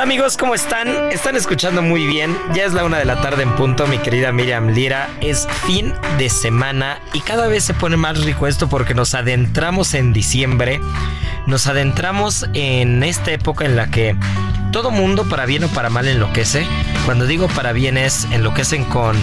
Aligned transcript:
Hola 0.00 0.06
amigos, 0.06 0.38
¿cómo 0.38 0.54
están? 0.54 0.88
Están 1.12 1.36
escuchando 1.36 1.82
muy 1.82 2.06
bien. 2.06 2.34
Ya 2.54 2.64
es 2.64 2.72
la 2.72 2.86
una 2.86 2.96
de 2.96 3.04
la 3.04 3.20
tarde 3.20 3.42
en 3.42 3.54
punto, 3.54 3.86
mi 3.86 3.98
querida 3.98 4.32
Miriam 4.32 4.68
Lira. 4.68 5.10
Es 5.20 5.46
fin 5.66 5.92
de 6.16 6.30
semana 6.30 7.02
y 7.12 7.20
cada 7.20 7.48
vez 7.48 7.64
se 7.64 7.74
pone 7.74 7.98
más 7.98 8.24
rico 8.24 8.46
esto 8.46 8.66
porque 8.66 8.94
nos 8.94 9.14
adentramos 9.14 9.92
en 9.92 10.14
diciembre. 10.14 10.80
Nos 11.46 11.66
adentramos 11.66 12.46
en 12.54 13.02
esta 13.02 13.32
época 13.32 13.66
en 13.66 13.76
la 13.76 13.90
que 13.90 14.16
todo 14.72 14.90
mundo, 14.90 15.28
para 15.28 15.44
bien 15.44 15.64
o 15.64 15.68
para 15.68 15.90
mal, 15.90 16.08
enloquece. 16.08 16.66
Cuando 17.04 17.26
digo 17.26 17.48
para 17.48 17.72
bien 17.72 17.98
es 17.98 18.26
enloquecen 18.32 18.84
con 18.84 19.18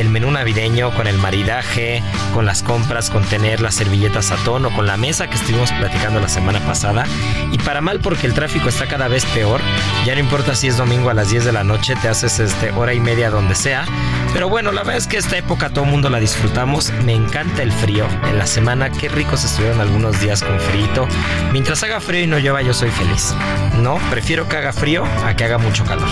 el 0.00 0.08
menú 0.08 0.30
navideño, 0.30 0.92
con 0.92 1.06
el 1.06 1.18
maridaje, 1.18 2.02
con 2.34 2.46
las 2.46 2.62
compras, 2.62 3.10
con 3.10 3.24
tener 3.24 3.60
las 3.60 3.74
servilletas 3.74 4.30
a 4.30 4.36
tono, 4.36 4.70
con 4.70 4.86
la 4.86 4.96
mesa 4.96 5.28
que 5.28 5.36
estuvimos 5.36 5.72
platicando 5.72 6.20
la 6.20 6.28
semana 6.28 6.60
pasada. 6.60 7.04
Y 7.52 7.58
para 7.58 7.80
mal 7.80 8.00
porque 8.00 8.26
el 8.26 8.34
tráfico 8.34 8.68
está 8.68 8.86
cada 8.86 9.08
vez 9.08 9.24
peor. 9.26 9.60
Ya 10.04 10.14
no 10.14 10.20
importa 10.20 10.54
si 10.54 10.68
es 10.68 10.76
domingo 10.76 11.10
a 11.10 11.14
las 11.14 11.30
10 11.30 11.44
de 11.44 11.52
la 11.52 11.64
noche, 11.64 11.94
te 12.00 12.08
haces 12.08 12.38
este, 12.38 12.70
hora 12.70 12.94
y 12.94 13.00
media 13.00 13.30
donde 13.30 13.54
sea. 13.54 13.84
Pero 14.32 14.48
bueno, 14.48 14.72
la 14.72 14.82
verdad 14.82 14.96
es 14.96 15.06
que 15.06 15.16
esta 15.16 15.36
época 15.38 15.70
todo 15.70 15.84
el 15.84 15.90
mundo 15.90 16.10
la 16.10 16.20
disfrutamos. 16.20 16.92
Me 17.04 17.14
encanta 17.14 17.62
el 17.62 17.72
frío. 17.72 18.06
En 18.28 18.38
la 18.38 18.46
semana, 18.46 18.90
qué 18.90 19.08
ricos 19.08 19.44
estuvieron 19.44 19.80
algunos 19.80 20.20
días 20.20 20.42
con 20.42 20.58
frío. 20.60 21.08
Mientras 21.52 21.82
haga 21.82 22.00
frío 22.00 22.22
y 22.22 22.26
no 22.26 22.38
llueva, 22.38 22.62
yo 22.62 22.74
soy 22.74 22.90
feliz. 22.90 23.34
No, 23.78 23.98
prefiero 24.10 24.48
que 24.48 24.56
haga 24.56 24.72
frío 24.72 25.04
a 25.24 25.34
que 25.34 25.44
haga 25.44 25.58
mucho 25.58 25.84
calor. 25.84 26.08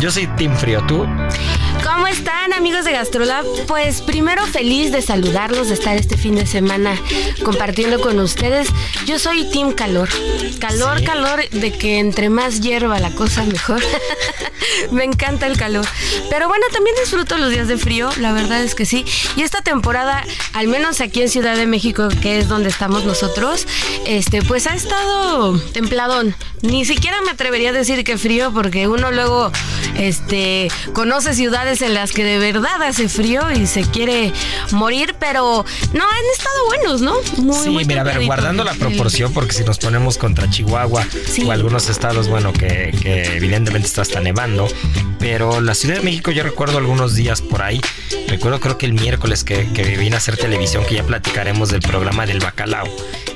Yo 0.00 0.10
soy 0.10 0.26
Team 0.26 0.56
Frío, 0.56 0.82
¿tú? 0.86 1.06
¿Cómo 2.00 2.08
están 2.08 2.54
amigos 2.54 2.86
de 2.86 2.92
GastroLab? 2.92 3.44
Pues 3.66 4.00
primero 4.00 4.46
feliz 4.46 4.90
de 4.90 5.02
saludarlos, 5.02 5.68
de 5.68 5.74
estar 5.74 5.98
este 5.98 6.16
fin 6.16 6.34
de 6.34 6.46
semana 6.46 6.98
compartiendo 7.44 8.00
con 8.00 8.18
ustedes. 8.20 8.68
Yo 9.04 9.18
soy 9.18 9.44
Team 9.50 9.72
Calor. 9.72 10.08
Calor, 10.60 11.04
calor, 11.04 11.46
de 11.50 11.72
que 11.72 11.98
entre 11.98 12.30
más 12.30 12.62
hierba 12.62 12.98
la 13.00 13.10
cosa 13.10 13.44
mejor. 13.44 13.82
Me 14.90 15.04
encanta 15.04 15.46
el 15.46 15.58
calor. 15.58 15.84
Pero 16.30 16.48
bueno, 16.48 16.64
también 16.72 16.96
disfruto 17.02 17.36
los 17.36 17.50
días 17.50 17.68
de 17.68 17.76
frío, 17.76 18.08
la 18.16 18.32
verdad 18.32 18.62
es 18.64 18.74
que 18.74 18.86
sí. 18.86 19.04
Y 19.36 19.42
esta 19.42 19.60
temporada, 19.60 20.24
al 20.54 20.68
menos 20.68 21.02
aquí 21.02 21.20
en 21.20 21.28
Ciudad 21.28 21.54
de 21.54 21.66
México, 21.66 22.08
que 22.22 22.38
es 22.38 22.48
donde 22.48 22.70
estamos 22.70 23.04
nosotros, 23.04 23.66
este, 24.06 24.40
pues 24.40 24.66
ha 24.66 24.74
estado 24.74 25.58
templadón. 25.72 26.34
Ni 26.62 26.84
siquiera 26.84 27.20
me 27.22 27.30
atrevería 27.30 27.70
a 27.70 27.72
decir 27.72 28.04
que 28.04 28.18
frío, 28.18 28.52
porque 28.52 28.88
uno 28.88 29.10
luego 29.10 29.50
este, 29.96 30.68
conoce 30.92 31.34
ciudades 31.34 31.82
en 31.82 31.89
las 31.94 32.12
que 32.12 32.24
de 32.24 32.38
verdad 32.38 32.82
hace 32.82 33.08
frío 33.08 33.50
y 33.50 33.66
se 33.66 33.82
quiere 33.82 34.32
morir, 34.72 35.14
pero 35.18 35.64
no, 35.92 36.04
han 36.04 36.24
estado 36.32 36.66
buenos, 36.66 37.00
¿no? 37.00 37.14
Muy, 37.38 37.64
sí, 37.64 37.84
mira, 37.86 38.02
a 38.02 38.04
ver, 38.04 38.24
guardando 38.24 38.64
la 38.64 38.74
proporción, 38.74 39.32
porque 39.32 39.52
si 39.52 39.64
nos 39.64 39.78
ponemos 39.78 40.18
contra 40.18 40.48
Chihuahua 40.48 41.06
o 41.46 41.52
algunos 41.52 41.88
estados, 41.88 42.28
bueno, 42.28 42.52
que, 42.52 42.94
que 43.02 43.36
evidentemente 43.36 43.86
está 43.86 44.02
hasta 44.02 44.20
nevando, 44.20 44.68
pero 45.18 45.60
la 45.60 45.74
Ciudad 45.74 45.96
de 45.96 46.02
México 46.02 46.30
yo 46.30 46.42
recuerdo 46.42 46.78
algunos 46.78 47.14
días 47.14 47.42
por 47.42 47.62
ahí, 47.62 47.80
recuerdo 48.28 48.60
creo 48.60 48.78
que 48.78 48.86
el 48.86 48.94
miércoles 48.94 49.44
que, 49.44 49.68
que 49.72 49.96
vine 49.96 50.14
a 50.14 50.18
hacer 50.18 50.36
televisión, 50.36 50.84
que 50.86 50.94
ya 50.94 51.04
platicaremos 51.04 51.70
del 51.70 51.80
programa 51.80 52.26
del 52.26 52.40
bacalao 52.40 52.88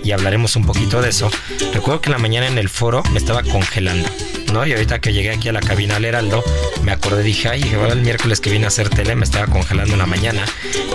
y 0.02 0.12
hablaremos 0.12 0.56
un 0.56 0.66
poquito 0.66 1.00
de 1.00 1.10
eso, 1.10 1.30
recuerdo 1.72 2.00
que 2.00 2.08
en 2.08 2.12
la 2.12 2.18
mañana 2.18 2.46
en 2.46 2.58
el 2.58 2.68
foro 2.68 3.02
me 3.12 3.18
estaba 3.18 3.42
congelando. 3.42 4.08
¿No? 4.54 4.64
Y 4.64 4.72
ahorita 4.72 5.00
que 5.00 5.12
llegué 5.12 5.32
aquí 5.32 5.48
a 5.48 5.52
la 5.52 5.60
cabina 5.60 5.96
al 5.96 6.04
Heraldo, 6.04 6.42
me 6.82 6.92
acordé, 6.92 7.24
dije, 7.24 7.48
ay, 7.48 7.74
ahora 7.74 7.92
el 7.92 8.02
miércoles 8.02 8.40
que 8.40 8.50
vine 8.50 8.66
a 8.66 8.68
hacer 8.68 8.88
tele 8.88 9.16
me 9.16 9.24
estaba 9.24 9.46
congelando 9.46 9.94
en 9.94 9.98
la 9.98 10.06
mañana. 10.06 10.44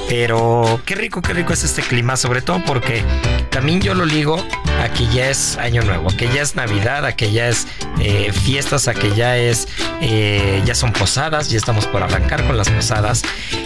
Pero 0.08 0.82
qué 0.86 0.96
rico, 0.96 1.22
qué 1.22 1.34
rico 1.34 1.52
es 1.52 1.66
este 1.66 1.82
clima, 1.82 2.16
sobre 2.16 2.42
todo 2.42 2.64
porque 2.66 3.04
también 3.52 3.82
yo 3.82 3.94
lo 3.94 4.06
ligo 4.06 4.44
a 4.82 4.90
que 4.94 5.06
ya 5.08 5.30
es 5.30 5.58
Año 5.58 5.84
Nuevo, 5.84 6.10
a 6.10 6.16
que 6.16 6.30
ya 6.30 6.42
es 6.42 6.56
Navidad, 6.56 7.06
a 7.06 7.16
que 7.18 7.34
ya 7.34 7.50
es 7.50 7.68
eh, 8.00 8.32
fiestas, 8.32 8.88
a 8.88 8.94
que 8.94 9.14
ya 9.14 9.38
es, 9.38 9.68
eh, 10.02 10.62
ya 10.66 10.74
son 10.74 10.94
posadas, 10.94 11.50
ya 11.50 11.58
estamos 11.58 11.86
por 11.86 12.02
arrancar 12.02 12.48
con 12.48 12.58
las 12.58 12.70
posadas. 12.70 13.24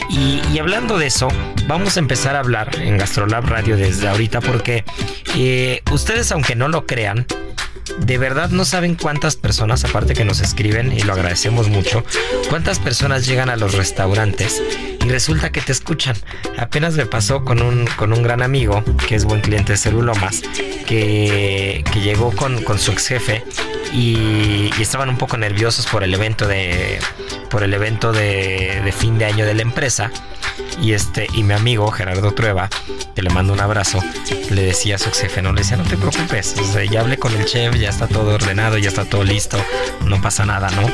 Y, 0.10 0.58
hablando 0.58 0.98
de 0.98 1.08
eso, 1.08 1.28
vamos 1.68 1.98
a 1.98 2.00
empezar 2.00 2.36
a 2.36 2.40
hablar 2.40 2.70
en 2.80 2.98
Gastrolab 2.98 3.46
Radio 3.46 3.78
desde 3.78 4.08
ahorita 4.08 4.42
porque 4.42 4.84
eh, 5.36 5.82
ustedes, 5.92 6.32
aunque 6.32 6.56
no 6.56 6.68
lo 6.68 6.86
crean, 6.88 7.28
de 8.00 8.18
verdad 8.18 8.50
no 8.50 8.66
saben 8.66 8.96
cuántas 8.96 9.36
personas, 9.36 9.84
aparte 9.84 10.14
que 10.14 10.26
nos 10.26 10.40
escriben 10.40 10.92
y 10.92 11.02
lo 11.02 11.14
agradecemos 11.14 11.70
mucho, 11.70 12.04
cuántas 12.50 12.80
personas 12.80 13.26
llegan 13.26 13.50
a 13.50 13.56
los 13.56 13.74
restaurantes 13.74 14.62
y 15.04 15.10
resulta 15.10 15.52
que 15.52 15.62
te 15.62 15.72
escuchan. 15.72 16.16
Apenas 16.58 16.96
me 16.96 17.06
pasó 17.06 17.44
con 17.44 17.62
un, 17.62 17.86
con 17.98 18.14
un 18.14 18.24
gran 18.24 18.42
amigo, 18.42 18.84
que 19.08 19.16
es 19.16 19.26
buen 19.26 19.42
cliente 19.42 19.74
de 19.74 19.78
Celulomas, 19.78 20.42
que, 20.86 21.84
que 21.92 22.02
llegó 22.02 22.32
con, 22.32 22.64
con 22.64 22.80
su 22.80 22.92
ex 22.92 23.08
jefe 23.08 23.44
y, 23.94 24.70
estaban 24.80 25.10
un 25.10 25.18
poco 25.18 25.38
nerviosos 25.38 25.86
por 25.88 26.04
el 26.04 26.14
evento 26.14 26.48
de 26.48 27.00
por 27.50 27.64
el 27.64 27.74
evento 27.74 28.12
de, 28.12 28.82
de 28.84 28.92
fin 28.92 29.18
de 29.18 29.26
año 29.26 29.46
de 29.46 29.54
la 29.54 29.62
empresa 29.62 30.12
y 30.82 30.94
este 30.94 31.28
y 31.34 31.44
mi 31.44 31.54
amigo 31.54 31.92
Gerardo 31.92 32.32
Trueba 32.32 32.70
que 33.16 33.22
le 33.22 33.30
mando 33.30 33.54
un 33.54 33.60
abrazo 33.60 34.00
le 34.50 34.64
decía 34.64 34.96
a 34.96 34.98
su 34.98 35.10
ex 35.10 35.22
jefe 35.22 35.42
no 35.42 35.54
le 35.54 35.62
decía 35.62 35.78
no 35.78 35.84
te 35.84 35.98
preocupes 35.98 36.56
o 36.60 36.64
sea, 36.64 36.84
ya 36.86 37.02
hablé 37.02 37.18
con 37.18 37.34
el 37.34 37.46
chef 37.46 37.76
ya 37.76 37.90
está 37.90 38.08
todo 38.08 38.36
ordenado 38.36 38.78
ya 38.78 38.90
está 38.90 39.06
todo 39.06 39.24
listo 39.24 39.58
no 40.06 40.22
pasa 40.22 40.46
nada 40.46 40.70
no 40.72 40.90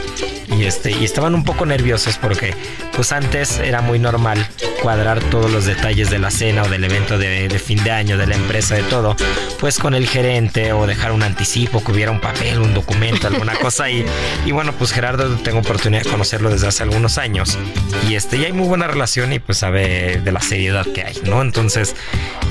y 0.56 0.66
este 0.66 0.92
y 0.92 1.06
estaban 1.06 1.36
un 1.36 1.44
poco 1.44 1.66
nerviosos 1.66 2.18
porque 2.18 2.56
pues 2.96 3.12
antes 3.12 3.60
era 3.60 3.82
muy 3.82 4.00
normal 4.00 4.46
cuadrar 4.82 5.22
todos 5.26 5.52
los 5.52 5.66
detalles 5.66 6.10
de 6.10 6.20
la 6.20 6.32
cena 6.32 6.64
o 6.64 6.70
del 6.70 6.84
evento 6.84 7.18
de, 7.18 7.48
de 7.48 7.60
fin 7.60 7.84
de 7.84 7.92
año 7.92 8.18
de 8.18 8.28
la 8.28 8.36
empresa 8.36 8.76
de 8.76 8.84
todo 8.84 9.16
pues 9.60 9.78
con 9.78 9.94
el 9.94 10.08
gerente 10.08 10.74
o 10.74 10.88
dejar 10.88 11.12
un 11.12 11.24
anticipo 11.24 11.84
que 11.84 11.92
hubiera 11.92 12.12
un 12.12 12.20
papel 12.20 12.60
un 12.60 12.74
documento 12.74 13.28
alguna 13.28 13.54
cosa 13.60 13.90
y, 13.90 14.06
y 14.46 14.52
bueno 14.52 14.74
pues 14.74 14.92
Gerardo 14.92 15.30
tengo 15.38 15.60
oportunidad 15.60 16.04
de 16.04 16.10
conocerlo 16.10 16.50
desde 16.50 16.68
hace 16.68 16.84
algunos 16.84 17.18
años. 17.18 17.58
Y 18.08 18.16
este 18.16 18.40
ya 18.40 18.48
hay 18.48 18.54
muy 18.54 18.68
buena 18.68 18.88
relación 18.88 19.34
y 19.34 19.40
pues 19.40 19.64
sabe 19.70 20.20
de 20.24 20.32
la 20.32 20.42
seriedad 20.42 20.86
que 20.88 21.04
hay 21.04 21.16
no 21.26 21.42
entonces 21.42 21.96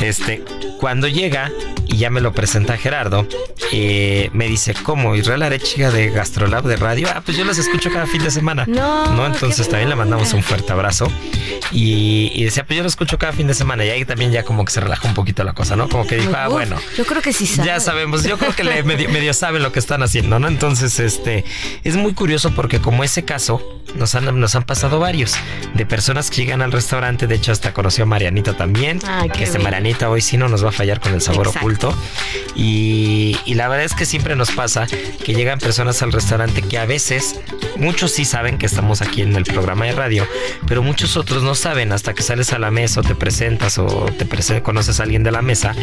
este 0.01 0.45
cuando 0.79 1.09
llega 1.09 1.51
y 1.87 1.97
ya 1.97 2.11
me 2.11 2.21
lo 2.21 2.33
presenta 2.33 2.77
Gerardo 2.77 3.27
eh, 3.73 4.31
me 4.33 4.47
dice 4.47 4.75
cómo 4.83 5.17
Israel 5.17 5.43
Arechiga 5.43 5.91
de 5.91 6.11
Gastrolab 6.11 6.65
de 6.65 6.77
radio 6.77 7.09
ah 7.13 7.23
pues 7.25 7.37
yo 7.37 7.45
las 7.45 7.59
escucho 7.59 7.91
cada 7.91 8.07
fin 8.07 8.23
de 8.23 8.31
semana 8.31 8.67
no, 8.67 9.13
no 9.13 9.27
entonces 9.27 9.69
también 9.69 9.89
le 9.89 9.97
mandamos 9.97 10.33
un 10.33 10.43
fuerte 10.43 10.73
abrazo. 10.73 11.11
Y, 11.71 12.31
y, 12.35 12.45
decía 12.45 12.65
pues 12.65 12.77
yo 12.77 12.83
lo 12.83 12.89
escucho 12.89 13.19
cada 13.19 13.33
fin 13.33 13.47
de 13.47 13.53
semana. 13.53 13.85
Y 13.85 13.91
ahí 13.91 14.05
también 14.07 14.33
ya 14.33 14.43
como 14.43 14.65
que 14.65 14.73
se 14.73 14.81
relajó 14.81 15.07
un 15.09 15.15
poquito 15.15 15.45
la 15.45 15.53
cosa 15.53 15.77
no 15.77 15.89
como 15.89 16.07
que 16.07 16.17
dijo 16.17 16.33
ah 16.35 16.49
bueno 16.49 16.77
yo 16.97 17.05
creo 17.05 17.21
que 17.21 17.33
sí 17.33 17.47
sabe. 17.47 17.67
ya 17.67 17.81
sabemos 17.81 18.25
yo 18.25 18.39
creo 18.39 18.55
que 18.55 18.65
le 18.65 18.83
medio, 18.85 19.09
medio 19.11 19.35
saben 19.35 19.63
lo 19.63 19.73
que 19.73 19.79
están 19.79 20.03
haciendo 20.03 20.39
no 20.39 20.49
entonces 20.49 20.99
este 20.99 21.45
es 21.85 21.97
muy 21.97 22.15
curioso 22.15 22.55
porque 22.55 22.81
como 22.81 23.05
ese 23.05 23.25
caso 23.25 23.78
nos 23.95 24.15
han, 24.15 24.39
nos 24.39 24.55
han 24.55 24.65
pasado 24.65 24.99
varios 24.99 25.35
de 25.75 25.87
personas 25.87 26.31
que 26.31 26.37
llegan 26.37 26.63
al 26.63 26.73
restaurante. 26.73 27.27
De 27.27 27.35
hecho, 27.35 27.53
hasta 27.53 27.73
conoció 27.73 28.05
a 28.05 28.07
Marianita 28.07 28.57
también. 28.57 29.01
Que 29.33 29.45
este. 29.45 29.59
Marianita 29.59 30.11
hoy 30.11 30.21
sí 30.21 30.37
no 30.37 30.49
nos 30.49 30.65
va 30.65 30.71
a 30.71 30.73
fallar 30.73 31.01
con 31.01 31.15
el 31.15 31.21
sabor 31.21 31.49
Exacto. 31.49 31.69
alto. 31.69 31.99
Y, 32.55 33.37
y, 33.45 33.55
la 33.55 33.69
verdad 33.69 33.85
es 33.85 33.95
que 33.95 34.07
siempre 34.07 34.35
nos 34.35 34.51
pasa 34.51 34.87
que 34.87 35.35
llegan 35.35 35.59
personas 35.59 36.03
al 36.03 36.13
restaurante 36.13 36.63
que 36.63 36.79
a 36.79 36.87
veces, 36.87 37.41
muchos 37.77 38.13
sí 38.13 38.25
saben 38.25 38.59
que 38.59 38.67
estamos 38.67 39.01
aquí 39.01 39.23
en 39.23 39.37
el 39.37 39.45
programa 39.45 39.85
de 39.85 39.93
radio, 39.93 40.27
pero 40.67 40.83
muchos 40.83 41.17
otros 41.17 41.43
no 41.43 41.55
saben 41.55 41.93
hasta 41.93 42.15
que 42.15 42.23
sales 42.23 42.53
a 42.53 42.59
la 42.59 42.71
mesa 42.71 43.01
o 43.01 43.03
te 43.03 43.15
presentas 43.15 43.79
o 43.79 44.07
te 44.17 44.27
conoces 44.63 45.01
a 45.01 45.03
alguien 45.03 45.23
de 45.23 45.31
la 45.31 45.43
mesa. 45.43 45.75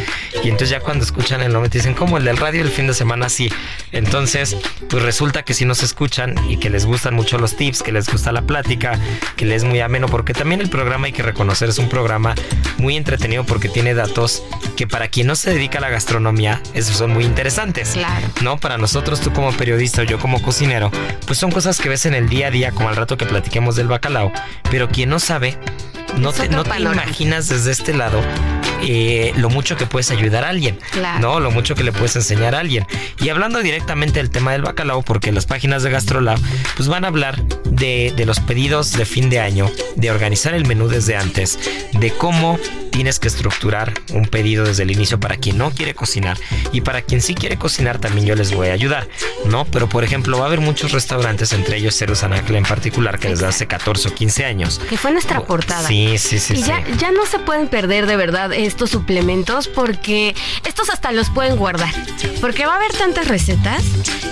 Y 0.43 0.49
entonces 0.49 0.69
ya 0.69 0.79
cuando 0.79 1.03
escuchan 1.03 1.41
el 1.41 1.53
nombre 1.53 1.69
te 1.69 1.77
dicen, 1.77 1.93
como 1.93 2.17
el 2.17 2.25
del 2.25 2.37
radio 2.37 2.61
el 2.61 2.69
fin 2.69 2.87
de 2.87 2.93
semana, 2.93 3.29
sí. 3.29 3.51
Entonces, 3.91 4.57
pues 4.89 5.03
resulta 5.03 5.43
que 5.43 5.53
si 5.53 5.65
nos 5.65 5.83
escuchan 5.83 6.35
y 6.49 6.57
que 6.57 6.69
les 6.69 6.85
gustan 6.85 7.15
mucho 7.15 7.37
los 7.37 7.55
tips, 7.55 7.83
que 7.83 7.91
les 7.95 8.09
gusta 8.09 8.31
la 8.31 8.41
plática, 8.41 8.99
que 9.37 9.45
les 9.45 9.55
es 9.55 9.63
muy 9.63 9.79
ameno, 9.79 10.07
porque 10.07 10.33
también 10.33 10.59
el 10.59 10.69
programa 10.69 11.05
hay 11.05 11.13
que 11.13 11.23
reconocer 11.23 11.69
es 11.69 11.77
un 11.77 11.87
programa 11.87 12.35
muy 12.77 12.97
entretenido 12.97 13.45
porque 13.45 13.69
tiene 13.69 13.93
datos 13.93 14.43
que 14.75 14.85
para 14.85 15.07
quien 15.07 15.27
no 15.27 15.35
se 15.35 15.51
dedica 15.51 15.77
a 15.77 15.81
la 15.81 15.89
gastronomía, 15.89 16.61
esos 16.73 16.97
son 16.97 17.11
muy 17.11 17.23
interesantes. 17.23 17.91
Claro. 17.93 18.27
¿No? 18.41 18.57
Para 18.57 18.77
nosotros, 18.77 19.21
tú 19.21 19.31
como 19.31 19.53
periodista 19.53 20.01
o 20.01 20.03
yo 20.03 20.19
como 20.19 20.41
cocinero, 20.41 20.91
pues 21.25 21.39
son 21.39 21.51
cosas 21.51 21.79
que 21.79 21.87
ves 21.87 22.05
en 22.05 22.13
el 22.13 22.27
día 22.27 22.47
a 22.47 22.51
día, 22.51 22.71
como 22.71 22.89
al 22.89 22.97
rato 22.97 23.15
que 23.15 23.25
platiquemos 23.25 23.77
del 23.77 23.87
bacalao. 23.87 24.31
Pero 24.69 24.89
quien 24.89 25.09
no 25.09 25.19
sabe, 25.19 25.57
no 26.17 26.33
te, 26.33 26.49
no 26.49 26.65
te 26.65 26.77
imaginas 26.81 27.47
desde 27.47 27.71
este 27.71 27.93
lado 27.93 28.21
eh, 28.87 29.33
lo 29.37 29.49
mucho 29.49 29.77
que 29.77 29.85
puedes 29.85 30.11
ayudar 30.11 30.43
a 30.43 30.49
alguien, 30.49 30.77
¿no? 31.19 31.39
Lo 31.39 31.49
mucho 31.51 31.75
que 31.75 31.83
le 31.83 31.91
puedes 31.91 32.15
enseñar 32.15 32.55
a 32.55 32.59
alguien. 32.59 32.85
Y 33.19 33.29
hablando 33.29 33.59
directamente 33.59 34.19
del 34.19 34.29
tema 34.29 34.51
del 34.51 34.61
bacalao, 34.61 35.01
porque 35.01 35.31
las 35.31 35.45
páginas 35.45 35.83
de 35.83 35.89
GastroLab, 35.89 36.39
pues 36.75 36.87
van 36.87 37.05
a 37.05 37.07
hablar 37.07 37.41
de, 37.63 37.84
de 37.85 38.25
los 38.25 38.39
pedidos 38.39 38.93
de 38.93 39.05
fin 39.05 39.29
de 39.29 39.39
año, 39.39 39.69
de 39.95 40.09
organizar 40.11 40.53
el 40.53 40.65
menú 40.65 40.87
desde 40.87 41.15
antes, 41.15 41.59
de 41.93 42.11
cómo 42.11 42.57
tienes 42.95 43.19
que 43.19 43.27
estructurar 43.27 43.91
un 44.13 44.25
pedido 44.25 44.63
desde 44.63 44.83
el 44.83 44.91
inicio 44.91 45.19
para 45.19 45.35
quien 45.35 45.57
no 45.57 45.69
quiere 45.69 45.93
cocinar 45.93 46.37
y 46.71 46.79
para 46.79 47.01
quien 47.01 47.21
sí 47.21 47.35
quiere 47.35 47.57
cocinar 47.57 47.99
también 47.99 48.25
yo 48.25 48.35
les 48.35 48.53
voy 48.53 48.69
a 48.69 48.71
ayudar, 48.71 49.09
¿no? 49.47 49.65
Pero 49.65 49.89
por 49.89 50.05
ejemplo 50.05 50.37
va 50.37 50.45
a 50.45 50.47
haber 50.47 50.61
muchos 50.61 50.93
restaurantes, 50.93 51.51
entre 51.51 51.75
ellos 51.75 51.93
Ceru 51.93 52.15
Sanacle 52.15 52.57
en 52.57 52.63
particular, 52.63 53.19
que 53.19 53.27
desde 53.27 53.47
hace 53.47 53.67
14 53.67 54.07
o 54.07 54.13
15 54.13 54.45
años. 54.45 54.79
Que 54.87 54.97
fue 54.97 55.11
nuestra 55.11 55.41
portada. 55.41 55.85
Sí, 55.85 56.17
sí, 56.17 56.39
sí. 56.39 56.53
Y 56.53 56.63
Ya, 56.63 56.85
ya 56.97 57.11
no 57.11 57.25
se 57.25 57.37
pueden 57.37 57.67
perder 57.67 58.07
de 58.07 58.15
verdad 58.15 58.53
estos 58.53 58.91
suplementos 58.91 59.67
porque 59.67 60.33
estos 60.65 60.89
hasta 60.89 61.11
los 61.11 61.29
pueden 61.29 61.57
guardar. 61.57 61.93
Porque 62.39 62.65
va 62.65 62.73
a 62.73 62.75
haber 62.77 62.93
tantas 62.93 63.27
recetas 63.27 63.83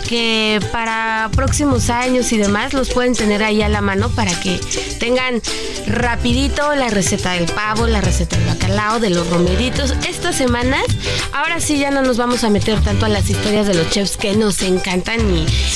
que 0.07 0.61
para 0.71 1.29
próximos 1.35 1.89
años 1.89 2.31
y 2.31 2.37
demás 2.37 2.73
los 2.73 2.91
pueden 2.91 3.13
tener 3.13 3.43
ahí 3.43 3.61
a 3.61 3.67
la 3.67 3.81
mano 3.81 4.07
para 4.09 4.33
que 4.39 4.57
tengan 4.99 5.41
rapidito 5.87 6.75
la 6.75 6.87
receta 6.89 7.33
del 7.33 7.45
pavo, 7.51 7.87
la 7.87 7.99
receta 7.99 8.37
del 8.37 8.52
bacalao, 8.53 8.99
de 8.99 9.09
los 9.09 9.27
romeritos. 9.29 9.93
Estas 10.07 10.35
semanas, 10.35 10.83
ahora 11.31 11.59
sí 11.59 11.77
ya 11.77 11.91
no 11.91 12.01
nos 12.01 12.17
vamos 12.17 12.43
a 12.43 12.49
meter 12.49 12.79
tanto 12.81 13.05
a 13.05 13.09
las 13.09 13.29
historias 13.29 13.67
de 13.67 13.73
los 13.73 13.89
chefs 13.89 14.17
que 14.17 14.35
nos 14.35 14.61
encantan 14.61 15.19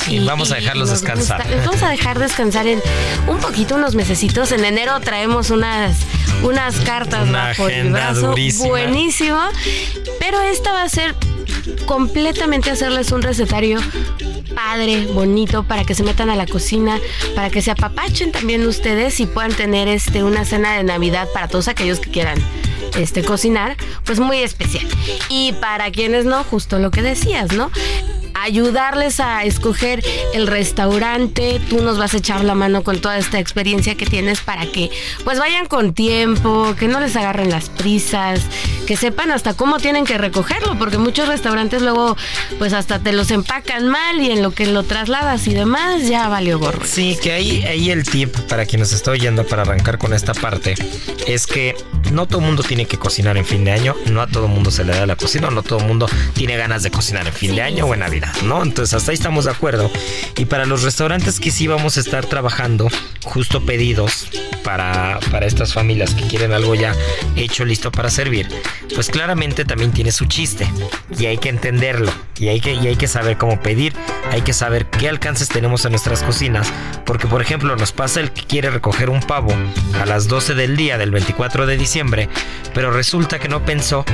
y, 0.08 0.18
vamos 0.20 0.52
a 0.52 0.56
dejarlos 0.56 0.90
descansar. 0.90 1.48
Les 1.48 1.64
vamos 1.64 1.82
a 1.82 1.90
dejar 1.90 2.18
descansar 2.18 2.66
en 2.66 2.80
un 3.26 3.38
poquito, 3.38 3.74
unos 3.74 3.94
mesecitos. 3.94 4.52
En 4.52 4.64
enero 4.64 5.00
traemos 5.00 5.50
unas, 5.50 5.98
unas 6.42 6.76
cartas 6.80 7.28
Una 7.28 7.48
bajo 7.48 7.68
el 7.68 7.90
brazo. 7.90 8.34
Buenísimo. 8.66 9.40
Pero 10.20 10.40
esta 10.42 10.72
va 10.72 10.82
a 10.82 10.88
ser 10.88 11.14
completamente 11.86 12.70
hacerles 12.70 13.12
un 13.12 13.22
recetario 13.22 13.80
padre, 14.54 15.06
bonito, 15.06 15.62
para 15.62 15.84
que 15.84 15.94
se 15.94 16.02
metan 16.02 16.30
a 16.30 16.36
la 16.36 16.46
cocina, 16.46 16.98
para 17.34 17.50
que 17.50 17.62
se 17.62 17.70
apapachen 17.70 18.32
también 18.32 18.66
ustedes 18.66 19.20
y 19.20 19.26
puedan 19.26 19.52
tener 19.52 19.88
este 19.88 20.22
una 20.24 20.44
cena 20.44 20.76
de 20.76 20.84
Navidad 20.84 21.28
para 21.32 21.48
todos 21.48 21.68
aquellos 21.68 22.00
que 22.00 22.10
quieran 22.10 22.38
este 22.96 23.24
cocinar, 23.24 23.76
pues 24.04 24.20
muy 24.20 24.38
especial. 24.38 24.86
Y 25.28 25.52
para 25.54 25.90
quienes 25.90 26.24
no, 26.24 26.44
justo 26.44 26.78
lo 26.78 26.90
que 26.90 27.02
decías, 27.02 27.52
¿no? 27.52 27.70
Ayudarles 28.42 29.20
a 29.20 29.44
escoger 29.44 30.04
el 30.34 30.46
restaurante. 30.46 31.60
Tú 31.68 31.82
nos 31.82 31.98
vas 31.98 32.14
a 32.14 32.18
echar 32.18 32.44
la 32.44 32.54
mano 32.54 32.82
con 32.82 33.00
toda 33.00 33.18
esta 33.18 33.38
experiencia 33.38 33.94
que 33.94 34.06
tienes 34.06 34.40
para 34.40 34.66
que 34.66 34.90
pues 35.24 35.38
vayan 35.38 35.66
con 35.66 35.94
tiempo, 35.94 36.74
que 36.78 36.88
no 36.88 37.00
les 37.00 37.16
agarren 37.16 37.50
las 37.50 37.70
prisas, 37.70 38.40
que 38.86 38.96
sepan 38.96 39.30
hasta 39.30 39.54
cómo 39.54 39.78
tienen 39.78 40.04
que 40.04 40.18
recogerlo, 40.18 40.78
porque 40.78 40.98
muchos 40.98 41.28
restaurantes 41.28 41.82
luego 41.82 42.16
pues 42.58 42.72
hasta 42.72 42.98
te 42.98 43.12
los 43.12 43.30
empacan 43.30 43.88
mal 43.88 44.20
y 44.20 44.30
en 44.30 44.42
lo 44.42 44.52
que 44.52 44.66
lo 44.66 44.82
trasladas 44.82 45.46
y 45.46 45.54
demás 45.54 46.08
ya 46.08 46.28
valió 46.28 46.58
gorro. 46.58 46.84
Sí, 46.84 47.16
que 47.22 47.32
ahí, 47.32 47.64
ahí 47.64 47.90
el 47.90 48.04
tip 48.04 48.36
para 48.48 48.66
quien 48.66 48.80
nos 48.80 48.92
está 48.92 49.10
oyendo 49.10 49.46
para 49.46 49.62
arrancar 49.62 49.98
con 49.98 50.12
esta 50.14 50.34
parte 50.34 50.74
es 51.26 51.46
que 51.46 51.74
no 52.12 52.26
todo 52.26 52.40
el 52.40 52.46
mundo 52.46 52.62
tiene 52.62 52.86
que 52.86 52.98
cocinar 52.98 53.36
en 53.36 53.44
fin 53.44 53.64
de 53.64 53.72
año, 53.72 53.94
no 54.06 54.22
a 54.22 54.26
todo 54.26 54.46
el 54.46 54.52
mundo 54.52 54.70
se 54.70 54.84
le 54.84 54.94
da 54.94 55.06
la 55.06 55.16
cocina, 55.16 55.50
no 55.50 55.62
todo 55.62 55.80
el 55.80 55.86
mundo 55.86 56.08
tiene 56.34 56.56
ganas 56.56 56.82
de 56.82 56.90
cocinar 56.90 57.26
en 57.26 57.32
fin 57.32 57.54
de 57.54 57.62
año 57.62 57.86
o 57.86 57.94
en 57.94 58.00
Navidad. 58.00 58.27
¿No? 58.44 58.62
Entonces 58.62 58.94
hasta 58.94 59.10
ahí 59.10 59.14
estamos 59.16 59.44
de 59.44 59.50
acuerdo. 59.50 59.90
Y 60.36 60.44
para 60.46 60.66
los 60.66 60.82
restaurantes 60.82 61.40
que 61.40 61.50
sí 61.50 61.66
vamos 61.66 61.96
a 61.96 62.00
estar 62.00 62.26
trabajando, 62.26 62.88
justo 63.24 63.64
pedidos 63.64 64.28
para, 64.62 65.18
para 65.30 65.46
estas 65.46 65.72
familias 65.72 66.14
que 66.14 66.26
quieren 66.26 66.52
algo 66.52 66.74
ya 66.74 66.94
hecho, 67.36 67.64
listo 67.64 67.90
para 67.90 68.10
servir, 68.10 68.48
pues 68.94 69.08
claramente 69.08 69.64
también 69.64 69.92
tiene 69.92 70.12
su 70.12 70.26
chiste 70.26 70.70
y 71.18 71.26
hay 71.26 71.38
que 71.38 71.48
entenderlo 71.48 72.12
y 72.38 72.48
hay 72.48 72.60
que, 72.60 72.74
y 72.74 72.86
hay 72.86 72.96
que 72.96 73.08
saber 73.08 73.36
cómo 73.36 73.60
pedir, 73.60 73.92
hay 74.30 74.42
que 74.42 74.52
saber 74.52 74.86
qué 74.86 75.08
alcances 75.08 75.48
tenemos 75.48 75.84
en 75.84 75.92
nuestras 75.92 76.22
cocinas, 76.22 76.72
porque 77.04 77.26
por 77.26 77.42
ejemplo 77.42 77.76
nos 77.76 77.92
pasa 77.92 78.20
el 78.20 78.30
que 78.30 78.42
quiere 78.42 78.70
recoger 78.70 79.10
un 79.10 79.20
pavo 79.20 79.52
a 80.00 80.06
las 80.06 80.28
12 80.28 80.54
del 80.54 80.76
día 80.76 80.98
del 80.98 81.10
24 81.10 81.66
de 81.66 81.76
diciembre, 81.76 82.28
pero 82.74 82.90
resulta 82.90 83.38
que 83.38 83.48
no 83.48 83.64
pensó 83.64 84.04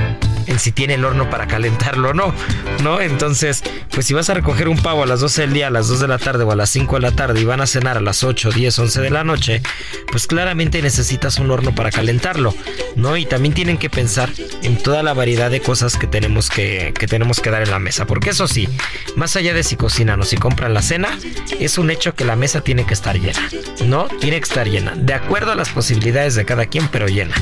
en 0.46 0.58
si 0.58 0.72
tiene 0.72 0.94
el 0.94 1.04
horno 1.04 1.30
para 1.30 1.46
calentarlo 1.46 2.10
o 2.10 2.14
no, 2.14 2.34
¿no? 2.82 3.00
Entonces, 3.00 3.62
pues 3.90 4.06
si 4.06 4.14
vas 4.14 4.30
a 4.30 4.34
recoger 4.34 4.68
un 4.68 4.78
pavo 4.78 5.02
a 5.02 5.06
las 5.06 5.20
12 5.20 5.42
del 5.42 5.52
día, 5.52 5.68
a 5.68 5.70
las 5.70 5.88
2 5.88 6.00
de 6.00 6.08
la 6.08 6.18
tarde 6.18 6.44
o 6.44 6.52
a 6.52 6.56
las 6.56 6.70
5 6.70 6.96
de 6.96 7.00
la 7.00 7.12
tarde 7.12 7.40
y 7.40 7.44
van 7.44 7.60
a 7.60 7.66
cenar 7.66 7.96
a 7.96 8.00
las 8.00 8.24
8, 8.24 8.50
10, 8.50 8.78
11 8.78 9.00
de 9.00 9.10
la 9.10 9.24
noche, 9.24 9.62
pues 10.10 10.26
claramente 10.26 10.82
necesitas 10.82 11.38
un 11.38 11.50
horno 11.50 11.74
para 11.74 11.90
calentarlo, 11.90 12.54
¿no? 12.96 13.16
Y 13.16 13.26
también 13.26 13.54
tienen 13.54 13.78
que 13.78 13.90
pensar 13.90 14.30
en 14.62 14.76
toda 14.76 15.02
la 15.02 15.14
variedad 15.14 15.50
de 15.50 15.60
cosas 15.60 15.96
que 15.96 16.06
tenemos 16.06 16.48
que, 16.50 16.92
que 16.98 17.06
tenemos 17.06 17.40
que 17.40 17.50
dar 17.50 17.62
en 17.62 17.70
la 17.70 17.78
mesa, 17.78 18.06
porque 18.06 18.30
eso 18.30 18.46
sí, 18.48 18.68
más 19.16 19.36
allá 19.36 19.54
de 19.54 19.62
si 19.62 19.76
cocinan 19.76 20.20
o 20.20 20.24
si 20.24 20.36
compran 20.36 20.74
la 20.74 20.82
cena, 20.82 21.18
es 21.58 21.78
un 21.78 21.90
hecho 21.90 22.14
que 22.14 22.24
la 22.24 22.36
mesa 22.36 22.60
tiene 22.60 22.84
que 22.84 22.94
estar 22.94 23.18
llena, 23.18 23.48
¿no? 23.84 24.08
Tiene 24.20 24.38
que 24.38 24.44
estar 24.44 24.68
llena, 24.68 24.94
de 24.96 25.14
acuerdo 25.14 25.52
a 25.52 25.54
las 25.54 25.70
posibilidades 25.70 26.34
de 26.34 26.44
cada 26.44 26.66
quien, 26.66 26.88
pero 26.88 27.06
llena. 27.06 27.34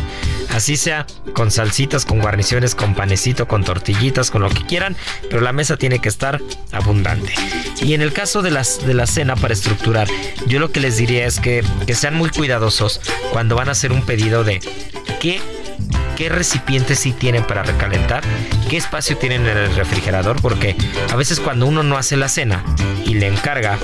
Así 0.51 0.77
sea 0.77 1.07
con 1.33 1.51
salsitas, 1.51 2.05
con 2.05 2.21
guarniciones, 2.21 2.75
con 2.75 2.92
panecito, 2.95 3.47
con 3.47 3.65
tortillitas, 3.65 4.31
con 4.31 4.43
lo 4.43 4.49
que 4.51 4.65
quieran, 4.65 4.97
pero 5.29 5.41
la 5.41 5.53
mesa 5.53 5.77
tiene 5.77 5.99
que 5.99 6.09
estar 6.09 6.41
abundante. 6.71 7.33
Y 7.81 7.95
en 7.95 8.03
el 8.03 8.13
caso 8.13 8.43
de, 8.43 8.51
las, 8.51 8.87
de 8.87 8.95
la 8.95 9.07
cena 9.07 9.37
para 9.37 9.55
estructurar, 9.55 10.09
yo 10.47 10.59
lo 10.61 10.71
que 10.71 10.81
les 10.81 10.97
diría 10.97 11.27
es 11.27 11.41
que, 11.41 11.65
que 11.87 11.95
sean 11.95 12.15
muy 12.15 12.31
cuidadosos 12.31 13.01
cuando 13.33 13.57
van 13.57 13.69
a 13.69 13.73
hacer 13.73 13.93
un 13.93 14.03
pedido 14.03 14.45
de 14.45 14.61
qué 15.21 15.41
qué 16.17 16.29
recipientes 16.29 16.99
sí 16.99 17.13
tienen 17.13 17.45
para 17.45 17.63
recalentar, 17.63 18.23
qué 18.69 18.77
espacio 18.77 19.17
tienen 19.17 19.47
en 19.47 19.57
el 19.57 19.75
refrigerador, 19.75 20.41
porque 20.41 20.77
a 21.11 21.17
veces 21.17 21.41
cuando 21.41 21.67
uno 21.67 21.83
no 21.83 21.97
hace 21.97 22.17
la 22.17 22.29
cena 22.29 22.65
y 23.07 23.15
le 23.15 23.29
encarga 23.29 23.79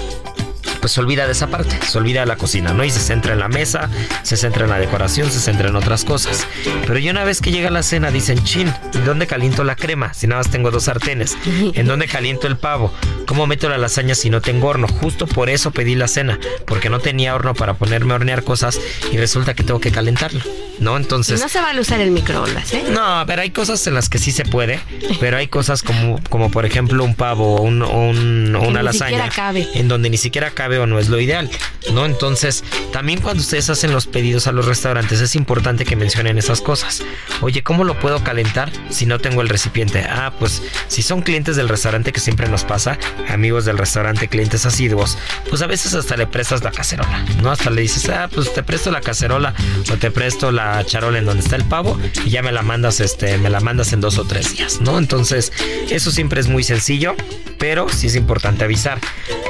pues 0.80 0.92
se 0.92 1.00
olvida 1.00 1.26
de 1.26 1.32
esa 1.32 1.48
parte, 1.48 1.78
se 1.86 1.98
olvida 1.98 2.20
de 2.20 2.26
la 2.26 2.36
cocina, 2.36 2.72
¿no? 2.72 2.84
Y 2.84 2.90
se 2.90 3.00
centra 3.00 3.32
en 3.32 3.40
la 3.40 3.48
mesa, 3.48 3.88
se 4.22 4.36
centra 4.36 4.64
en 4.64 4.70
la 4.70 4.78
decoración, 4.78 5.30
se 5.30 5.40
centra 5.40 5.68
en 5.68 5.76
otras 5.76 6.04
cosas. 6.04 6.46
Pero 6.86 6.98
ya 6.98 7.10
una 7.10 7.24
vez 7.24 7.40
que 7.40 7.50
llega 7.50 7.70
la 7.70 7.82
cena 7.82 8.10
dicen, 8.10 8.42
chin, 8.44 8.72
¿y 8.94 8.98
dónde 8.98 9.26
caliento 9.26 9.64
la 9.64 9.76
crema? 9.76 10.14
Si 10.14 10.26
nada 10.26 10.40
más 10.40 10.50
tengo 10.50 10.70
dos 10.70 10.84
sartenes. 10.84 11.36
¿En 11.74 11.86
dónde 11.86 12.06
caliento 12.06 12.46
el 12.46 12.56
pavo? 12.56 12.92
¿Cómo 13.26 13.46
meto 13.46 13.68
la 13.68 13.78
lasaña 13.78 14.14
si 14.14 14.30
no 14.30 14.40
tengo 14.40 14.68
horno? 14.68 14.88
Justo 14.88 15.26
por 15.26 15.50
eso 15.50 15.70
pedí 15.70 15.94
la 15.94 16.08
cena, 16.08 16.38
porque 16.66 16.90
no 16.90 17.00
tenía 17.00 17.34
horno 17.34 17.54
para 17.54 17.74
ponerme 17.74 18.12
a 18.12 18.16
hornear 18.16 18.44
cosas 18.44 18.80
y 19.12 19.16
resulta 19.16 19.54
que 19.54 19.64
tengo 19.64 19.80
que 19.80 19.92
calentarlo, 19.92 20.40
¿no? 20.80 20.96
Entonces... 20.96 21.40
no 21.40 21.48
se 21.48 21.60
va 21.60 21.70
a 21.70 21.80
usar 21.80 22.00
el 22.00 22.10
microondas, 22.10 22.72
¿eh? 22.72 22.84
No, 22.90 23.02
a 23.02 23.24
ver, 23.24 23.40
hay 23.40 23.50
cosas 23.50 23.86
en 23.86 23.94
las 23.94 24.08
que 24.08 24.18
sí 24.18 24.32
se 24.32 24.44
puede, 24.44 24.80
pero 25.20 25.36
hay 25.36 25.48
cosas 25.48 25.82
como, 25.82 26.20
como 26.28 26.50
por 26.50 26.66
ejemplo 26.66 27.04
un 27.04 27.14
pavo 27.14 27.56
o 27.56 27.62
un, 27.62 27.82
un, 27.82 28.56
una 28.56 28.82
lasaña. 28.82 29.28
Cabe. 29.28 29.68
En 29.74 29.88
donde 29.88 30.10
ni 30.10 30.16
siquiera 30.16 30.50
cabe 30.50 30.78
o 30.78 30.86
no 30.86 30.98
es 30.98 31.08
lo 31.08 31.20
ideal, 31.20 31.50
¿no? 31.92 32.06
Entonces, 32.06 32.64
también 32.92 33.20
cuando 33.20 33.42
ustedes 33.42 33.70
hacen 33.70 33.92
los 33.92 34.06
pedidos 34.06 34.46
a 34.46 34.52
los 34.52 34.66
restaurantes 34.66 35.20
es 35.20 35.34
importante 35.34 35.84
que 35.84 35.96
mencionen 35.96 36.38
esas 36.38 36.60
cosas. 36.60 37.02
Oye, 37.40 37.62
¿cómo 37.62 37.84
lo 37.84 37.98
puedo 37.98 38.22
calentar 38.22 38.70
si 38.90 39.06
no 39.06 39.18
tengo 39.18 39.42
el 39.42 39.48
recipiente? 39.48 40.04
Ah, 40.08 40.32
pues 40.38 40.62
si 40.88 41.02
son 41.02 41.22
clientes 41.22 41.56
del 41.56 41.68
restaurante 41.68 42.12
que 42.12 42.20
siempre 42.20 42.48
nos 42.48 42.64
pasa, 42.64 42.98
amigos 43.28 43.64
del 43.64 43.78
restaurante, 43.78 44.28
clientes 44.28 44.66
asiduos, 44.66 45.18
pues 45.48 45.62
a 45.62 45.66
veces 45.66 45.94
hasta 45.94 46.16
le 46.16 46.26
prestas 46.26 46.62
la 46.64 46.70
cacerola, 46.70 47.24
¿no? 47.42 47.50
Hasta 47.50 47.70
le 47.70 47.82
dices, 47.82 48.08
ah, 48.08 48.28
pues 48.32 48.52
te 48.52 48.62
presto 48.62 48.90
la 48.90 49.00
cacerola 49.00 49.54
o 49.92 49.96
te 49.96 50.10
presto 50.10 50.50
la 50.52 50.67
charola 50.84 51.18
en 51.18 51.26
donde 51.26 51.42
está 51.42 51.56
el 51.56 51.64
pavo 51.64 51.98
y 52.24 52.30
ya 52.30 52.42
me 52.42 52.52
la 52.52 52.62
mandas, 52.62 53.00
este, 53.00 53.38
me 53.38 53.50
la 53.50 53.60
mandas 53.60 53.92
en 53.92 54.00
dos 54.00 54.18
o 54.18 54.24
tres 54.24 54.54
días, 54.54 54.80
¿no? 54.80 54.98
Entonces, 54.98 55.52
eso 55.90 56.10
siempre 56.10 56.40
es 56.40 56.48
muy 56.48 56.64
sencillo, 56.64 57.14
pero 57.58 57.88
sí 57.88 58.06
es 58.06 58.16
importante 58.16 58.64
avisar 58.64 59.00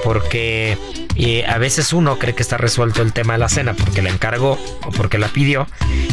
porque 0.05 0.79
Y 1.19 1.43
a 1.43 1.59
veces 1.59 1.93
uno 1.93 2.19
cree 2.19 2.35
que 2.35 2.43
está 2.43 2.57
resuelto 2.57 3.03
el 3.03 3.13
tema 3.13 3.35
de 3.35 3.41
la 3.41 3.49
cena 3.49 3.75
porque 3.75 4.03
la 4.03 4.11
encargó 4.11 4.57
o 4.85 4.91
porque 4.93 5.19
la 5.19 5.29
pidió 5.29 5.67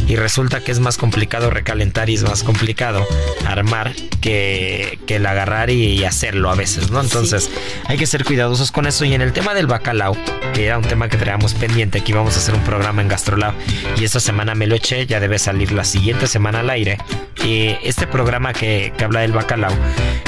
y 0.08 0.16
resulta 0.16 0.60
que 0.60 0.72
es 0.72 0.80
más 0.80 0.98
complicado 0.98 1.48
recalentar 1.50 2.10
y 2.10 2.14
es 2.14 2.24
más 2.24 2.42
complicado 2.42 3.06
armar 3.46 3.92
que, 4.20 4.98
que 5.06 5.16
el 5.16 5.26
agarrar 5.26 5.70
y, 5.70 6.04
hacerlo 6.04 6.50
a 6.50 6.54
veces, 6.54 6.90
¿no? 6.90 7.00
Entonces 7.00 7.50
hay 7.86 7.96
que 7.96 8.06
ser 8.06 8.24
cuidadosos 8.24 8.70
con 8.70 8.86
eso. 8.86 9.04
Y 9.04 9.14
en 9.14 9.22
el 9.22 9.32
tema 9.32 9.54
del 9.54 9.66
bacalao, 9.66 10.16
que 10.54 10.66
era 10.66 10.78
un 10.78 10.84
tema 10.84 11.08
que 11.08 11.16
traíamos 11.16 11.54
pendiente, 11.54 12.02
que 12.02 12.12
íbamos 12.12 12.34
a 12.36 12.38
hacer 12.38 12.54
un 12.54 12.62
programa 12.62 13.02
en 13.02 13.08
Gastrolab 13.08 13.54
y 13.96 14.04
esta 14.04 14.20
semana 14.20 14.54
me 14.54 14.66
lo 14.66 14.74
eché, 14.74 15.06
ya 15.06 15.20
debe 15.20 15.38
salir 15.38 15.72
la 15.72 15.84
siguiente 15.84 16.26
semana 16.26 16.60
al 16.60 16.70
aire. 16.70 16.98
Y 17.44 17.76
este 17.82 18.06
programa 18.06 18.52
que, 18.52 18.92
que 18.96 19.04
habla 19.04 19.20
del 19.20 19.32
bacalao 19.32 19.74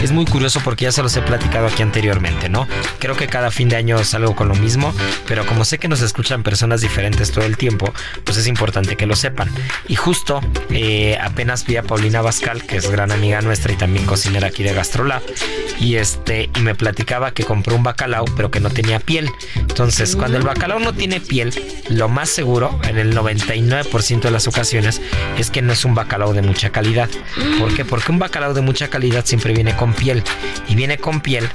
es 0.03 0.13
muy 0.13 0.25
curioso 0.25 0.61
porque 0.65 0.85
ya 0.85 0.93
se 0.93 1.03
los 1.03 1.17
he 1.17 1.23
platicado 1.23 1.67
aquí 1.67 1.83
anteriormente, 1.83 2.49
¿no? 2.49 2.69
Creo 2.99 3.17
que 3.17 3.27
cada 3.27 3.51
fin 3.51 3.69
de 3.69 3.77
año 3.77 4.03
salgo 4.05 4.37
con 4.37 4.49
lo 4.49 4.55
mismo, 4.55 4.68
pero 5.27 5.47
como 5.47 5.65
sé 5.65 5.79
que 5.79 5.89
nos 5.89 6.03
escuchan 6.03 6.43
personas 6.43 6.81
diferentes 6.81 7.31
todo 7.31 7.45
el 7.45 7.57
tiempo, 7.57 7.93
pues 8.25 8.37
es 8.37 8.47
importante 8.47 8.97
que 8.97 9.07
lo 9.07 9.17
sepan. 9.17 9.51
Y 9.87 9.97
justo 9.97 10.41
eh, 10.71 11.17
apenas 11.21 11.65
vi 11.65 11.77
a 11.77 11.83
Paulina 11.83 12.21
Bascal, 12.21 12.65
que 12.65 12.77
es 12.77 12.91
gran 12.91 13.13
amiga 13.13 13.41
nuestra 13.41 13.73
y 13.73 13.77
también 13.77 14.05
cocinera 14.05 14.49
aquí 14.49 14.63
de 14.63 14.75
Gastrolab, 14.75 15.23
y 15.81 15.97
este 15.97 16.51
y 16.55 16.61
me 16.61 16.75
platicaba 16.75 17.33
que 17.33 17.45
compró 17.45 17.77
un 17.77 17.83
bacalao, 17.83 18.25
pero 18.37 18.51
que 18.51 18.61
no 18.61 18.71
tenía 18.71 19.01
piel. 19.01 19.31
Entonces, 19.55 20.17
cuando 20.17 20.37
el 20.39 20.45
bacalao 20.45 20.79
no 20.79 20.93
tiene 20.93 21.21
piel, 21.21 21.55
lo 21.89 22.09
más 22.09 22.29
seguro, 22.29 22.79
en 22.89 22.99
el 22.99 23.17
99% 23.17 24.21
de 24.21 24.31
las 24.31 24.47
ocasiones, 24.47 25.01
es 25.39 25.51
que 25.51 25.63
no 25.63 25.73
es 25.73 25.85
un 25.85 25.95
bacalao 25.95 26.33
de 26.33 26.43
mucha 26.43 26.71
calidad. 26.71 27.09
¿Por 27.59 27.75
qué? 27.75 27.85
Porque 27.85 28.13
un 28.13 28.19
bacalao 28.19 28.55
de 28.55 28.61
mucha 28.61 28.89
calidad 28.89 29.25
siempre 29.25 29.55
viene 29.55 29.77
con 29.77 29.93
piel 29.95 30.23
y 30.69 30.75
viene 30.75 30.99
con 30.99 31.21
piel 31.21 31.49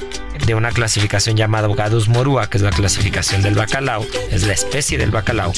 de 0.46 0.56
una 0.56 0.72
clasificación 0.72 1.38
llamada 1.38 1.68
Gadus 1.68 2.08
morua, 2.10 2.50
que 2.50 2.58
es 2.58 2.64
la 2.64 2.72
clasificación 2.72 3.42
del 3.42 3.56
bacalao, 3.56 4.06
es 4.32 4.44
la 4.44 4.54
especie 4.54 4.98
del 4.98 5.12
bacalao, 5.12 5.54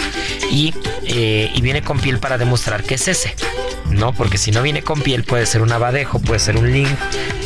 y, 0.51 0.73
eh, 1.05 1.51
y 1.53 1.61
viene 1.61 1.81
con 1.81 1.99
piel 1.99 2.19
para 2.19 2.37
demostrar 2.37 2.83
que 2.83 2.95
es 2.95 3.07
ese. 3.07 3.35
¿no? 3.89 4.13
Porque 4.13 4.37
si 4.37 4.51
no 4.51 4.61
viene 4.61 4.81
con 4.81 5.01
piel 5.01 5.23
puede 5.23 5.45
ser 5.45 5.61
un 5.61 5.71
abadejo, 5.71 6.19
puede 6.19 6.39
ser 6.39 6.57
un 6.57 6.71
link, 6.71 6.89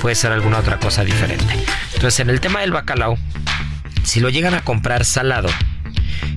puede 0.01 0.15
ser 0.15 0.31
alguna 0.31 0.59
otra 0.59 0.79
cosa 0.79 1.03
diferente. 1.03 1.53
Entonces 1.93 2.19
en 2.21 2.29
el 2.29 2.39
tema 2.39 2.61
del 2.61 2.71
bacalao, 2.71 3.17
si 4.03 4.19
lo 4.19 4.29
llegan 4.29 4.53
a 4.53 4.61
comprar 4.61 5.05
salado, 5.05 5.49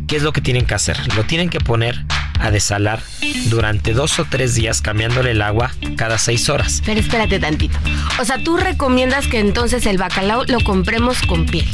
¿qué 0.06 0.16
es 0.16 0.22
lo 0.22 0.32
que 0.32 0.40
tienen 0.40 0.66
que 0.66 0.74
hacer? 0.74 0.98
Lo 1.16 1.24
tienen 1.24 1.48
que 1.48 1.60
poner 1.60 2.04
a 2.42 2.50
desalar 2.50 3.00
durante 3.46 3.92
dos 3.92 4.18
o 4.18 4.26
tres 4.28 4.54
días 4.54 4.82
cambiándole 4.82 5.30
el 5.30 5.42
agua 5.42 5.70
cada 5.96 6.18
seis 6.18 6.48
horas. 6.48 6.82
Pero 6.84 7.00
espérate 7.00 7.38
tantito. 7.38 7.78
O 8.18 8.24
sea, 8.24 8.42
tú 8.42 8.56
recomiendas 8.56 9.28
que 9.28 9.38
entonces 9.38 9.86
el 9.86 9.96
bacalao 9.96 10.44
lo 10.44 10.60
compremos 10.60 11.22
con 11.22 11.46
piel. 11.46 11.66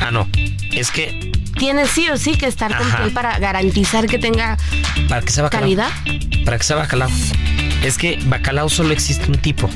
Ah, 0.00 0.10
no. 0.10 0.28
Es 0.72 0.90
que 0.90 1.32
tiene 1.58 1.86
sí 1.86 2.08
o 2.08 2.16
sí 2.16 2.36
que 2.36 2.46
estar 2.46 2.76
con 2.76 2.90
piel 2.90 3.10
para 3.12 3.38
garantizar 3.38 4.06
que 4.06 4.18
tenga 4.18 4.56
para 5.08 5.22
que 5.22 5.30
sea 5.30 5.48
calidad. 5.50 5.90
Para 6.44 6.58
que 6.58 6.64
sea 6.64 6.76
bacalao. 6.76 7.10
Es 7.82 7.98
que 7.98 8.18
bacalao 8.24 8.68
solo 8.68 8.92
existe 8.92 9.30
un 9.30 9.38
tipo. 9.38 9.68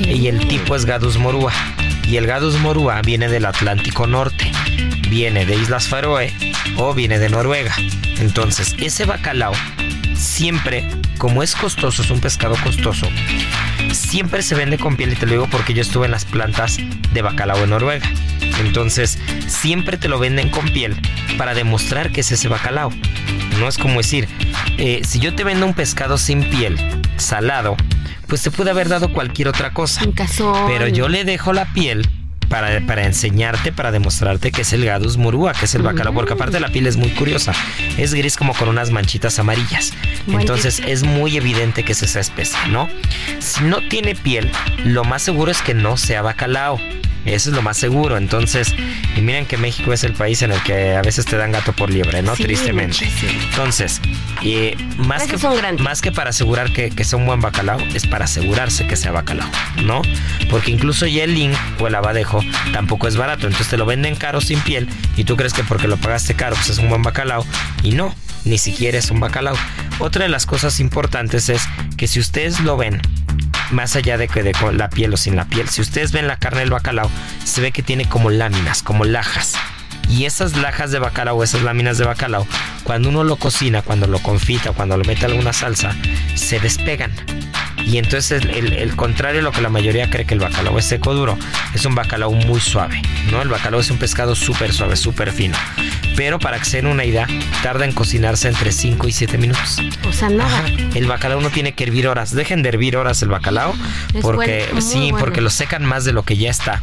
Y 0.00 0.26
el 0.26 0.46
tipo 0.48 0.74
es 0.74 0.84
Gadus 0.84 1.16
morua. 1.16 1.52
Y 2.08 2.16
el 2.16 2.26
Gadus 2.26 2.58
morua 2.58 3.00
viene 3.02 3.28
del 3.28 3.46
Atlántico 3.46 4.06
Norte. 4.06 4.50
Viene 5.08 5.46
de 5.46 5.54
Islas 5.54 5.88
Faroe 5.88 6.32
o 6.76 6.92
viene 6.92 7.18
de 7.18 7.28
Noruega. 7.28 7.74
Entonces, 8.18 8.74
ese 8.78 9.04
bacalao 9.04 9.52
siempre, 10.16 10.88
como 11.18 11.42
es 11.42 11.54
costoso, 11.54 12.02
es 12.02 12.10
un 12.10 12.20
pescado 12.20 12.56
costoso, 12.62 13.06
siempre 13.92 14.42
se 14.42 14.54
vende 14.54 14.78
con 14.78 14.96
piel 14.96 15.12
y 15.12 15.16
te 15.16 15.26
lo 15.26 15.32
digo 15.32 15.48
porque 15.50 15.74
yo 15.74 15.82
estuve 15.82 16.06
en 16.06 16.12
las 16.12 16.24
plantas 16.24 16.78
de 17.12 17.22
bacalao 17.22 17.62
en 17.62 17.70
Noruega. 17.70 18.08
Entonces, 18.60 19.18
siempre 19.46 19.96
te 19.96 20.08
lo 20.08 20.18
venden 20.18 20.50
con 20.50 20.68
piel 20.70 20.96
para 21.36 21.54
demostrar 21.54 22.10
que 22.10 22.20
es 22.22 22.32
ese 22.32 22.48
bacalao. 22.48 22.92
No 23.58 23.68
es 23.68 23.78
como 23.78 23.98
decir, 23.98 24.28
eh, 24.78 25.02
si 25.04 25.18
yo 25.18 25.34
te 25.34 25.44
vendo 25.44 25.66
un 25.66 25.74
pescado 25.74 26.18
sin 26.18 26.48
piel, 26.50 26.78
salado, 27.16 27.76
pues 28.26 28.42
te 28.42 28.50
puede 28.50 28.70
haber 28.70 28.88
dado 28.88 29.12
cualquier 29.12 29.48
otra 29.48 29.72
cosa. 29.72 30.02
Pero 30.66 30.88
yo 30.88 31.08
le 31.08 31.24
dejo 31.24 31.52
la 31.52 31.72
piel 31.72 32.08
para, 32.48 32.80
para, 32.86 33.04
enseñarte, 33.04 33.72
para 33.72 33.92
demostrarte 33.92 34.52
que 34.52 34.62
es 34.62 34.72
el 34.72 34.84
Gadus 34.84 35.16
murúa, 35.16 35.52
que 35.52 35.64
es 35.64 35.74
el 35.74 35.82
bacalao, 35.82 36.14
porque 36.14 36.34
aparte 36.34 36.60
la 36.60 36.68
piel 36.68 36.86
es 36.86 36.96
muy 36.96 37.10
curiosa. 37.10 37.52
Es 37.96 38.14
gris 38.14 38.36
como 38.36 38.54
con 38.54 38.68
unas 38.68 38.90
manchitas 38.90 39.38
amarillas. 39.38 39.92
Entonces 40.28 40.80
es 40.86 41.02
muy 41.02 41.36
evidente 41.36 41.84
que 41.84 41.92
es 41.92 42.02
esa 42.02 42.20
especie, 42.20 42.58
¿no? 42.68 42.88
Si 43.38 43.64
no 43.64 43.80
tiene 43.88 44.14
piel, 44.14 44.50
lo 44.84 45.04
más 45.04 45.22
seguro 45.22 45.50
es 45.50 45.62
que 45.62 45.74
no 45.74 45.96
sea 45.96 46.22
bacalao. 46.22 46.80
Eso 47.26 47.50
es 47.50 47.56
lo 47.56 47.62
más 47.62 47.76
seguro. 47.76 48.16
Entonces, 48.16 48.74
y 49.16 49.20
miren 49.20 49.46
que 49.46 49.56
México 49.56 49.92
es 49.92 50.04
el 50.04 50.12
país 50.12 50.42
en 50.42 50.52
el 50.52 50.62
que 50.62 50.94
a 50.94 51.02
veces 51.02 51.24
te 51.24 51.36
dan 51.36 51.52
gato 51.52 51.72
por 51.72 51.90
liebre, 51.90 52.22
¿no? 52.22 52.34
Tristemente. 52.34 53.08
Entonces, 53.50 54.00
y 54.42 54.74
más, 54.96 55.24
que, 55.24 55.36
más 55.82 56.00
que 56.00 56.12
para 56.12 56.30
asegurar 56.30 56.72
que, 56.72 56.90
que, 56.90 57.04
sea 57.04 57.18
un 57.18 57.26
buen 57.26 57.40
bacalao, 57.40 57.80
es 57.94 58.06
para 58.06 58.26
asegurarse 58.26 58.86
que 58.86 58.96
sea 58.96 59.12
bacalao, 59.12 59.50
¿no? 59.84 60.02
Porque 60.50 60.70
incluso 60.70 61.06
ya 61.06 61.24
el 61.24 61.34
link 61.34 61.54
o 61.80 61.88
el 61.88 61.94
abadejo 61.94 62.40
tampoco 62.72 63.08
es 63.08 63.16
barato. 63.16 63.46
Entonces 63.46 63.68
te 63.68 63.76
lo 63.76 63.86
venden 63.86 64.14
caro 64.14 64.40
sin 64.40 64.60
piel 64.60 64.88
y 65.16 65.24
tú 65.24 65.36
crees 65.36 65.52
que 65.52 65.64
porque 65.64 65.88
lo 65.88 65.96
pagaste 65.96 66.34
caro, 66.34 66.54
pues 66.56 66.70
es 66.70 66.78
un 66.78 66.88
buen 66.88 67.02
bacalao. 67.02 67.44
Y 67.82 67.92
no, 67.92 68.14
ni 68.44 68.58
siquiera 68.58 68.98
es 68.98 69.10
un 69.10 69.20
bacalao. 69.20 69.56
Otra 69.98 70.24
de 70.24 70.28
las 70.28 70.46
cosas 70.46 70.78
importantes 70.80 71.48
es 71.48 71.62
que 71.96 72.06
si 72.06 72.20
ustedes 72.20 72.60
lo 72.60 72.76
ven 72.76 73.00
más 73.70 73.96
allá 73.96 74.16
de 74.18 74.28
que 74.28 74.42
de 74.42 74.52
la 74.72 74.90
piel 74.90 75.14
o 75.14 75.16
sin 75.16 75.36
la 75.36 75.44
piel, 75.44 75.68
si 75.68 75.80
ustedes 75.80 76.12
ven 76.12 76.26
la 76.26 76.36
carne 76.36 76.60
del 76.60 76.70
bacalao, 76.70 77.10
se 77.44 77.60
ve 77.60 77.72
que 77.72 77.82
tiene 77.82 78.08
como 78.08 78.30
láminas, 78.30 78.82
como 78.82 79.04
lajas. 79.04 79.54
Y 80.08 80.24
esas 80.24 80.56
lajas 80.56 80.92
de 80.92 80.98
bacalao, 80.98 81.42
esas 81.42 81.62
láminas 81.62 81.98
de 81.98 82.04
bacalao, 82.04 82.46
cuando 82.84 83.08
uno 83.08 83.24
lo 83.24 83.36
cocina, 83.36 83.82
cuando 83.82 84.06
lo 84.06 84.20
confita, 84.20 84.72
cuando 84.72 84.96
lo 84.96 85.04
mete 85.04 85.26
alguna 85.26 85.52
salsa, 85.52 85.96
se 86.34 86.60
despegan. 86.60 87.12
Y 87.84 87.98
entonces 87.98 88.42
el, 88.44 88.96
contrario 88.96 89.40
a 89.40 89.42
lo 89.42 89.52
que 89.52 89.60
la 89.60 89.68
mayoría 89.68 90.10
cree 90.10 90.24
que 90.24 90.34
el 90.34 90.40
bacalao 90.40 90.78
es 90.78 90.86
seco 90.86 91.14
duro, 91.14 91.38
es 91.74 91.84
un 91.84 91.94
bacalao 91.94 92.32
muy 92.32 92.60
suave, 92.60 93.00
¿no? 93.30 93.42
El 93.42 93.48
bacalao 93.48 93.80
es 93.80 93.90
un 93.90 93.98
pescado 93.98 94.34
súper 94.34 94.72
suave, 94.72 94.96
súper 94.96 95.30
fino. 95.30 95.56
Pero 96.16 96.38
para 96.38 96.58
que 96.58 96.64
se 96.64 96.78
den 96.78 96.86
una 96.86 97.04
idea, 97.04 97.26
tarda 97.62 97.84
en 97.84 97.92
cocinarse 97.92 98.48
entre 98.48 98.72
5 98.72 99.06
y 99.06 99.12
7 99.12 99.38
minutos. 99.38 99.78
O 100.08 100.12
sea, 100.12 100.28
nada. 100.30 100.64
El 100.94 101.06
bacalao 101.06 101.40
no 101.40 101.50
tiene 101.50 101.72
que 101.72 101.84
hervir 101.84 102.08
horas. 102.08 102.34
Dejen 102.34 102.62
de 102.62 102.70
hervir 102.70 102.96
horas 102.96 103.22
el 103.22 103.28
bacalao. 103.28 103.74
porque 104.22 104.66
sí, 104.80 105.12
porque 105.18 105.40
lo 105.40 105.50
secan 105.50 105.84
más 105.84 106.04
de 106.04 106.12
lo 106.12 106.22
que 106.22 106.36
ya 106.36 106.50
está 106.50 106.82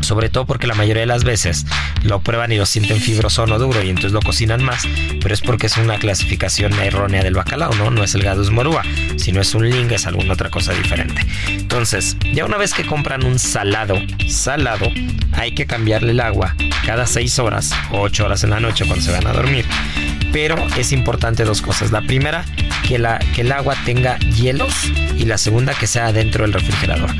sobre 0.00 0.28
todo 0.28 0.46
porque 0.46 0.66
la 0.66 0.74
mayoría 0.74 1.00
de 1.00 1.06
las 1.06 1.24
veces 1.24 1.66
lo 2.02 2.20
prueban 2.20 2.52
y 2.52 2.56
lo 2.56 2.66
sienten 2.66 3.00
fibroso 3.00 3.42
o 3.42 3.58
duro 3.58 3.82
y 3.82 3.88
entonces 3.88 4.12
lo 4.12 4.20
cocinan 4.20 4.62
más, 4.62 4.86
pero 5.20 5.34
es 5.34 5.40
porque 5.40 5.66
es 5.66 5.76
una 5.76 5.98
clasificación 5.98 6.72
errónea 6.74 7.22
del 7.22 7.34
bacalao, 7.34 7.74
¿no? 7.74 7.90
No 7.90 8.04
es 8.04 8.14
el 8.14 8.22
gadus 8.22 8.50
morúa, 8.50 8.82
sino 9.16 9.40
es 9.40 9.54
un 9.54 9.68
ling, 9.68 9.90
es 9.90 10.06
alguna 10.06 10.34
otra 10.34 10.50
cosa 10.50 10.72
diferente. 10.72 11.26
Entonces, 11.48 12.16
ya 12.32 12.44
una 12.44 12.56
vez 12.56 12.74
que 12.74 12.84
compran 12.84 13.24
un 13.24 13.38
salado, 13.38 14.00
salado, 14.28 14.90
hay 15.32 15.52
que 15.52 15.66
cambiarle 15.66 16.12
el 16.12 16.20
agua 16.20 16.54
cada 16.84 17.06
6 17.06 17.38
horas 17.38 17.72
o 17.90 18.00
8 18.00 18.24
horas 18.24 18.44
en 18.44 18.50
la 18.50 18.60
noche 18.60 18.86
cuando 18.86 19.04
se 19.04 19.12
van 19.12 19.26
a 19.26 19.32
dormir. 19.32 19.64
Pero 20.32 20.56
es 20.76 20.92
importante 20.92 21.44
dos 21.44 21.62
cosas. 21.62 21.90
La 21.90 22.02
primera, 22.02 22.44
que, 22.86 22.98
la, 22.98 23.18
que 23.34 23.40
el 23.40 23.52
agua 23.52 23.74
tenga 23.84 24.18
hielos 24.18 24.74
y 25.16 25.24
la 25.24 25.38
segunda, 25.38 25.74
que 25.74 25.86
sea 25.86 26.12
dentro 26.12 26.44
del 26.44 26.52
refrigerador. 26.52 27.10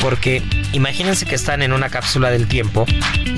Porque 0.00 0.42
imagínense 0.72 1.24
que 1.24 1.34
están 1.34 1.62
en 1.62 1.72
una 1.72 1.88
cápsula 1.88 2.17
del 2.26 2.48
tiempo 2.48 2.86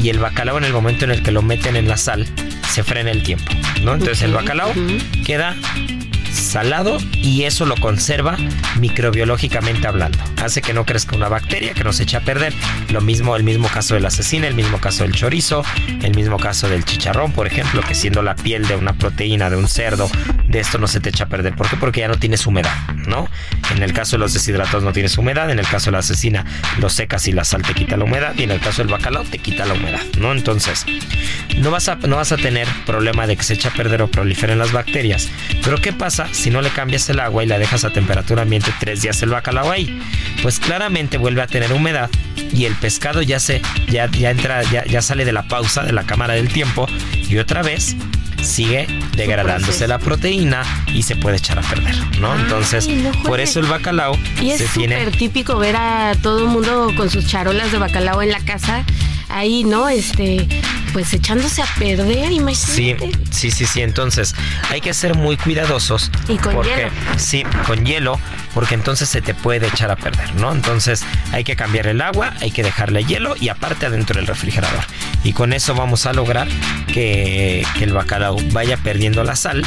y 0.03 0.09
el 0.09 0.19
bacalao 0.19 0.59
en 0.59 0.65
el 0.65 0.73
momento 0.73 1.05
en 1.05 1.11
el 1.11 1.23
que 1.23 1.31
lo 1.31 1.43
meten 1.43 1.77
en 1.77 1.89
la 1.89 1.97
sal 1.97 2.27
se 2.71 2.83
frena 2.83 3.11
el 3.11 3.23
tiempo, 3.23 3.53
¿no? 3.83 3.95
Entonces 3.95 4.23
el 4.23 4.33
bacalao 4.33 4.73
queda 5.25 5.55
salado 6.33 6.99
y 7.13 7.45
eso 7.45 7.67
lo 7.67 7.77
conserva 7.77 8.37
microbiológicamente 8.79 9.87
hablando. 9.87 10.19
Hace 10.43 10.63
que 10.63 10.73
no 10.73 10.85
crezca 10.85 11.17
una 11.17 11.29
bacteria 11.29 11.75
que 11.75 11.85
nos 11.85 12.01
echa 12.01 12.19
a 12.19 12.21
perder. 12.23 12.53
Lo 12.91 13.01
mismo, 13.01 13.37
el 13.37 13.45
mismo 13.45 13.69
caso 13.69 13.95
de 13.95 14.01
la 14.01 14.11
cecina, 14.11 14.47
el 14.47 14.55
mismo 14.55 14.81
caso 14.81 15.05
del 15.05 15.13
chorizo, 15.13 15.63
el 16.03 16.15
mismo 16.15 16.39
caso 16.39 16.69
del 16.69 16.85
chicharrón, 16.85 17.33
por 17.33 17.47
ejemplo, 17.47 17.83
que 17.83 17.95
siendo 17.95 18.23
la 18.23 18.35
piel 18.35 18.67
de 18.67 18.77
una 18.77 18.95
proteína 18.95 19.51
de 19.51 19.57
un 19.57 19.69
cerdo, 19.69 20.11
de 20.50 20.59
esto 20.59 20.78
no 20.78 20.88
se 20.88 21.00
te 21.00 21.11
echa 21.11 21.25
a 21.25 21.28
perder. 21.28 21.54
¿Por 21.54 21.69
qué? 21.69 21.76
Porque 21.76 22.00
ya 22.00 22.09
no 22.09 22.16
tienes 22.16 22.47
humedad, 22.47 22.75
¿no? 23.07 23.28
En 23.71 23.83
el 23.83 23.92
caso 23.92 24.16
de 24.16 24.19
los 24.19 24.35
deshidratados 24.35 24.83
no 24.83 24.92
tienes 24.92 25.16
humedad, 25.16 25.50
en 25.50 25.59
el 25.59 25.66
caso 25.66 25.90
de 25.90 25.97
la 25.97 26.02
cecina 26.02 26.45
lo 26.78 26.90
secas 26.90 27.28
y 27.28 27.33
la 27.33 27.45
sal 27.45 27.62
te 27.62 27.73
quita 27.73 27.97
la 27.97 28.04
humedad 28.04 28.35
y 28.37 28.42
en 28.42 28.50
el 28.50 28.61
caso 28.61 28.83
del 28.83 28.90
bacalao 28.90 29.25
te 29.25 29.38
quita 29.38 29.64
la 29.64 29.75
humedad, 29.75 30.00
¿no? 30.19 30.33
Entonces, 30.33 30.85
no 31.59 31.71
vas 31.71 31.88
a, 31.88 31.97
no 31.97 32.16
vas 32.16 32.33
a 32.33 32.37
tener 32.37 32.66
problema 32.85 33.26
de 33.26 33.37
que 33.37 33.45
se 33.45 33.54
echa 33.54 33.69
a 33.69 33.73
perder 33.73 34.02
o 34.02 34.09
proliferen 34.09 34.59
las 34.59 34.73
bacterias. 34.73 35.28
Pero 35.62 35.80
¿qué 35.80 35.92
pasa 35.92 36.26
si 36.33 36.50
no 36.50 36.62
le 36.62 36.71
cambias 36.71 37.09
el 37.11 37.21
agua 37.21 37.45
y 37.45 37.47
la 37.47 37.59
dejas 37.59 37.85
a 37.85 37.90
temperatura 37.90 38.42
ambiente 38.42 38.73
tres 38.80 39.02
días 39.02 39.23
el 39.23 39.30
bacalao 39.30 39.71
ahí? 39.71 40.02
Pues 40.42 40.59
claramente 40.59 41.16
vuelve 41.16 41.42
a 41.42 41.47
tener 41.47 41.73
humedad 41.73 42.11
y 42.52 42.64
el 42.64 42.75
pescado 42.75 43.23
ya 43.23 43.38
se 43.38 43.62
ya, 43.88 44.11
ya 44.11 44.30
entra 44.30 44.62
ya, 44.64 44.85
ya 44.85 45.00
sale 45.00 45.25
de 45.25 45.33
la 45.33 45.45
pausa 45.45 45.83
de 45.83 45.92
la 45.92 46.02
cámara 46.04 46.35
del 46.35 46.49
tiempo 46.49 46.87
y 47.12 47.38
otra 47.38 47.62
vez 47.62 47.97
sigue 48.42 48.87
degradándose 49.16 49.87
la 49.87 49.99
proteína 49.99 50.62
y 50.94 51.02
se 51.02 51.16
puede 51.16 51.37
echar 51.37 51.59
a 51.59 51.62
perder, 51.62 51.97
¿no? 52.20 52.35
Entonces, 52.37 52.88
por 53.25 53.40
eso 53.40 53.61
el 53.61 53.66
bacalao 53.66 54.16
y 54.40 54.50
es 54.50 54.66
súper 54.70 55.11
típico 55.12 55.56
ver 55.59 55.76
a 55.76 56.14
todo 56.23 56.40
el 56.40 56.47
mundo 56.47 56.92
con 56.97 57.11
sus 57.11 57.26
charolas 57.26 57.73
de 57.73 57.78
bacalao 57.78 58.23
en 58.23 58.30
la 58.30 58.40
casa 58.40 58.85
ahí, 59.28 59.64
¿no? 59.64 59.88
Este, 59.88 60.47
pues 60.92 61.12
echándose 61.12 61.62
a 61.62 61.66
perder, 61.78 62.32
imagínate. 62.32 62.73
Sí, 62.73 62.97
sí, 63.30 63.50
sí, 63.50 63.66
sí. 63.66 63.82
Entonces 63.82 64.35
hay 64.68 64.80
que 64.80 64.94
ser 64.94 65.14
muy 65.14 65.37
cuidadosos. 65.37 66.11
Y 66.28 66.37
con 66.37 66.54
porque, 66.54 66.70
hielo. 66.70 66.90
Sí, 67.16 67.44
con 67.66 67.85
hielo, 67.85 68.18
porque 68.54 68.75
entonces 68.75 69.09
se 69.09 69.20
te 69.23 69.35
puede 69.35 69.66
echar 69.66 69.90
a 69.90 69.97
perder, 69.97 70.35
¿no? 70.37 70.52
Entonces 70.52 71.04
hay 71.32 71.44
que 71.44 71.56
cambiar 71.56 71.87
el 71.87 72.00
agua, 72.00 72.35
hay 72.40 72.50
que 72.50 72.62
dejarle 72.62 73.04
hielo 73.04 73.35
y 73.38 73.49
aparte 73.49 73.87
adentro 73.87 74.16
del 74.16 74.26
refrigerador. 74.26 74.85
Y 75.25 75.32
con 75.32 75.52
eso 75.52 75.75
vamos 75.75 76.06
a 76.06 76.12
lograr 76.12 76.49
que, 76.92 77.64
que 77.78 77.85
el 77.85 77.92
bacalao 77.92 78.37
vaya 78.52 78.76
perdiendo 78.76 79.25
la 79.25 79.37
sal, 79.37 79.62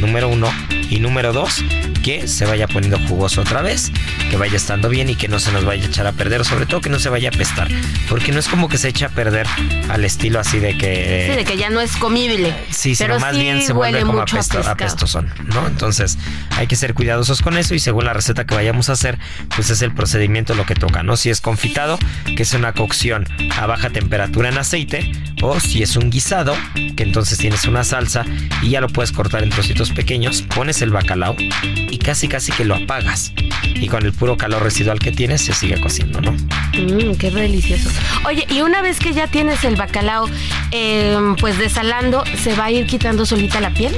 número 0.00 0.28
uno. 0.28 0.52
Y 0.90 1.00
número 1.00 1.32
dos, 1.32 1.64
que 2.02 2.28
se 2.28 2.44
vaya 2.44 2.66
poniendo 2.66 2.98
jugoso 3.08 3.40
otra 3.40 3.62
vez, 3.62 3.90
que 4.28 4.36
vaya 4.36 4.56
estando 4.56 4.90
bien 4.90 5.08
y 5.08 5.14
que 5.14 5.28
no 5.28 5.38
se 5.38 5.52
nos 5.52 5.64
vaya 5.64 5.84
a 5.84 5.86
echar 5.86 6.06
a 6.06 6.12
perder, 6.12 6.44
sobre 6.44 6.66
todo 6.66 6.80
que 6.80 6.90
no 6.90 6.98
se 6.98 7.08
vaya 7.08 7.30
a 7.30 7.32
pestar, 7.32 7.68
porque 8.10 8.32
no 8.32 8.40
es 8.40 8.48
como 8.48 8.68
que 8.68 8.76
se 8.76 8.88
eche 8.88 9.06
a 9.06 9.08
perder 9.08 9.46
al 9.88 10.04
estilo 10.04 10.40
así 10.40 10.58
de 10.62 10.78
que... 10.78 11.26
Sí, 11.30 11.36
de 11.36 11.44
que 11.44 11.56
ya 11.58 11.68
no 11.68 11.80
es 11.80 11.96
comible. 11.96 12.54
Sí, 12.70 12.94
sino 12.94 13.08
pero 13.08 13.20
más 13.20 13.34
sí 13.34 13.42
bien 13.42 13.60
se 13.62 13.72
vuelve 13.72 14.02
como 14.02 14.20
apesto- 14.22 14.66
apestosón, 14.66 15.28
¿no? 15.52 15.66
Entonces 15.66 16.16
hay 16.56 16.66
que 16.66 16.76
ser 16.76 16.94
cuidadosos 16.94 17.42
con 17.42 17.58
eso 17.58 17.74
y 17.74 17.78
según 17.80 18.04
la 18.04 18.12
receta 18.12 18.46
que 18.46 18.54
vayamos 18.54 18.88
a 18.88 18.92
hacer, 18.92 19.18
pues 19.54 19.68
es 19.70 19.82
el 19.82 19.92
procedimiento 19.92 20.54
lo 20.54 20.64
que 20.64 20.74
toca, 20.74 21.02
¿no? 21.02 21.16
Si 21.16 21.28
es 21.28 21.40
confitado, 21.40 21.98
que 22.36 22.42
es 22.44 22.54
una 22.54 22.72
cocción 22.72 23.26
a 23.58 23.66
baja 23.66 23.90
temperatura 23.90 24.48
en 24.48 24.58
aceite, 24.58 25.12
o 25.42 25.58
si 25.60 25.82
es 25.82 25.96
un 25.96 26.10
guisado, 26.10 26.54
que 26.96 27.02
entonces 27.02 27.38
tienes 27.38 27.64
una 27.66 27.84
salsa 27.84 28.24
y 28.62 28.70
ya 28.70 28.80
lo 28.80 28.88
puedes 28.88 29.12
cortar 29.12 29.42
en 29.42 29.50
trocitos 29.50 29.90
pequeños, 29.90 30.42
pones 30.54 30.80
el 30.82 30.90
bacalao 30.90 31.34
y 31.38 31.98
casi 31.98 32.28
casi 32.28 32.52
que 32.52 32.64
lo 32.64 32.76
apagas. 32.76 33.32
Y 33.74 33.88
con 33.88 34.04
el 34.04 34.12
puro 34.12 34.36
calor 34.36 34.62
residual 34.62 35.00
que 35.00 35.10
tienes 35.10 35.40
se 35.44 35.52
sigue 35.52 35.80
cociendo, 35.80 36.20
¿no? 36.20 36.32
Mmm, 36.32 37.16
qué 37.18 37.30
delicioso. 37.32 37.90
Oye, 38.24 38.46
y 38.48 38.60
una 38.60 38.80
vez 38.80 39.00
que 39.00 39.12
ya 39.12 39.26
tienes 39.26 39.64
el 39.64 39.74
bacalao, 39.74 40.28
eh, 40.70 41.16
pues 41.38 41.58
desalando, 41.58 42.24
¿se 42.42 42.54
va 42.54 42.66
a 42.66 42.70
ir 42.70 42.86
quitando 42.86 43.26
solita 43.26 43.60
la 43.60 43.70
piel? 43.70 43.96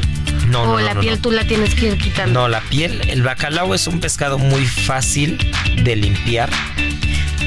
No, 0.49 0.63
¿O 0.63 0.67
no, 0.67 0.81
la 0.81 0.95
no, 0.95 1.01
piel 1.01 1.21
tú 1.21 1.31
la 1.31 1.45
tienes 1.45 1.75
que 1.75 1.87
ir 1.87 1.99
quitando? 1.99 2.41
No, 2.41 2.49
la 2.49 2.61
piel, 2.61 3.01
el 3.09 3.23
bacalao 3.23 3.75
es 3.75 3.87
un 3.87 4.01
pescado 4.01 4.39
muy 4.39 4.67
fácil 4.67 5.39
de 5.83 5.97
limpiar 5.97 6.51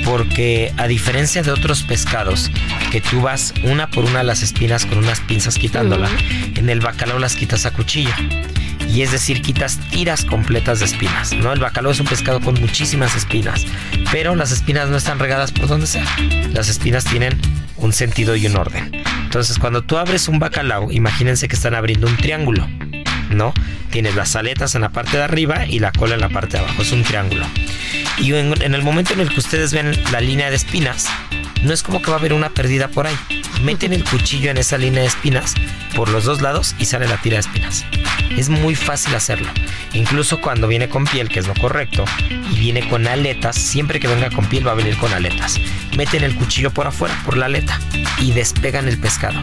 porque 0.08 0.74
a 0.78 0.88
diferencia 0.88 1.44
de 1.44 1.52
otros 1.52 1.84
pescados 1.84 2.50
que 2.92 3.02
tú 3.02 3.22
vas 3.22 3.54
una 3.64 3.90
por 3.90 4.06
una 4.06 4.24
las 4.24 4.42
espinas 4.42 4.86
con 4.86 5.00
unas 5.00 5.20
pinzas 5.20 5.58
quitándola, 5.58 6.10
en 6.56 6.70
el 6.70 6.80
bacalao 6.80 7.20
las 7.20 7.36
quitas 7.36 7.66
a 7.66 7.72
cuchillo. 7.72 8.14
Y 8.90 9.02
es 9.02 9.12
decir, 9.12 9.42
quitas 9.42 9.80
tiras 9.90 10.24
completas 10.24 10.80
de 10.80 10.86
espinas, 10.86 11.34
¿no? 11.34 11.52
El 11.52 11.60
bacalao 11.60 11.92
es 11.92 12.00
un 12.00 12.08
pescado 12.08 12.40
con 12.40 12.54
muchísimas 12.62 13.16
espinas, 13.16 13.66
pero 14.12 14.34
las 14.36 14.52
espinas 14.54 14.88
no 14.88 14.96
están 14.96 15.20
regadas 15.20 15.52
por 15.52 15.68
donde 15.68 15.88
sea. 15.88 16.06
Las 16.54 16.70
espinas 16.70 17.04
tienen 17.04 17.38
un 17.78 17.94
sentido 17.94 18.36
y 18.36 18.48
un 18.48 18.58
orden. 18.58 18.92
Entonces, 19.24 19.60
cuando 19.60 19.84
tú 19.84 19.98
abres 19.98 20.28
un 20.28 20.40
bacalao, 20.40 20.92
imagínense 20.92 21.48
que 21.48 21.56
están 21.56 21.76
abriendo 21.76 22.08
un 22.08 22.18
triángulo. 22.18 22.68
¿no? 23.30 23.54
Tienes 23.92 24.16
las 24.16 24.36
aletas 24.36 24.76
en 24.76 24.82
la 24.82 24.90
parte 24.90 25.18
de 25.18 25.24
arriba 25.24 25.66
y 25.66 25.80
la 25.80 25.92
cola 25.92 26.16
en 26.16 26.22
la 26.22 26.30
parte 26.30 26.58
de 26.58 26.64
abajo, 26.64 26.82
es 26.82 26.92
un 26.92 27.04
triángulo. 27.04 27.46
Y 28.18 28.34
en, 28.34 28.62
en 28.62 28.74
el 28.74 28.84
momento 28.84 29.14
en 29.14 29.20
el 29.20 29.30
que 29.30 29.40
ustedes 29.40 29.74
ven 29.74 29.92
la 30.12 30.22
línea 30.22 30.50
de 30.50 30.56
espinas, 30.56 31.08
no 31.64 31.74
es 31.74 31.84
como 31.84 32.02
que 32.02 32.10
va 32.10 32.18
a 32.18 32.20
haber 32.20 32.34
una 32.34 32.50
perdida 32.50 32.88
por 32.88 33.08
ahí. 33.08 33.16
Meten 33.64 33.94
el 33.94 34.04
cuchillo 34.04 34.52
en 34.52 34.58
esa 34.58 34.78
línea 34.78 35.02
de 35.02 35.08
espinas 35.08 35.54
por 35.96 36.10
los 36.10 36.26
dos 36.26 36.42
lados 36.42 36.76
y 36.78 36.86
sale 36.86 37.08
la 37.08 37.18
tira 37.18 37.36
de 37.36 37.42
espinas. 37.42 37.86
Es 38.38 38.50
muy 38.50 38.76
fácil 38.76 39.16
hacerlo. 39.16 39.50
Incluso 39.94 40.40
cuando 40.40 40.68
viene 40.68 40.90
con 40.90 41.06
piel, 41.06 41.28
que 41.28 41.40
es 41.40 41.48
lo 41.48 41.56
correcto, 41.56 42.06
y 42.52 42.60
viene 42.60 42.88
con 42.88 43.08
aletas, 43.08 43.56
siempre 43.56 44.00
que 44.00 44.08
venga 44.08 44.30
con 44.30 44.46
piel 44.46 44.68
va 44.68 44.74
a 44.74 44.76
venir 44.76 44.96
con 44.98 45.12
aletas. 45.12 45.60
Meten 45.96 46.24
el 46.24 46.36
cuchillo 46.36 46.72
por 46.72 46.86
afuera, 46.86 47.20
por 47.26 47.36
la 47.36 47.48
aleta, 47.48 47.80
y 48.20 48.32
despegan 48.32 48.88
el 48.88 49.00
pescado. 49.00 49.40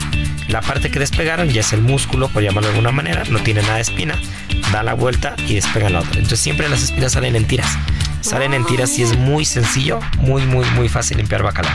La 0.48 0.60
parte 0.60 0.90
que 0.90 1.00
despegaron 1.00 1.48
ya 1.48 1.62
es 1.62 1.72
el 1.72 1.80
músculo, 1.80 2.28
por 2.28 2.42
llamarlo 2.42 2.68
de 2.68 2.74
alguna 2.74 2.92
manera, 2.92 3.24
no 3.30 3.40
tiene 3.40 3.62
nada 3.62 3.76
de 3.76 3.82
espina, 3.82 4.16
da 4.72 4.82
la 4.82 4.94
vuelta 4.94 5.34
y 5.48 5.54
despegan 5.54 5.94
la 5.94 6.00
otra. 6.00 6.14
Entonces 6.14 6.40
siempre 6.40 6.68
las 6.68 6.82
espinas 6.82 7.12
salen 7.12 7.34
en 7.34 7.46
tiras. 7.46 7.76
Salen 8.20 8.54
en 8.54 8.64
tiras 8.64 8.96
y 8.98 9.02
es 9.02 9.16
muy 9.18 9.44
sencillo, 9.44 10.00
muy, 10.18 10.46
muy, 10.46 10.64
muy 10.70 10.88
fácil 10.88 11.16
limpiar 11.16 11.42
bacalao. 11.42 11.74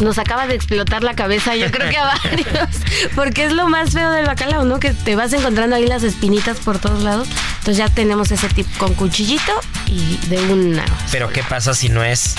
Nos 0.00 0.18
acaba 0.18 0.46
de 0.46 0.54
explotar 0.54 1.02
la 1.02 1.14
cabeza, 1.14 1.56
yo 1.56 1.70
creo 1.70 1.90
que 1.90 1.96
a 1.96 2.04
varios. 2.04 2.48
Porque 3.14 3.44
es 3.44 3.52
lo 3.52 3.68
más 3.68 3.90
feo 3.90 4.10
del 4.10 4.26
bacalao, 4.26 4.64
¿no? 4.64 4.78
Que 4.78 4.92
te 4.92 5.16
vas 5.16 5.32
encontrando 5.32 5.76
ahí 5.76 5.86
las 5.86 6.02
espinitas 6.02 6.58
por 6.58 6.78
todos 6.78 7.02
lados. 7.02 7.28
Entonces 7.58 7.76
ya 7.76 7.88
tenemos 7.88 8.30
ese 8.30 8.48
tip 8.48 8.66
con 8.78 8.94
cuchillito 8.94 9.52
y 9.86 10.18
de 10.28 10.38
una. 10.52 10.84
Pero 11.10 11.30
¿qué 11.30 11.42
pasa 11.42 11.74
si 11.74 11.88
no 11.88 12.04
es 12.04 12.36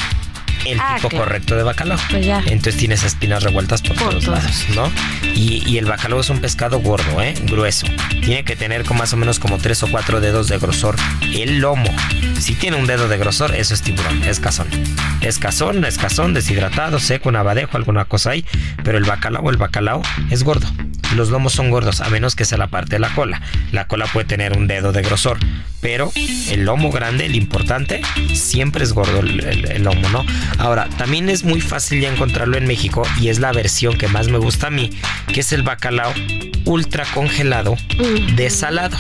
el 0.66 0.80
Ah, 0.80 0.96
tipo 0.98 1.10
claro. 1.10 1.26
correcto 1.26 1.56
de 1.56 1.64
bacalao? 1.64 1.98
Pues 2.10 2.26
ya. 2.26 2.40
Entonces 2.46 2.78
tienes 2.78 3.04
espinas 3.04 3.44
revueltas 3.44 3.82
por, 3.82 3.96
Por 3.96 4.10
todos 4.10 4.26
todos. 4.26 4.44
lados, 4.44 4.66
¿no? 4.76 4.92
Y, 5.36 5.64
y 5.68 5.78
el 5.78 5.86
bacalao 5.86 6.20
es 6.20 6.30
un 6.30 6.40
pescado 6.40 6.80
gordo, 6.80 7.22
¿eh? 7.22 7.34
Grueso. 7.46 7.88
Tiene 8.22 8.44
que 8.44 8.56
tener 8.56 8.84
con 8.84 8.98
más 8.98 9.14
o 9.14 9.18
menos 9.18 9.40
como 9.40 9.58
tres 9.58 9.82
o 9.84 9.88
cuatro 9.90 10.20
dedos 10.22 10.48
de 10.48 10.58
grosor. 10.58 10.96
El 11.34 11.60
lomo. 11.60 11.90
Si 12.40 12.56
tiene 12.56 12.78
un 12.78 12.88
dedo 12.88 13.08
de 13.08 13.18
grosor, 13.18 13.54
eso 13.56 13.74
es 13.74 13.82
tiburón, 13.82 14.24
es 14.24 14.40
cazón. 14.40 14.68
Es 15.22 15.38
cazón, 15.40 15.84
es 15.86 15.98
cazón, 15.98 16.34
deshidratado, 16.34 17.00
seco, 17.00 17.30
un 17.30 17.36
abadejo, 17.36 17.76
alguna 17.78 18.06
cosa 18.06 18.32
ahí. 18.32 18.46
Pero 18.84 18.98
el 18.98 19.04
bacalao, 19.04 19.50
el 19.50 19.58
bacalao 19.58 20.02
es 20.30 20.44
gordo. 20.44 20.68
Los 21.16 21.30
lomos 21.30 21.54
son 21.54 21.70
gordos, 21.70 22.02
a 22.02 22.10
menos 22.10 22.36
que 22.36 22.46
sea 22.46 22.58
la 22.58 22.68
parte 22.68 22.96
de 22.96 23.00
la 23.00 23.10
cola. 23.14 23.42
La 23.72 23.88
cola 23.88 24.06
puede 24.06 24.26
tener 24.28 24.58
un 24.58 24.68
dedo 24.68 24.92
de 24.92 25.02
grosor, 25.02 25.38
pero 25.82 26.12
el 26.50 26.66
lomo 26.66 26.92
grande, 26.92 27.26
el 27.26 27.36
importante, 27.36 28.02
siempre 28.34 28.84
es 28.84 28.94
gordo 28.94 29.20
el, 29.20 29.44
el- 29.44 29.72
el 29.72 29.84
lomo, 29.84 30.08
¿no? 30.10 30.26
Ahora, 30.58 30.88
también 30.98 31.30
es 31.30 31.44
muy 31.44 31.62
fácil 31.62 32.02
ya 32.02 32.10
encontrarlo 32.12 32.58
en 32.58 32.66
México 32.68 33.04
y 33.20 33.30
es 33.30 33.40
la 33.40 33.52
versión 33.52 33.98
que 33.98 34.08
más 34.08 34.28
me 34.30 34.38
gusta 34.38 34.68
a 34.68 34.72
mí, 34.72 34.90
que 35.34 35.40
es 35.42 35.52
el 35.54 35.64
bacalao 35.64 36.14
ultra 36.66 37.06
congelado 37.14 37.76
desalado. 38.36 38.98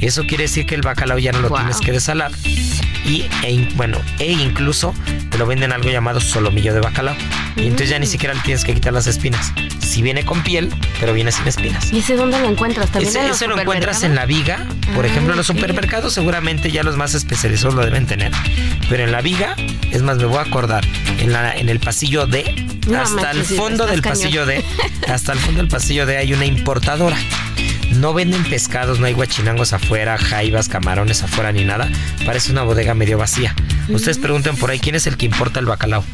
Eso 0.00 0.26
quiere 0.26 0.44
decir 0.44 0.66
que 0.66 0.74
el 0.74 0.82
bacalao 0.82 1.18
ya 1.18 1.32
no 1.32 1.40
lo 1.40 1.48
Wow. 1.48 1.58
tienes 1.58 1.78
que 1.80 1.92
desalar. 1.92 2.30
Y, 3.04 3.24
e, 3.44 3.68
bueno, 3.74 3.98
e 4.18 4.32
incluso 4.32 4.94
te 5.30 5.38
lo 5.38 5.46
venden 5.46 5.72
algo 5.72 5.88
llamado 5.90 6.20
solomillo 6.20 6.74
de 6.74 6.80
bacalao. 6.80 7.16
Y 7.56 7.62
entonces 7.62 7.88
ya 7.90 7.98
ni 7.98 8.06
siquiera 8.06 8.34
le 8.34 8.40
tienes 8.40 8.64
que 8.64 8.74
quitar 8.74 8.92
las 8.92 9.06
espinas. 9.06 9.52
Si 9.80 10.02
viene 10.02 10.24
con 10.24 10.42
piel, 10.42 10.70
pero 11.00 11.12
viene 11.14 11.32
sin 11.32 11.48
espinas. 11.48 11.90
¿Y 11.92 11.98
ese 11.98 12.14
dónde 12.14 12.38
lo 12.38 12.48
encuentras? 12.48 12.90
¿También 12.90 13.08
Ese, 13.16 13.44
en 13.46 13.50
lo 13.50 13.58
encuentras 13.60 14.02
en 14.02 14.14
la 14.14 14.26
viga. 14.26 14.66
Por 14.94 15.04
Ah, 15.04 15.08
ejemplo, 15.08 15.32
en 15.32 15.38
los 15.38 15.46
supermercados 15.46 16.12
seguramente 16.12 16.70
ya 16.70 16.82
los 16.82 16.96
más 16.96 17.14
especializados 17.14 17.74
lo 17.74 17.84
deben 17.84 18.06
tener. 18.06 18.30
Pero 18.90 19.04
en 19.04 19.12
la 19.12 19.22
viga, 19.22 19.56
es 19.90 20.02
más, 20.02 20.18
me 20.18 20.26
voy 20.26 20.38
a 20.38 20.42
acordar, 20.42 20.84
en, 21.20 21.32
la, 21.32 21.56
en 21.56 21.68
el 21.68 21.80
pasillo 21.80 22.26
D, 22.26 22.54
No 22.86 23.00
hasta 23.00 23.30
el 23.32 23.44
fondo 23.44 23.86
del 23.86 24.02
cañón. 24.02 24.18
pasillo 24.18 24.46
D, 24.46 24.64
hasta 25.08 25.32
el 25.32 25.38
fondo 25.38 25.58
del 25.62 25.68
pasillo 25.68 26.04
D 26.06 26.16
hay 26.18 26.32
una 26.34 26.44
importadora. 26.44 27.16
No 27.98 28.14
venden 28.14 28.44
pescados, 28.44 29.00
no 29.00 29.06
hay 29.06 29.12
guachinangos 29.12 29.72
afuera, 29.72 30.16
jaivas, 30.16 30.68
camarones 30.68 31.24
afuera 31.24 31.50
ni 31.50 31.64
nada. 31.64 31.90
Parece 32.24 32.52
una 32.52 32.62
bodega 32.62 32.94
medio 32.94 33.18
vacía. 33.18 33.56
Ustedes 33.88 34.18
pregunten 34.18 34.56
por 34.56 34.70
ahí 34.70 34.78
quién 34.78 34.94
es 34.94 35.06
el 35.06 35.16
que 35.16 35.26
importa 35.26 35.60
el 35.60 35.66
bacalao. 35.66 36.04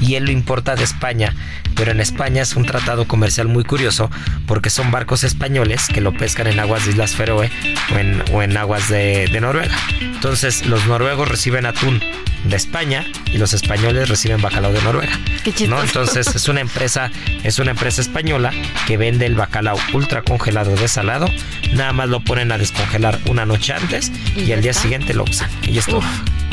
Y 0.00 0.14
él 0.14 0.24
lo 0.24 0.30
importa 0.30 0.74
de 0.74 0.84
España, 0.84 1.34
pero 1.74 1.90
en 1.92 2.00
España 2.00 2.42
es 2.42 2.56
un 2.56 2.64
tratado 2.64 3.06
comercial 3.06 3.48
muy 3.48 3.64
curioso 3.64 4.10
porque 4.46 4.70
son 4.70 4.90
barcos 4.90 5.24
españoles 5.24 5.86
que 5.92 6.00
lo 6.00 6.12
pescan 6.12 6.46
en 6.46 6.60
aguas 6.60 6.84
de 6.84 6.92
Islas 6.92 7.14
Feroe 7.14 7.50
o 7.94 7.98
en, 7.98 8.22
o 8.32 8.42
en 8.42 8.56
aguas 8.56 8.88
de, 8.88 9.28
de 9.30 9.40
Noruega. 9.40 9.76
Entonces 10.00 10.66
los 10.66 10.86
noruegos 10.86 11.28
reciben 11.28 11.66
atún 11.66 12.00
de 12.44 12.56
España 12.56 13.04
y 13.26 13.38
los 13.38 13.52
españoles 13.54 14.08
reciben 14.08 14.40
bacalao 14.40 14.72
de 14.72 14.82
Noruega. 14.82 15.18
Qué. 15.44 15.68
¿no? 15.68 15.82
Entonces 15.82 16.26
es 16.34 16.48
una 16.48 16.60
empresa, 16.60 17.10
es 17.42 17.58
una 17.58 17.72
empresa 17.72 18.00
española 18.00 18.52
que 18.86 18.96
vende 18.96 19.26
el 19.26 19.34
bacalao 19.34 19.78
ultra 19.92 20.22
congelado 20.22 20.74
desalado. 20.76 21.28
Nada 21.74 21.92
más 21.92 22.08
lo 22.08 22.20
ponen 22.20 22.52
a 22.52 22.58
descongelar 22.58 23.18
una 23.26 23.46
noche 23.46 23.72
antes 23.72 24.10
¿Y 24.36 24.42
y, 24.42 24.52
al 24.52 24.62
día 24.62 24.70
está? 24.70 24.82
siguiente 24.82 25.14
lo 25.14 25.24
usan. 25.24 25.50
Y 25.62 25.72
ya 25.72 25.80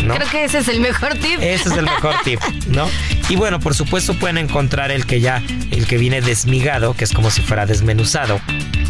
¿no? 0.03 0.15
Creo 0.15 0.29
que 0.29 0.43
ese 0.43 0.59
es 0.59 0.67
el 0.67 0.79
mejor 0.79 1.13
tip. 1.15 1.39
Ese 1.41 1.69
es 1.69 1.77
el 1.77 1.85
mejor 1.85 2.15
tip, 2.23 2.39
¿no? 2.67 2.87
Y 3.29 3.35
bueno, 3.35 3.59
por 3.59 3.75
supuesto 3.75 4.15
pueden 4.15 4.39
encontrar 4.39 4.91
el 4.91 5.05
que 5.05 5.21
ya, 5.21 5.43
el 5.69 5.85
que 5.85 5.97
viene 5.97 6.19
desmigado, 6.19 6.95
que 6.95 7.03
es 7.03 7.13
como 7.13 7.29
si 7.29 7.41
fuera 7.41 7.67
desmenuzado, 7.67 8.41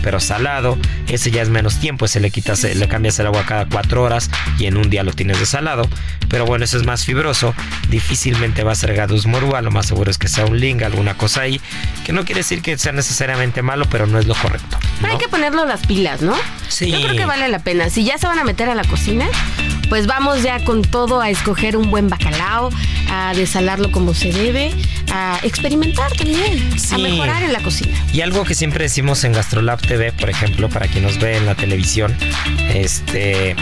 pero 0.02 0.22
salado. 0.22 0.78
Ese 1.10 1.30
ya 1.30 1.42
es 1.42 1.50
menos 1.50 1.80
tiempo, 1.80 2.06
ese 2.06 2.22
le 2.22 2.32
quitas, 2.32 2.64
le 2.64 2.88
cambias 2.88 3.20
el 3.20 3.28
agua 3.28 3.44
cada 3.46 3.66
cuatro 3.66 4.02
horas 4.02 4.30
y 4.58 4.66
en 4.68 4.78
un 4.78 4.90
día 4.90 5.04
lo 5.04 5.12
tienes 5.12 5.40
desalado. 5.40 5.90
Pero 6.30 6.46
bueno, 6.46 6.64
ese 6.64 6.78
es 6.78 6.86
más 6.86 7.04
fibroso, 7.04 7.54
difícilmente 7.90 8.64
va 8.64 8.72
a 8.72 8.76
ser 8.76 8.94
gadus 8.94 9.26
morua, 9.26 9.62
lo 9.62 9.72
más 9.72 9.88
seguro 9.88 10.10
es 10.10 10.18
que 10.18 10.30
sea 10.30 10.46
un 10.46 10.58
ling, 10.58 10.84
alguna 10.84 11.16
cosa 11.16 11.42
ahí, 11.42 11.60
que 12.06 12.14
no 12.14 12.24
quiere 12.24 12.40
decir 12.40 12.62
que 12.62 12.78
sea 12.78 12.94
necesariamente 12.94 13.62
malo, 13.62 13.88
pero 13.90 14.08
no 14.08 14.20
es 14.20 14.26
lo 14.28 14.36
correcto. 14.36 14.78
Hay 15.04 15.18
que 15.18 15.28
ponerlo 15.28 15.66
las 15.66 15.86
pilas, 15.86 16.22
¿no? 16.22 16.36
Sí. 16.70 16.92
Yo 16.92 17.02
creo 17.02 17.16
que 17.16 17.26
vale 17.26 17.50
la 17.50 17.60
pena. 17.60 17.90
Si 17.90 18.06
ya 18.06 18.18
se 18.18 18.28
van 18.28 18.40
a 18.40 18.44
meter 18.44 18.70
a 18.70 18.76
la 18.76 18.84
cocina, 18.86 19.26
pues 19.90 20.06
vamos 20.06 20.44
ya 20.44 20.64
con 20.64 20.84
todo 20.84 21.20
a 21.20 21.30
escoger 21.30 21.76
un 21.76 21.90
buen 21.90 22.10
bacalao, 22.10 22.70
a 23.10 23.34
desalarlo 23.34 23.92
como 23.92 24.14
se 24.14 24.29
debe, 24.32 24.72
a 25.12 25.40
experimentar 25.44 26.12
también, 26.14 26.80
Sí. 26.80 26.96
a 26.96 26.98
mejorar 26.98 27.44
en 27.44 27.54
la 27.54 27.60
cocina. 27.62 27.98
Y 28.14 28.22
algo 28.22 28.44
que 28.46 28.56
siempre 28.56 28.84
decimos 28.84 29.24
en 29.24 29.34
Gastrolab 29.34 29.80
TV, 29.82 30.12
por 30.12 30.30
ejemplo, 30.30 30.70
para 30.70 30.88
quien 30.88 31.04
nos 31.04 31.20
ve 31.20 31.38
en 31.38 31.46
la 31.46 31.56
televisión, 31.56 32.16
este, 32.74 33.56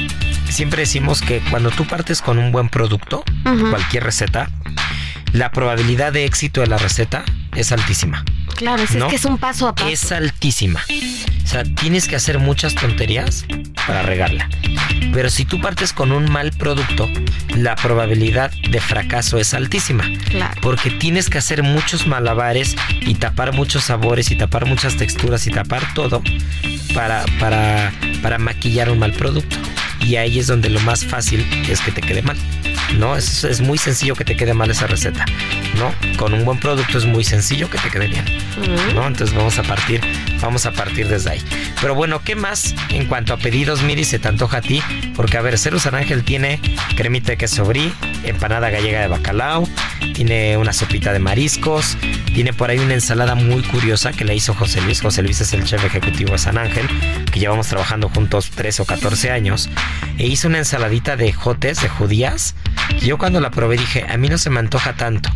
siempre 0.50 0.82
decimos 0.82 1.22
que 1.22 1.40
cuando 1.50 1.72
tú 1.72 1.86
partes 1.86 2.22
con 2.22 2.38
un 2.38 2.52
buen 2.52 2.70
producto, 2.70 3.24
cualquier 3.44 4.04
receta, 4.04 4.50
la 5.34 5.52
probabilidad 5.52 6.14
de 6.14 6.26
éxito 6.26 6.62
de 6.62 6.68
la 6.68 6.78
receta 6.78 7.24
es 7.56 7.72
altísima. 7.72 8.24
Claro, 8.56 8.82
es, 8.82 8.92
que 8.92 9.16
es 9.16 9.26
un 9.26 9.38
paso 9.38 9.68
a 9.68 9.76
paso. 9.76 9.88
Es 9.88 10.12
altísima. 10.12 10.82
O 11.44 11.48
sea, 11.48 11.64
tienes 11.64 12.08
que 12.08 12.16
hacer 12.16 12.40
muchas 12.40 12.76
tonterías 12.76 13.46
para 13.86 14.02
regarla. 14.02 14.50
Pero 15.14 15.30
si 15.30 15.46
tú 15.46 15.62
partes 15.62 15.94
con 15.94 16.12
un 16.12 16.30
mal 16.32 16.52
producto, 16.52 17.10
la 17.56 17.76
probabilidad 17.76 18.52
de 18.52 18.82
fracaso 18.82 19.38
es 19.38 19.54
altísima. 19.54 20.04
Claro. 20.30 20.60
Porque 20.62 20.90
tienes 20.90 21.30
que 21.30 21.38
hacer 21.38 21.64
muchos 21.64 22.08
malabares 22.08 22.76
y 23.02 23.16
tapar 23.16 23.54
muchos 23.54 23.84
sabores 23.86 24.32
y 24.32 24.38
tapar 24.38 24.66
muchas 24.66 24.98
texturas 24.98 25.46
y 25.48 25.52
tapar 25.52 25.94
todo 25.94 26.22
para, 26.94 27.26
para, 27.40 27.94
para 28.22 28.40
maquillar 28.40 28.90
un 28.90 29.00
mal 29.00 29.14
producto. 29.14 29.56
Y 30.00 30.16
ahí 30.16 30.40
es 30.40 30.48
donde 30.48 30.70
lo 30.70 30.80
más 30.82 31.06
fácil 31.06 31.46
es 31.70 31.80
que 31.82 31.92
te 31.92 32.02
quede 32.02 32.22
mal. 32.24 32.38
¿No? 32.96 33.16
Es, 33.16 33.44
es, 33.44 33.62
muy 33.62 33.78
sencillo 33.78 34.16
que 34.16 34.26
te 34.26 34.36
quede 34.36 34.54
mal 34.54 34.70
esa 34.70 34.88
receta, 34.88 35.26
¿no? 35.78 35.94
Con 36.18 36.34
un 36.34 36.46
buen 36.46 36.60
producto 36.60 36.98
es 36.98 37.06
muy 37.06 37.24
sencillo 37.24 37.70
que 37.70 37.78
te 37.78 37.90
quede 37.90 38.08
bien, 38.08 38.26
¿no? 38.96 39.06
Entonces 39.08 39.36
vamos 39.36 39.58
a 39.60 39.64
partir, 39.64 40.02
vamos 40.42 40.66
a 40.66 40.72
partir 40.72 41.08
desde 41.08 41.32
ahí. 41.32 41.42
Pero 41.82 41.96
bueno, 41.96 42.22
¿qué 42.24 42.36
más 42.36 42.76
en 42.90 43.06
cuanto 43.06 43.34
a 43.34 43.38
pedidos, 43.38 43.84
Miri, 43.84 44.04
se 44.04 44.20
te 44.20 44.28
antoja 44.28 44.58
a 44.58 44.62
ti? 44.62 44.82
Porque 45.16 45.38
a 45.38 45.42
ver, 45.42 45.58
Cero 45.58 45.80
San 45.80 45.96
Ángel 45.96 46.24
tiene 46.24 46.60
cremita 46.96 47.32
de 47.32 47.38
queso 47.38 47.66
brie, 47.66 47.92
empanada 48.24 48.70
gallega 48.70 49.02
de 49.02 49.08
bacalao, 49.08 49.68
tiene 50.14 50.58
una 50.58 50.74
sopita 50.74 51.14
de 51.14 51.20
mariscos, 51.20 51.98
tiene 52.34 52.54
por 52.54 52.70
ahí 52.70 52.80
una 52.80 52.94
ensalada 52.94 53.36
muy 53.36 53.62
curiosa 53.64 54.12
que 54.12 54.26
la 54.26 54.34
hizo 54.34 54.54
José 54.54 54.82
Luis. 54.82 55.02
José 55.02 55.22
Luis 55.24 55.42
es 55.42 55.54
el 55.54 55.64
chef 55.64 55.84
ejecutivo 55.84 56.34
de 56.34 56.38
San 56.38 56.58
Ángel, 56.58 56.88
que 57.32 57.40
llevamos 57.40 57.68
trabajando 57.68 58.10
juntos 58.10 58.52
3 58.54 58.80
o 58.80 58.86
14 58.86 59.32
años, 59.32 59.70
e 60.18 60.28
hizo 60.28 60.48
una 60.48 60.60
ensaladita 60.60 61.16
de 61.16 61.34
jotes, 61.34 61.82
de 61.82 61.90
judías, 61.90 62.56
yo 63.02 63.18
cuando 63.18 63.40
la 63.40 63.52
probé 63.52 63.78
dije, 63.78 64.06
a 64.10 64.18
mí 64.18 64.30
no 64.30 64.38
se 64.38 64.50
me 64.50 64.60
antoja 64.60 64.94
tanto, 64.94 65.30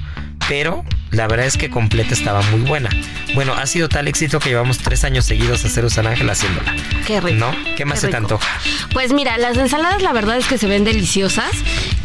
pero 0.48 0.84
la 1.12 1.28
verdad 1.28 1.46
es 1.46 1.58
que 1.58 1.70
completa 1.70 2.14
estaba 2.14 2.42
muy 2.44 2.62
buena. 2.62 2.90
Bueno, 3.36 3.54
ha 3.54 3.66
sido 3.66 3.90
tal 3.90 4.08
éxito 4.08 4.40
que 4.40 4.50
llevamos 4.50 4.78
tres 4.78 5.04
años 5.04 5.26
seguidos 5.26 5.64
a 5.64 5.68
hacer 5.68 5.90
San 5.90 6.08
Ángel 6.08 6.30
haciéndola. 6.30 6.74
Qué 7.06 7.20
rico. 7.20 7.38
¿No? 7.38 7.56
¿Qué 7.76 7.86
más 7.86 8.00
se 8.00 8.08
te 8.08 8.16
antoja? 8.18 8.48
Pues 8.94 9.14
mira, 9.14 9.38
las 9.38 9.58
ensaladas 9.58 10.02
la 10.02 10.14
verdad 10.14 10.38
es 10.38 10.48
que 10.48 10.58
se 10.58 10.68
ven 10.68 10.84
deliciosas. 10.84 11.52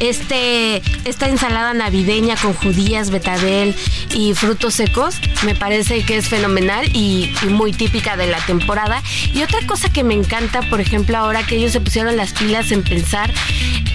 Este, 0.00 0.82
esta 1.04 1.28
ensalada 1.28 1.72
navideña 1.72 2.37
con 2.37 2.52
judías, 2.52 3.11
betabel 3.11 3.74
y 4.12 4.35
frutos 4.35 4.74
secos 4.74 5.16
me 5.44 5.54
parece 5.54 6.04
que 6.04 6.16
es 6.16 6.28
fenomenal 6.28 6.88
y, 6.92 7.32
y 7.42 7.46
muy 7.46 7.72
típica 7.72 8.16
de 8.16 8.26
la 8.26 8.38
temporada. 8.38 9.02
Y 9.32 9.42
otra 9.42 9.61
cosa 9.66 9.88
que 9.88 10.04
me 10.04 10.14
encanta, 10.14 10.62
por 10.62 10.80
ejemplo, 10.80 11.16
ahora 11.16 11.44
que 11.44 11.56
ellos 11.56 11.72
se 11.72 11.80
pusieron 11.80 12.16
las 12.16 12.32
pilas 12.32 12.72
en 12.72 12.82
pensar 12.82 13.32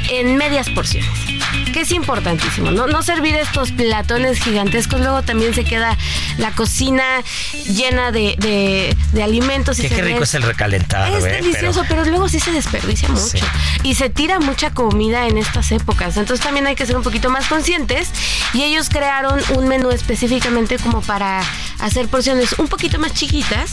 en 0.10 0.38
medias 0.38 0.70
porciones 0.70 1.41
que 1.72 1.82
es 1.82 1.92
importantísimo, 1.92 2.72
¿no? 2.72 2.88
No 2.88 3.04
servir 3.04 3.36
estos 3.36 3.72
platones 3.72 4.40
gigantescos, 4.40 5.00
luego 5.00 5.22
también 5.24 5.54
se 5.54 5.64
queda 5.64 5.98
la 6.38 6.52
cocina 6.52 7.04
llena 7.68 8.12
de, 8.12 8.36
de, 9.14 9.24
alimentos. 9.24 9.80
y 9.80 9.88
qué 9.88 10.02
rico 10.02 10.24
es 10.24 10.34
el 10.34 10.44
recalentado. 10.44 11.18
Es 11.18 11.26
¿eh? 11.26 11.42
delicioso, 11.42 11.84
pero... 11.88 12.06
luego 12.06 12.30
sí 12.30 12.40
se 12.40 12.52
desperdicia 12.52 13.10
mucho. 13.10 13.46
Y 13.84 13.96
se 13.96 14.10
tira 14.10 14.40
mucha 14.40 14.72
comida 14.72 15.28
en 15.28 15.38
estas 15.38 15.72
épocas. 15.72 16.18
Entonces 16.18 16.44
también 16.44 16.68
hay 16.68 16.76
que 16.76 16.86
ser 16.86 16.98
un 16.98 17.04
poquito 17.04 17.30
más 17.30 17.48
conscientes. 17.48 18.10
Y 18.54 18.64
ellos 18.64 18.90
crearon 18.90 19.40
un 19.56 19.68
menú 19.68 19.92
específicamente 19.92 20.78
como 20.78 21.02
para 21.02 21.42
hacer 21.80 22.08
porciones 22.08 22.54
un 22.60 22.68
poquito 22.68 23.00
más 23.00 23.14
chiquitas 23.14 23.72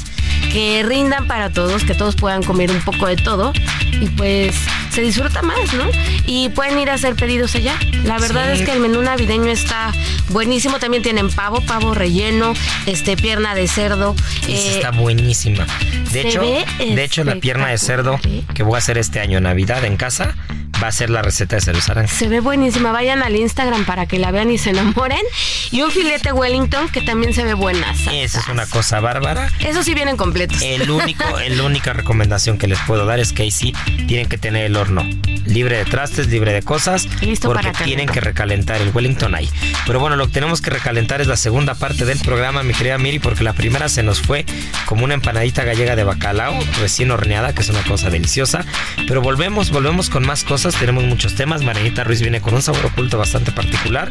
que 0.52 0.82
rindan 0.84 1.26
para 1.26 1.50
todos, 1.50 1.84
que 1.84 1.94
todos 1.94 2.16
puedan 2.16 2.42
comer 2.42 2.70
un 2.70 2.80
poco 2.80 3.06
de 3.06 3.16
todo 3.16 3.52
y 4.00 4.08
pues 4.10 4.54
se 4.98 5.04
disfruta 5.04 5.42
más, 5.42 5.74
¿no? 5.74 5.84
Y 6.26 6.48
pueden 6.48 6.76
ir 6.76 6.90
a 6.90 6.94
hacer 6.94 7.14
pedidos 7.14 7.54
allá. 7.54 7.78
La 8.02 8.18
verdad 8.18 8.50
es 8.50 8.62
que 8.62 8.72
el 8.72 8.80
menú 8.80 9.00
navideño 9.00 9.48
está 9.48 9.92
buenísimo. 10.30 10.80
También 10.80 11.04
tienen 11.04 11.30
pavo, 11.30 11.60
pavo 11.60 11.94
relleno, 11.94 12.52
este 12.84 13.16
pierna 13.16 13.54
de 13.54 13.68
cerdo. 13.68 14.16
Eh, 14.48 14.72
está 14.74 14.90
buenísima. 14.90 15.68
De 16.10 16.22
hecho, 16.22 16.40
de 16.40 17.04
hecho 17.04 17.22
la 17.22 17.36
pierna 17.36 17.68
de 17.68 17.78
cerdo 17.78 18.18
que 18.54 18.64
voy 18.64 18.74
a 18.74 18.78
hacer 18.78 18.98
este 18.98 19.20
año 19.20 19.40
Navidad 19.40 19.84
en 19.84 19.96
casa 19.96 20.34
va 20.82 20.88
a 20.88 20.92
ser 20.92 21.10
la 21.10 21.22
receta 21.22 21.56
de 21.56 21.62
cerdo 21.62 22.06
Se 22.08 22.28
ve 22.28 22.40
buenísima. 22.40 22.92
Vayan 22.92 23.22
al 23.22 23.36
Instagram 23.36 23.84
para 23.84 24.06
que 24.06 24.18
la 24.18 24.30
vean 24.30 24.50
y 24.50 24.58
se 24.58 24.70
enamoren. 24.70 25.22
Y 25.70 25.82
un 25.82 25.90
filete 25.90 26.32
Wellington 26.32 26.88
que 26.88 27.02
también 27.02 27.34
se 27.34 27.44
ve 27.44 27.54
buena. 27.54 27.92
Esa 28.12 28.40
es 28.40 28.48
una 28.48 28.66
cosa 28.66 29.00
bárbara. 29.00 29.50
Eso 29.60 29.82
sí 29.82 29.94
vienen 29.94 30.16
completos. 30.16 30.62
El 30.62 30.90
único, 30.90 31.24
la 31.48 31.62
única 31.62 31.92
recomendación 31.92 32.58
que 32.58 32.66
les 32.66 32.78
puedo 32.80 33.06
dar 33.06 33.20
es 33.20 33.32
que 33.32 33.42
ahí 33.42 33.50
sí 33.50 33.74
tienen 34.06 34.26
que 34.26 34.38
tener 34.38 34.64
el 34.64 34.76
horno 34.76 35.08
libre 35.46 35.78
de 35.78 35.84
trastes, 35.84 36.28
libre 36.28 36.52
de 36.52 36.62
cosas. 36.62 37.08
Listo 37.22 37.52
porque 37.52 37.72
tienen 37.84 38.08
que 38.08 38.20
recalentar 38.20 38.80
el 38.80 38.90
Wellington 38.94 39.34
ahí. 39.34 39.48
Pero 39.86 40.00
bueno, 40.00 40.16
lo 40.16 40.26
que 40.26 40.32
tenemos 40.32 40.60
que 40.60 40.70
recalentar 40.70 41.20
es 41.20 41.26
la 41.26 41.36
segunda 41.36 41.74
parte 41.74 42.04
del 42.04 42.18
programa, 42.18 42.62
mi 42.62 42.74
querida 42.74 42.98
Miri, 42.98 43.18
porque 43.18 43.44
la 43.44 43.52
primera 43.52 43.88
se 43.88 44.02
nos 44.02 44.20
fue 44.20 44.44
como 44.86 45.04
una 45.04 45.14
empanadita 45.14 45.64
gallega 45.64 45.96
de 45.96 46.04
bacalao 46.04 46.58
recién 46.80 47.10
horneada, 47.10 47.54
que 47.54 47.62
es 47.62 47.68
una 47.68 47.82
cosa 47.82 48.10
deliciosa. 48.10 48.64
Pero 49.06 49.22
volvemos, 49.22 49.70
volvemos 49.70 50.10
con 50.10 50.26
más 50.26 50.44
cosas 50.44 50.67
tenemos 50.74 51.04
muchos 51.04 51.34
temas. 51.34 51.62
Marianita 51.62 52.04
Ruiz 52.04 52.20
viene 52.20 52.40
con 52.40 52.54
un 52.54 52.62
sabor 52.62 52.86
oculto 52.86 53.18
bastante 53.18 53.52
particular. 53.52 54.10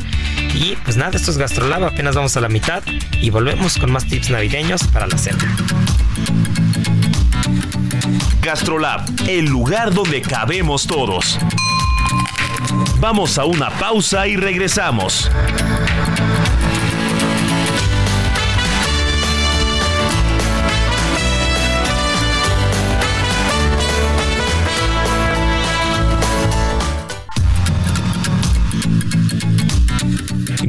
Y 0.53 0.75
pues 0.83 0.97
nada, 0.97 1.15
esto 1.15 1.31
es 1.31 1.37
Gastrolab, 1.37 1.83
apenas 1.83 2.15
vamos 2.15 2.35
a 2.37 2.41
la 2.41 2.49
mitad 2.49 2.83
y 3.21 3.29
volvemos 3.29 3.77
con 3.77 3.91
más 3.91 4.05
tips 4.05 4.29
navideños 4.29 4.83
para 4.85 5.07
la 5.07 5.17
cena. 5.17 5.37
Gastrolab, 8.41 9.01
el 9.27 9.45
lugar 9.45 9.93
donde 9.93 10.21
cabemos 10.21 10.87
todos. 10.87 11.37
Vamos 12.99 13.37
a 13.37 13.45
una 13.45 13.69
pausa 13.71 14.27
y 14.27 14.37
regresamos. 14.37 15.29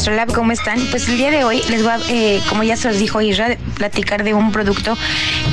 Gastrolab, 0.00 0.32
¿cómo 0.32 0.50
están? 0.50 0.80
Pues 0.86 1.10
el 1.10 1.18
día 1.18 1.30
de 1.30 1.44
hoy 1.44 1.62
les 1.68 1.82
voy 1.82 1.92
a, 1.92 1.98
eh, 2.08 2.40
como 2.48 2.62
ya 2.62 2.74
se 2.74 2.88
os 2.88 2.98
dijo 2.98 3.20
Isra, 3.20 3.58
platicar 3.74 4.24
de 4.24 4.32
un 4.32 4.50
producto 4.50 4.96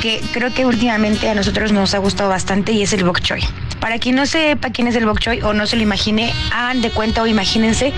que 0.00 0.22
creo 0.32 0.54
que 0.54 0.64
últimamente 0.64 1.28
a 1.28 1.34
nosotros 1.34 1.70
nos 1.70 1.92
ha 1.92 1.98
gustado 1.98 2.30
bastante 2.30 2.72
y 2.72 2.82
es 2.82 2.94
el 2.94 3.04
bok 3.04 3.20
choy. 3.20 3.44
Para 3.78 3.98
quien 3.98 4.14
no 4.14 4.24
sepa 4.24 4.70
quién 4.70 4.88
es 4.88 4.96
el 4.96 5.04
bok 5.04 5.20
choy 5.20 5.42
o 5.42 5.52
no 5.52 5.66
se 5.66 5.76
lo 5.76 5.82
imagine, 5.82 6.32
hagan 6.50 6.80
de 6.80 6.88
cuenta 6.88 7.20
o 7.20 7.26
imagínense 7.26 7.92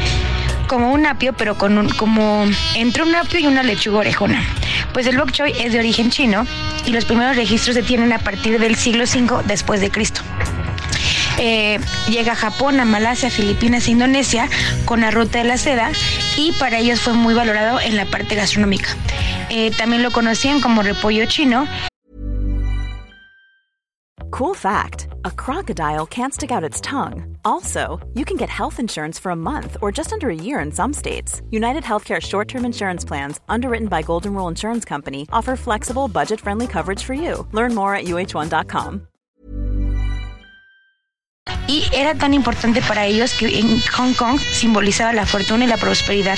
como 0.67 0.93
un 0.93 1.07
apio, 1.07 1.35
pero 1.35 1.57
con 1.57 1.79
un, 1.79 1.89
como 1.89 2.45
entre 2.75 3.05
un 3.05 3.15
apio 3.15 3.39
y 3.39 3.47
una 3.47 3.63
lechuga 3.63 3.99
orejona. 3.99 4.43
Pues 4.93 5.07
el 5.07 5.17
bok 5.19 5.31
choy 5.31 5.53
es 5.53 5.73
de 5.73 5.79
origen 5.79 6.11
chino 6.11 6.49
y 6.85 6.91
los 6.91 7.05
primeros 7.05 7.37
registros 7.37 7.77
se 7.77 7.85
tienen 7.85 8.13
a 8.13 8.19
partir 8.19 8.59
del 8.59 8.75
siglo 8.75 9.05
V 9.05 9.45
después 9.47 9.81
de 9.81 9.93
Cristo. 9.93 10.23
Eh, 11.39 11.79
llega 12.11 12.33
a 12.33 12.37
Japón, 12.37 12.81
a 12.81 12.85
Malasia, 12.85 13.31
Filipinas 13.31 13.87
e 13.87 13.93
Indonesia 13.93 14.49
con 14.85 15.01
la 15.01 15.11
ruta 15.11 15.39
de 15.39 15.45
la 15.45 15.57
seda 15.57 15.91
y 16.41 16.53
para 16.53 16.79
ellos 16.79 17.01
fue 17.01 17.13
muy 17.13 17.35
valorado 17.35 17.81
en 17.81 17.97
la 17.97 18.07
parte 18.07 18.35
gastronómica. 18.35 18.97
Eh, 19.51 19.71
también 19.77 20.03
lo 20.03 20.11
conocían 20.11 20.61
como 20.61 20.83
repollo 20.83 21.27
chino. 21.27 21.67
Cool 24.31 24.55
fact 24.55 25.09
a 25.25 25.31
crocodile 25.31 26.07
can't 26.07 26.33
stick 26.33 26.51
out 26.51 26.65
its 26.65 26.81
tongue. 26.81 27.37
Also, 27.45 27.99
you 28.15 28.25
can 28.25 28.37
get 28.37 28.49
health 28.49 28.79
insurance 28.79 29.19
for 29.19 29.33
a 29.33 29.37
month 29.37 29.77
or 29.83 29.93
just 29.93 30.13
under 30.13 30.31
a 30.31 30.35
year 30.35 30.61
in 30.61 30.73
some 30.73 30.95
states. 30.95 31.43
United 31.51 31.83
Healthcare 31.83 32.21
short 32.21 32.49
term 32.49 32.65
insurance 32.65 33.05
plans, 33.05 33.41
underwritten 33.49 33.89
by 33.89 34.03
Golden 34.03 34.33
Rule 34.35 34.49
Insurance 34.49 34.85
Company, 34.85 35.27
offer 35.33 35.57
flexible, 35.57 36.09
budget 36.09 36.41
friendly 36.41 36.67
coverage 36.67 37.03
for 37.03 37.15
you. 37.15 37.47
Learn 37.53 37.75
more 37.75 37.95
at 37.95 38.05
uh1.com. 38.05 39.10
y 41.71 41.85
era 41.93 42.17
tan 42.17 42.35
importante 42.35 42.83
para 42.83 43.07
ellos 43.07 43.33
que 43.33 43.61
en 43.61 43.81
Hong 43.93 44.13
Kong 44.15 44.41
simbolizaba 44.41 45.13
la 45.13 45.25
fortuna 45.25 45.65
y 45.65 45.69
la 45.69 45.77
prosperidad. 45.77 46.37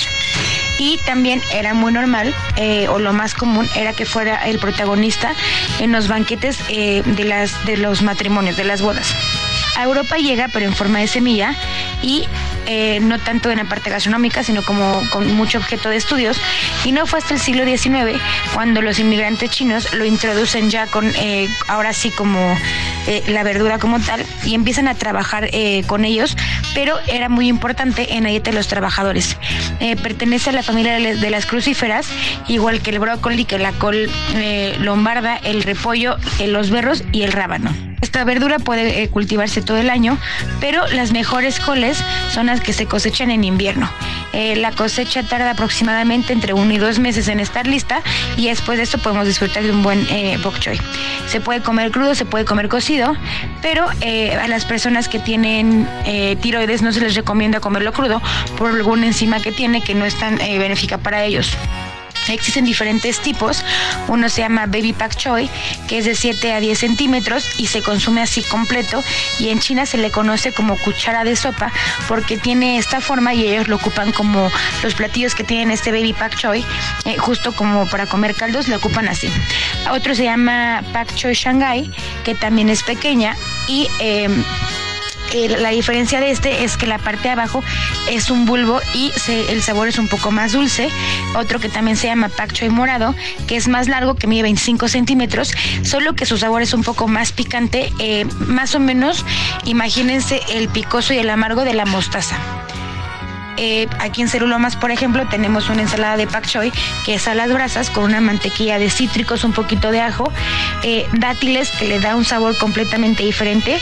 y 0.77 0.99
también 1.05 1.41
era 1.51 1.73
muy 1.73 1.91
normal 1.91 2.35
eh, 2.55 2.87
o 2.87 2.99
lo 2.99 3.13
más 3.13 3.33
común 3.33 3.67
era 3.75 3.93
que 3.93 4.05
fuera 4.05 4.47
el 4.47 4.59
protagonista 4.59 5.33
en 5.79 5.91
los 5.91 6.07
banquetes 6.07 6.59
eh, 6.69 7.01
de, 7.03 7.23
las, 7.23 7.65
de 7.65 7.77
los 7.77 8.03
matrimonios, 8.03 8.57
de 8.57 8.63
las 8.63 8.83
bodas. 8.83 9.15
A 9.75 9.83
Europa 9.83 10.17
llega, 10.17 10.49
pero 10.49 10.67
en 10.67 10.75
forma 10.75 10.99
de 10.99 11.07
semilla, 11.07 11.55
y 12.03 12.27
eh, 12.67 12.99
no 13.01 13.17
tanto 13.17 13.49
en 13.49 13.57
la 13.57 13.65
parte 13.65 13.89
gastronómica, 13.89 14.43
sino 14.43 14.61
como 14.61 15.01
con 15.09 15.33
mucho 15.33 15.57
objeto 15.57 15.89
de 15.89 15.95
estudios. 15.95 16.39
Y 16.85 16.91
no 16.91 17.07
fue 17.07 17.19
hasta 17.19 17.33
el 17.33 17.39
siglo 17.39 17.65
XIX 17.65 18.21
cuando 18.53 18.83
los 18.83 18.99
inmigrantes 18.99 19.49
chinos 19.49 19.93
lo 19.93 20.05
introducen 20.05 20.69
ya 20.69 20.85
con, 20.85 21.11
ahora 21.67 21.91
sí 21.93 22.11
como 22.11 22.55
eh, 23.07 23.23
la 23.27 23.43
verdura 23.43 23.79
como 23.79 23.99
tal, 23.99 24.25
y 24.43 24.53
empiezan 24.55 24.87
a 24.87 24.95
trabajar 24.95 25.49
con 25.87 26.05
ellos, 26.05 26.35
pero 26.73 26.95
era 27.07 27.29
muy 27.29 27.47
importante 27.47 28.15
en 28.15 28.23
la 28.23 28.29
dieta 28.29 28.51
de 28.51 28.57
los 28.57 28.67
trabajadores. 28.67 29.37
pertenece 30.01 30.49
a 30.49 30.53
la 30.53 30.63
familia 30.63 30.93
de 30.97 31.29
las 31.29 31.45
crucíferas, 31.45 32.07
igual 32.47 32.81
que 32.81 32.91
el 32.91 32.99
brócoli, 32.99 33.45
que 33.45 33.57
la 33.59 33.71
col 33.73 34.09
lombarda, 34.79 35.37
el 35.37 35.63
repollo, 35.63 36.17
los 36.45 36.69
berros 36.69 37.03
y 37.11 37.23
el 37.23 37.31
rábano. 37.31 37.73
Esta 38.01 38.23
verdura 38.25 38.59
puede 38.59 39.07
cultivarse 39.09 39.61
todo 39.61 39.77
el 39.77 39.89
año, 39.89 40.17
pero 40.59 40.85
las 40.87 41.11
mejores 41.11 41.59
coles 41.59 42.03
son 42.31 42.47
las 42.47 42.61
que 42.61 42.73
se 42.73 42.85
cosechan 42.85 43.31
en 43.31 43.43
invierno. 43.43 43.89
Eh, 44.33 44.55
la 44.55 44.71
cosecha 44.71 45.23
tarda 45.23 45.51
aproximadamente 45.51 46.33
entre 46.33 46.53
uno 46.53 46.73
y 46.73 46.77
dos 46.77 46.99
meses 46.99 47.27
en 47.27 47.39
estar 47.39 47.67
lista 47.67 48.01
y 48.35 48.47
después 48.47 48.77
de 48.77 48.83
esto 48.83 48.97
podemos 48.97 49.27
disfrutar 49.27 49.63
de 49.63 49.71
un 49.71 49.83
buen 49.83 50.05
eh, 50.09 50.37
bok 50.43 50.59
choy. 50.59 50.79
Se 51.27 51.39
puede 51.39 51.61
comer 51.61 51.91
crudo, 51.91 52.15
se 52.15 52.25
puede 52.25 52.45
comer 52.45 52.67
cocido, 52.67 53.15
pero 53.61 53.85
eh, 54.01 54.33
a 54.33 54.47
las 54.47 54.65
personas 54.65 55.07
que 55.07 55.19
tienen 55.19 55.87
eh, 56.05 56.35
tiroides 56.41 56.81
no 56.81 56.91
se 56.91 56.99
les 56.99 57.15
recomienda 57.15 57.59
comerlo 57.59 57.93
crudo 57.93 58.21
por 58.57 58.71
alguna 58.71 59.07
enzima 59.07 59.39
que 59.39 59.51
tiene 59.51 59.81
que 59.81 59.93
no 59.93 60.05
es 60.05 60.17
tan 60.17 60.37
benéfica 60.37 60.97
para 60.97 61.23
ellos. 61.23 61.55
Existen 62.29 62.65
diferentes 62.65 63.19
tipos. 63.19 63.63
Uno 64.07 64.29
se 64.29 64.41
llama 64.41 64.65
Baby 64.65 64.93
Pak 64.93 65.15
Choi, 65.15 65.49
que 65.87 65.97
es 65.99 66.05
de 66.05 66.15
7 66.15 66.53
a 66.53 66.59
10 66.59 66.77
centímetros 66.79 67.49
y 67.57 67.67
se 67.67 67.81
consume 67.81 68.21
así 68.21 68.43
completo. 68.43 69.03
Y 69.39 69.49
en 69.49 69.59
China 69.59 69.85
se 69.85 69.97
le 69.97 70.11
conoce 70.11 70.51
como 70.53 70.77
cuchara 70.77 71.23
de 71.23 71.35
sopa 71.35 71.71
porque 72.07 72.37
tiene 72.37 72.77
esta 72.77 73.01
forma 73.01 73.33
y 73.33 73.47
ellos 73.47 73.67
lo 73.67 73.75
ocupan 73.77 74.11
como 74.11 74.49
los 74.83 74.95
platillos 74.95 75.35
que 75.35 75.43
tienen 75.43 75.71
este 75.71 75.91
Baby 75.91 76.13
Pak 76.13 76.35
Choi, 76.35 76.65
eh, 77.05 77.17
justo 77.17 77.53
como 77.53 77.87
para 77.89 78.05
comer 78.05 78.35
caldos, 78.35 78.67
lo 78.67 78.77
ocupan 78.77 79.07
así. 79.07 79.29
Otro 79.91 80.15
se 80.15 80.23
llama 80.23 80.83
Pak 80.93 81.13
Choi 81.15 81.33
Shanghai, 81.33 81.89
que 82.23 82.35
también 82.35 82.69
es 82.69 82.83
pequeña 82.83 83.35
y... 83.67 83.87
La 85.33 85.69
diferencia 85.69 86.19
de 86.19 86.29
este 86.29 86.63
es 86.63 86.77
que 86.77 86.85
la 86.85 86.99
parte 86.99 87.23
de 87.23 87.29
abajo 87.31 87.63
es 88.09 88.29
un 88.29 88.45
bulbo 88.45 88.79
y 88.93 89.11
el 89.49 89.63
sabor 89.63 89.87
es 89.87 89.97
un 89.97 90.07
poco 90.07 90.29
más 90.31 90.51
dulce. 90.51 90.89
Otro 91.35 91.59
que 91.59 91.69
también 91.69 91.97
se 91.97 92.07
llama 92.07 92.29
Pak 92.29 92.53
Choi 92.53 92.69
morado, 92.69 93.15
que 93.47 93.55
es 93.55 93.67
más 93.67 93.87
largo, 93.87 94.15
que 94.15 94.27
mide 94.27 94.43
25 94.43 94.87
centímetros, 94.87 95.51
solo 95.83 96.13
que 96.13 96.25
su 96.25 96.37
sabor 96.37 96.61
es 96.61 96.73
un 96.73 96.83
poco 96.83 97.07
más 97.07 97.31
picante, 97.31 97.91
eh, 97.99 98.25
más 98.47 98.75
o 98.75 98.79
menos, 98.79 99.25
imagínense 99.65 100.41
el 100.51 100.69
picoso 100.69 101.13
y 101.13 101.17
el 101.17 101.29
amargo 101.29 101.63
de 101.63 101.73
la 101.73 101.85
mostaza. 101.85 102.37
Eh, 103.57 103.87
aquí 103.99 104.21
en 104.21 104.29
Cerulomas, 104.29 104.75
por 104.75 104.91
ejemplo, 104.91 105.27
tenemos 105.27 105.69
una 105.69 105.81
ensalada 105.81 106.17
de 106.17 106.27
pak 106.27 106.47
choi 106.47 106.71
que 107.05 107.15
es 107.15 107.27
a 107.27 107.35
las 107.35 107.51
brasas 107.51 107.89
con 107.89 108.03
una 108.05 108.21
mantequilla 108.21 108.79
de 108.79 108.89
cítricos, 108.89 109.43
un 109.43 109.53
poquito 109.53 109.91
de 109.91 110.01
ajo, 110.01 110.31
eh, 110.83 111.07
dátiles 111.13 111.71
que 111.71 111.87
le 111.87 111.99
da 111.99 112.15
un 112.15 112.25
sabor 112.25 112.57
completamente 112.57 113.23
diferente, 113.23 113.77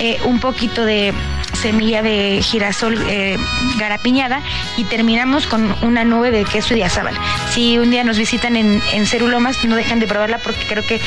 eh, 0.00 0.18
un 0.24 0.40
poquito 0.40 0.84
de 0.84 1.12
semilla 1.54 2.02
de 2.02 2.40
girasol 2.42 2.96
eh, 3.08 3.36
garapiñada 3.78 4.42
y 4.76 4.84
terminamos 4.84 5.46
con 5.46 5.74
una 5.82 6.04
nube 6.04 6.30
de 6.30 6.44
queso 6.44 6.76
y 6.76 6.82
azábal. 6.82 7.14
Si 7.50 7.78
un 7.78 7.90
día 7.90 8.04
nos 8.04 8.18
visitan 8.18 8.56
en, 8.56 8.82
en 8.92 9.06
Cerulomas, 9.06 9.64
no 9.64 9.76
dejen 9.76 10.00
de 10.00 10.06
probarla 10.06 10.38
porque 10.38 10.64
creo 10.66 10.86
que 10.86 11.00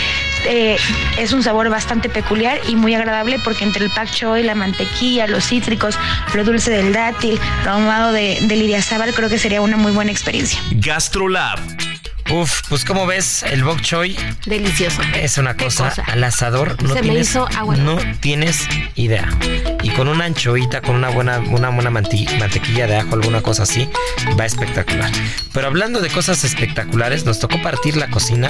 eh, 0.46 0.78
es 1.18 1.34
un 1.34 1.44
sabor 1.44 1.70
bastante 1.70 2.10
peculiar 2.10 2.60
y 2.68 2.76
muy 2.76 2.94
agradable 2.94 3.40
porque 3.40 3.64
entre 3.64 3.84
el 3.86 3.92
pak 3.92 4.12
choy, 4.12 4.44
la 4.44 4.56
mantequilla, 4.56 5.28
los 5.28 5.48
cítricos, 5.48 5.98
lo 6.34 6.44
dulce 6.44 6.72
del 6.72 6.94
dátil, 6.94 7.40
lo 7.66 7.72
ahumado 7.72 8.12
de, 8.12 8.40
del 8.42 8.62
iriazábal, 8.62 9.14
creo 9.14 9.30
que 9.30 9.40
sería 9.40 9.62
una 9.62 9.78
muy 9.78 9.92
buena 9.92 10.12
experiencia. 10.12 10.60
GastroLab 10.72 11.93
Uf, 12.34 12.62
pues 12.68 12.84
como 12.84 13.06
ves, 13.06 13.44
el 13.44 13.64
bok 13.64 13.80
choy. 13.82 14.18
Delicioso. 14.48 15.04
Es 15.14 15.38
una 15.38 15.56
cosa, 15.56 15.94
al 16.08 16.24
asador. 16.24 16.82
No 16.82 16.96
tienes, 16.96 17.36
No 17.36 17.98
tienes 18.22 18.68
idea. 18.96 19.30
Y 19.84 19.92
con 19.92 20.08
una 20.08 20.26
anchoita, 20.26 20.82
con 20.82 20.96
una 20.96 21.10
buena, 21.10 21.38
una 21.38 21.70
buena 21.70 21.92
mantequilla 21.92 22.88
de 22.88 22.98
ajo, 22.98 23.14
alguna 23.14 23.44
cosa 23.44 23.64
así, 23.64 23.88
va 24.40 24.48
espectacular. 24.48 25.12
Pero 25.54 25.68
hablando 25.68 26.02
de 26.02 26.10
cosas 26.10 26.44
espectaculares, 26.44 27.24
nos 27.24 27.38
tocó 27.38 27.62
partir 27.62 27.98
la 27.98 28.10
cocina 28.10 28.50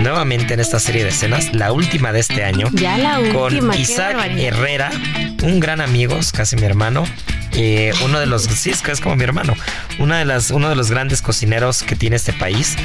nuevamente 0.00 0.54
en 0.54 0.58
esta 0.58 0.80
serie 0.80 1.04
de 1.04 1.10
escenas, 1.10 1.54
la 1.54 1.70
última 1.70 2.12
de 2.12 2.18
este 2.18 2.42
año. 2.42 2.66
Ya 2.72 2.98
la 2.98 3.20
última. 3.20 3.74
Con 3.74 3.80
Isaac 3.80 4.16
Herrera, 4.38 4.90
un 5.44 5.60
gran 5.60 5.80
amigo, 5.80 6.18
casi 6.34 6.56
mi 6.56 6.64
hermano. 6.64 7.04
Eh, 7.52 7.92
uno 8.04 8.18
de 8.18 8.26
los, 8.26 8.42
sí, 8.42 8.70
es, 8.70 8.82
es 8.84 9.00
como 9.00 9.14
mi 9.14 9.22
hermano, 9.22 9.54
una 9.98 10.18
de 10.18 10.24
las, 10.24 10.50
uno 10.50 10.68
de 10.68 10.74
los 10.74 10.90
grandes 10.90 11.22
cocineros 11.22 11.82
que 11.84 11.94
tiene 11.94 12.16
este 12.16 12.32
país 12.32 12.76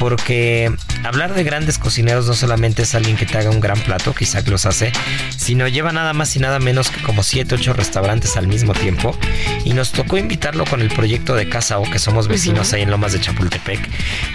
porque 0.00 0.74
hablar 1.04 1.34
de 1.34 1.44
grandes 1.44 1.76
cocineros 1.76 2.26
no 2.26 2.32
solamente 2.32 2.82
es 2.82 2.94
alguien 2.94 3.18
que 3.18 3.26
te 3.26 3.36
haga 3.36 3.50
un 3.50 3.60
gran 3.60 3.78
plato, 3.78 4.14
quizá 4.14 4.42
que 4.42 4.50
los 4.50 4.64
hace, 4.64 4.92
sino 5.36 5.68
lleva 5.68 5.92
nada 5.92 6.14
más 6.14 6.34
y 6.36 6.38
nada 6.38 6.58
menos 6.58 6.90
que 6.90 7.02
como 7.02 7.22
7, 7.22 7.54
8 7.54 7.74
restaurantes 7.74 8.38
al 8.38 8.48
mismo 8.48 8.72
tiempo. 8.72 9.14
Y 9.66 9.74
nos 9.74 9.92
tocó 9.92 10.16
invitarlo 10.16 10.64
con 10.64 10.80
el 10.80 10.88
proyecto 10.88 11.34
de 11.34 11.50
Casa 11.50 11.78
O, 11.78 11.88
que 11.88 11.98
somos 11.98 12.28
vecinos 12.28 12.72
ahí 12.72 12.80
en 12.80 12.90
Lomas 12.90 13.12
de 13.12 13.20
Chapultepec. 13.20 13.78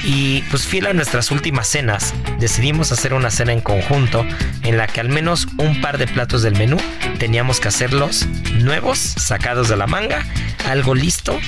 Y 0.04 0.44
pues 0.52 0.68
fiel 0.68 0.86
a 0.86 0.94
nuestras 0.94 1.32
últimas 1.32 1.68
cenas, 1.68 2.14
decidimos 2.40 2.92
hacer 2.92 3.16
una 3.16 3.32
cena 3.32 3.52
en 3.52 3.62
conjunto 3.62 4.24
en 4.62 4.78
la 4.78 4.86
que 4.86 5.00
al 5.00 5.10
menos 5.10 5.48
un 5.58 5.82
par 5.82 5.98
de 5.98 6.06
platos 6.06 6.44
del 6.44 6.56
menú 6.56 6.78
teníamos 7.18 7.60
que 7.60 7.70
hacerlos 7.70 8.28
nuevos, 8.60 9.00
sacados 9.00 9.68
de 9.68 9.78
la 9.78 9.88
manga, 9.88 10.24
algo 10.68 10.94
listo 10.94 11.40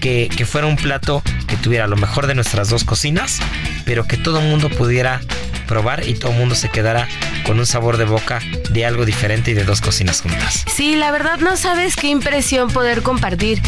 que, 0.00 0.28
fuera 0.46 0.66
un 0.66 0.76
plato 0.76 1.22
que 1.46 1.56
tuviera 1.56 1.86
lo 1.86 1.96
mejor 1.96 2.26
de 2.26 2.34
nuestras 2.34 2.70
dos 2.70 2.84
cocinas, 2.84 3.38
pero 3.84 4.06
que 4.06 4.16
todo 4.16 4.40
el 4.40 4.48
mundo 4.48 4.68
pudiera 4.70 5.20
probar 5.66 6.08
y 6.08 6.14
todo 6.14 6.32
el 6.32 6.38
mundo 6.38 6.54
se 6.56 6.68
quedara 6.68 7.06
con 7.44 7.60
un 7.60 7.66
sabor 7.66 7.96
de 7.96 8.04
boca 8.04 8.40
de 8.70 8.86
algo 8.86 9.04
diferente 9.04 9.52
y 9.52 9.54
de 9.54 9.64
dos 9.64 9.80
cocinas 9.80 10.22
juntas. 10.22 10.64
Sí, 10.74 10.96
la 10.96 11.12
verdad 11.12 11.38
no 11.38 11.56
sabes 11.56 11.94
qué 11.94 12.08
impresión 12.08 12.70
poder 12.70 13.02
compartir 13.02 13.62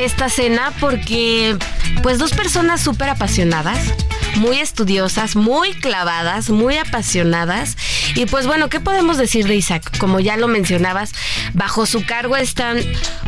esta 0.00 0.30
cena 0.30 0.72
porque 0.80 1.56
pues 2.02 2.18
dos 2.18 2.32
personas 2.32 2.80
súper 2.80 3.10
apasionadas, 3.10 3.78
muy 4.36 4.58
estudiosas, 4.58 5.36
muy 5.36 5.72
clavadas, 5.74 6.50
muy 6.50 6.76
apasionadas. 6.76 7.76
Y 8.14 8.26
pues 8.26 8.46
bueno, 8.46 8.68
¿qué 8.68 8.80
podemos 8.80 9.18
decir 9.18 9.46
de 9.46 9.56
Isaac? 9.56 9.96
Como 9.98 10.20
ya 10.20 10.36
lo 10.36 10.48
mencionabas, 10.48 11.12
bajo 11.54 11.86
su 11.86 12.04
cargo 12.04 12.36
están 12.36 12.78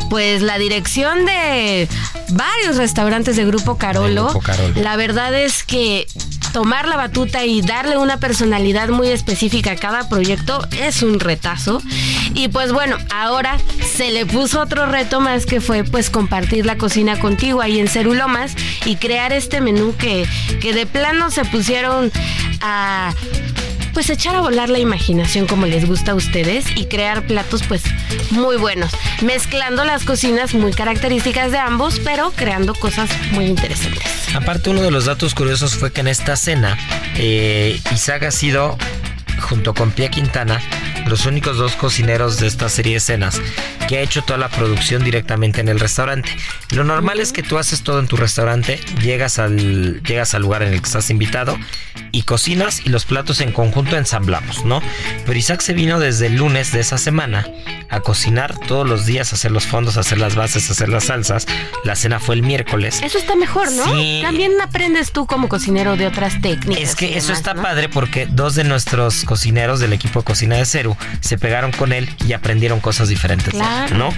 pues 0.09 0.41
la 0.41 0.57
dirección 0.57 1.25
de 1.25 1.87
varios 2.29 2.77
restaurantes 2.77 3.35
de 3.35 3.45
Grupo 3.45 3.77
Carolo. 3.77 4.25
Grupo 4.25 4.41
Carolo. 4.41 4.81
La 4.81 4.95
verdad 4.95 5.33
es 5.33 5.63
que 5.63 6.07
tomar 6.55 6.87
la 6.87 6.95
batuta 6.95 7.43
y 7.43 7.61
darle 7.61 7.97
una 7.97 8.15
personalidad 8.15 8.87
muy 8.87 9.09
específica 9.09 9.71
a 9.71 9.75
cada 9.75 10.07
proyecto 10.07 10.65
es 10.71 11.03
un 11.03 11.19
retazo. 11.19 11.81
Y 12.33 12.47
pues 12.47 12.71
bueno, 12.71 12.95
ahora 13.13 13.57
se 13.93 14.09
le 14.11 14.25
puso 14.25 14.61
otro 14.61 14.85
reto 14.85 15.19
más 15.19 15.45
que 15.45 15.59
fue 15.59 15.83
pues 15.83 16.09
compartir 16.09 16.65
la 16.65 16.77
cocina 16.77 17.19
contigo 17.19 17.59
ahí 17.59 17.77
en 17.77 17.89
Cerulomas 17.89 18.55
y 18.85 18.95
crear 18.95 19.33
este 19.33 19.59
menú 19.59 19.97
que, 19.97 20.25
que 20.61 20.71
de 20.71 20.85
plano 20.85 21.29
se 21.29 21.43
pusieron 21.43 22.09
a 22.61 23.13
pues 23.95 24.09
echar 24.09 24.35
a 24.35 24.41
volar 24.41 24.69
la 24.69 24.77
imaginación 24.77 25.47
como 25.47 25.65
les 25.65 25.87
gusta 25.87 26.11
a 26.11 26.15
ustedes 26.15 26.65
y 26.75 26.85
crear 26.85 27.25
platos 27.25 27.63
pues 27.63 27.81
muy 28.29 28.57
buenos, 28.57 28.91
mezclando 29.21 29.85
las 29.85 30.03
cocinas 30.03 30.53
muy 30.53 30.73
características 30.73 31.51
de 31.51 31.59
ambos, 31.59 32.01
pero 32.03 32.31
creando 32.35 32.75
cosas 32.75 33.09
muy 33.31 33.45
interesantes. 33.45 34.03
Aparte 34.35 34.69
uno 34.69 34.81
de 34.81 34.91
los 34.91 35.05
datos 35.05 35.33
curiosos 35.33 35.75
fue 35.75 35.93
que 35.93 36.01
en 36.01 36.09
esta 36.09 36.35
cena 36.35 36.77
eh, 37.15 37.79
Isaac 37.93 38.23
ha 38.23 38.31
sido 38.31 38.77
junto 39.39 39.73
con 39.73 39.91
Pia 39.91 40.11
Quintana 40.11 40.61
los 41.07 41.25
únicos 41.25 41.57
dos 41.57 41.73
cocineros 41.77 42.37
de 42.37 42.47
esta 42.47 42.67
serie 42.67 42.93
de 42.93 42.97
escenas 42.97 43.39
que 43.87 43.97
ha 43.97 44.01
hecho 44.01 44.23
toda 44.23 44.39
la 44.39 44.49
producción 44.49 45.03
directamente 45.03 45.61
en 45.61 45.69
el 45.69 45.79
restaurante. 45.79 46.29
Lo 46.71 46.83
normal 46.83 47.19
es 47.19 47.31
que 47.31 47.43
tú 47.43 47.57
haces 47.57 47.83
todo 47.83 47.99
en 47.99 48.07
tu 48.07 48.17
restaurante, 48.17 48.79
llegas 49.01 49.39
al, 49.39 50.01
llegas 50.03 50.33
al 50.33 50.41
lugar 50.41 50.63
en 50.63 50.73
el 50.73 50.81
que 50.81 50.87
estás 50.87 51.09
invitado 51.09 51.57
y 52.11 52.23
cocinas 52.23 52.81
y 52.85 52.89
los 52.89 53.05
platos 53.05 53.41
en 53.41 53.51
conjunto 53.51 53.97
ensamblamos, 53.97 54.65
¿no? 54.65 54.81
Pero 55.25 55.37
Isaac 55.37 55.61
se 55.61 55.73
vino 55.73 55.99
desde 55.99 56.27
el 56.27 56.35
lunes 56.35 56.71
de 56.71 56.79
esa 56.79 56.97
semana 56.97 57.45
a 57.89 57.99
cocinar 57.99 58.57
todos 58.67 58.87
los 58.87 59.05
días, 59.05 59.33
hacer 59.33 59.51
los 59.51 59.65
fondos, 59.65 59.97
hacer 59.97 60.17
las 60.17 60.35
bases, 60.35 60.69
hacer 60.69 60.89
las 60.89 61.05
salsas. 61.05 61.45
La 61.83 61.95
cena 61.95 62.19
fue 62.19 62.35
el 62.35 62.41
miércoles. 62.41 63.01
Eso 63.03 63.17
está 63.17 63.35
mejor, 63.35 63.71
¿no? 63.71 63.85
Sí. 63.85 64.21
También 64.23 64.53
aprendes 64.61 65.11
tú 65.11 65.25
como 65.25 65.49
cocinero 65.49 65.95
de 65.97 66.07
otras 66.07 66.41
técnicas. 66.41 66.83
Es 66.83 66.95
que 66.95 67.17
eso 67.17 67.33
está 67.33 67.53
padre 67.53 67.89
porque 67.89 68.25
dos 68.25 68.55
de 68.55 68.63
nuestros 68.63 69.23
cocineros 69.25 69.79
del 69.79 69.93
equipo 69.93 70.19
de 70.19 70.25
cocina 70.25 70.55
de 70.55 70.65
Ceru 70.65 70.97
se 71.19 71.37
pegaron 71.37 71.71
con 71.71 71.93
él 71.93 72.09
y 72.27 72.33
aprendieron 72.33 72.79
cosas 72.79 73.09
diferentes, 73.09 73.53
¿no? 73.93 74.13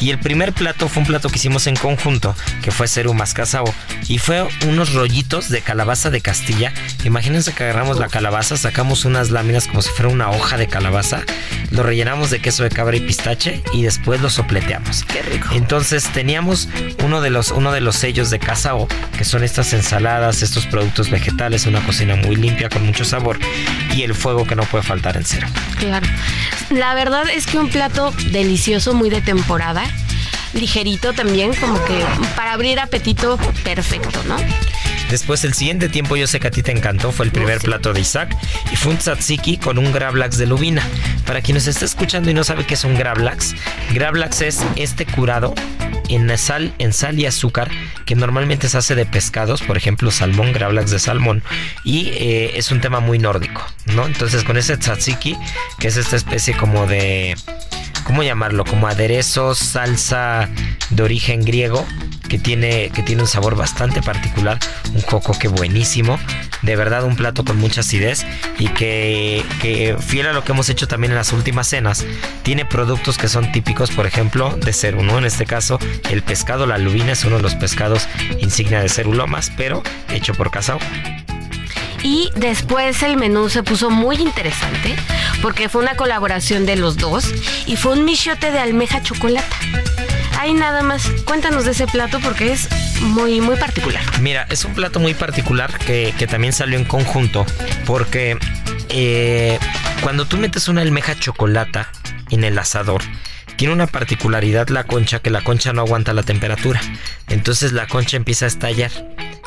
Y 0.00 0.10
el 0.10 0.18
primer 0.18 0.52
plato 0.52 0.88
fue 0.88 1.02
un 1.02 1.06
plato 1.06 1.28
que 1.28 1.36
hicimos 1.36 1.66
en 1.66 1.76
conjunto, 1.76 2.34
que 2.62 2.70
fue 2.70 2.88
Ceru 2.88 3.14
más 3.14 3.34
Casao, 3.34 3.64
y 4.08 4.18
fue 4.18 4.46
unos 4.66 4.92
rollitos 4.92 5.48
de 5.48 5.60
calabaza 5.60 6.10
de 6.10 6.20
Castilla. 6.20 6.72
Imagínense 7.04 7.52
que 7.52 7.64
agarramos 7.64 7.98
la 7.98 8.08
calabaza, 8.08 8.56
sacamos 8.56 9.04
unas 9.04 9.30
láminas 9.30 9.66
como 9.66 9.82
si 9.82 9.90
fuera 9.90 10.08
una 10.08 10.30
hoja 10.30 10.56
de 10.56 10.66
calabaza, 10.66 11.22
lo 11.70 11.82
rellenamos 11.82 12.30
de 12.30 12.40
queso 12.40 12.62
de 12.62 12.70
cabra 12.70 12.96
y 12.96 13.00
pistache 13.00 13.62
y 13.72 13.82
después 13.82 14.20
lo 14.20 14.30
sopleteamos. 14.30 15.04
Qué 15.04 15.22
rico. 15.22 15.48
Entonces 15.52 16.04
teníamos 16.12 16.68
uno 17.02 17.20
de 17.20 17.30
los, 17.30 17.50
uno 17.50 17.72
de 17.72 17.80
los 17.80 17.96
sellos 17.96 18.30
de 18.30 18.38
Casao, 18.38 18.88
que 19.16 19.24
son 19.24 19.42
estas 19.42 19.72
ensaladas, 19.72 20.42
estos 20.42 20.66
productos 20.66 21.10
vegetales, 21.10 21.66
una 21.66 21.84
cocina 21.84 22.16
muy 22.16 22.36
limpia 22.36 22.68
con 22.68 22.84
mucho 22.84 23.04
sabor 23.04 23.38
y 23.94 24.02
el 24.02 24.14
fuego 24.14 24.46
que 24.46 24.56
no 24.56 24.64
puede 24.64 24.84
faltar 24.84 25.16
en 25.16 25.24
cero. 25.24 25.46
Claro. 25.78 26.06
La 26.70 26.94
verdad 26.94 27.24
es 27.28 27.46
que 27.46 27.58
un 27.58 27.68
plato 27.68 28.12
delicioso, 28.30 28.91
muy 28.94 29.10
de 29.10 29.20
temporada, 29.20 29.84
ligerito 30.54 31.12
también, 31.12 31.54
como 31.54 31.82
que 31.84 32.04
para 32.36 32.52
abrir 32.52 32.80
apetito 32.80 33.38
perfecto, 33.64 34.22
¿no? 34.26 34.36
Después 35.10 35.44
el 35.44 35.52
siguiente 35.52 35.90
tiempo 35.90 36.16
yo 36.16 36.26
sé 36.26 36.40
que 36.40 36.46
a 36.48 36.50
ti 36.50 36.62
te 36.62 36.72
encantó, 36.72 37.12
fue 37.12 37.26
el 37.26 37.32
primer 37.32 37.58
plato 37.58 37.92
de 37.92 38.00
Isaac 38.00 38.34
y 38.72 38.76
fue 38.76 38.92
un 38.92 38.98
tzatziki 38.98 39.58
con 39.58 39.76
un 39.76 39.92
gravlax 39.92 40.38
de 40.38 40.46
lubina. 40.46 40.82
Para 41.26 41.42
quien 41.42 41.56
nos 41.56 41.66
está 41.66 41.84
escuchando 41.84 42.30
y 42.30 42.34
no 42.34 42.44
sabe 42.44 42.64
qué 42.64 42.74
es 42.74 42.84
un 42.84 42.96
gravlax, 42.96 43.54
gravlax 43.92 44.40
es 44.40 44.60
este 44.76 45.04
curado 45.04 45.54
en 46.08 46.38
sal, 46.38 46.72
en 46.78 46.92
sal 46.92 47.18
y 47.18 47.26
azúcar 47.26 47.70
que 48.06 48.14
normalmente 48.14 48.68
se 48.70 48.78
hace 48.78 48.94
de 48.94 49.04
pescados, 49.04 49.62
por 49.62 49.76
ejemplo 49.76 50.10
salmón, 50.10 50.52
gravlax 50.52 50.90
de 50.90 50.98
salmón 50.98 51.42
y 51.84 52.08
eh, 52.08 52.52
es 52.56 52.70
un 52.70 52.80
tema 52.80 53.00
muy 53.00 53.18
nórdico, 53.18 53.62
¿no? 53.94 54.06
Entonces 54.06 54.44
con 54.44 54.56
ese 54.56 54.76
tzatziki, 54.76 55.36
que 55.78 55.88
es 55.88 55.98
esta 55.98 56.16
especie 56.16 56.56
como 56.56 56.86
de 56.86 57.36
¿cómo 58.04 58.22
llamarlo? 58.22 58.64
Como 58.64 58.88
aderezo, 58.88 59.54
salsa 59.54 60.48
de 60.90 61.02
origen 61.02 61.44
griego, 61.44 61.86
que 62.28 62.38
tiene, 62.38 62.90
que 62.90 63.02
tiene 63.02 63.22
un 63.22 63.28
sabor 63.28 63.56
bastante 63.56 64.00
particular, 64.00 64.58
un 64.94 65.02
que 65.38 65.48
buenísimo, 65.48 66.18
de 66.62 66.76
verdad 66.76 67.04
un 67.04 67.16
plato 67.16 67.44
con 67.44 67.58
mucha 67.58 67.80
acidez 67.80 68.24
y 68.58 68.68
que, 68.68 69.44
que, 69.60 69.96
fiel 69.98 70.26
a 70.26 70.32
lo 70.32 70.42
que 70.42 70.52
hemos 70.52 70.68
hecho 70.68 70.88
también 70.88 71.12
en 71.12 71.18
las 71.18 71.32
últimas 71.32 71.68
cenas, 71.68 72.06
tiene 72.42 72.64
productos 72.64 73.18
que 73.18 73.28
son 73.28 73.52
típicos, 73.52 73.90
por 73.90 74.06
ejemplo, 74.06 74.56
de 74.56 74.72
Ceru, 74.72 75.02
¿no? 75.02 75.18
En 75.18 75.24
este 75.24 75.44
caso, 75.44 75.78
el 76.10 76.22
pescado, 76.22 76.66
la 76.66 76.78
lubina 76.78 77.12
es 77.12 77.24
uno 77.24 77.36
de 77.36 77.42
los 77.42 77.54
pescados 77.54 78.08
insignia 78.40 78.80
de 78.80 78.88
Cerulomas, 78.88 79.52
pero 79.56 79.82
hecho 80.10 80.34
por 80.34 80.50
Casao. 80.50 80.78
Y 82.02 82.30
después 82.36 83.02
el 83.02 83.16
menú 83.16 83.48
se 83.48 83.62
puso 83.62 83.90
muy 83.90 84.16
interesante 84.16 84.96
porque 85.40 85.68
fue 85.68 85.82
una 85.82 85.96
colaboración 85.96 86.66
de 86.66 86.76
los 86.76 86.96
dos 86.96 87.32
y 87.66 87.76
fue 87.76 87.92
un 87.92 88.04
michote 88.04 88.50
de 88.50 88.58
almeja 88.58 89.02
chocolate. 89.02 89.56
Ahí 90.38 90.54
nada 90.54 90.82
más, 90.82 91.06
cuéntanos 91.24 91.64
de 91.64 91.70
ese 91.70 91.86
plato 91.86 92.18
porque 92.20 92.52
es 92.52 92.68
muy, 93.00 93.40
muy 93.40 93.56
particular. 93.56 94.02
Mira, 94.20 94.46
es 94.50 94.64
un 94.64 94.74
plato 94.74 94.98
muy 94.98 95.14
particular 95.14 95.78
que, 95.78 96.12
también 96.28 96.52
salió 96.52 96.78
en 96.78 96.84
conjunto 96.84 97.46
porque 97.86 98.36
eh, 98.88 99.58
cuando 100.02 100.26
tú 100.26 100.38
metes 100.38 100.66
una 100.66 100.80
almeja 100.80 101.14
chocolata 101.14 101.88
en 102.30 102.42
el 102.42 102.58
asador, 102.58 103.02
tiene 103.56 103.74
una 103.74 103.86
particularidad 103.86 104.68
la 104.68 104.84
concha 104.84 105.20
que 105.20 105.30
la 105.30 105.44
concha 105.44 105.72
no 105.72 105.82
aguanta 105.82 106.12
la 106.12 106.24
temperatura. 106.24 106.80
Entonces 107.28 107.72
la 107.72 107.86
concha 107.86 108.16
empieza 108.16 108.46
a 108.46 108.48
estallar 108.48 108.90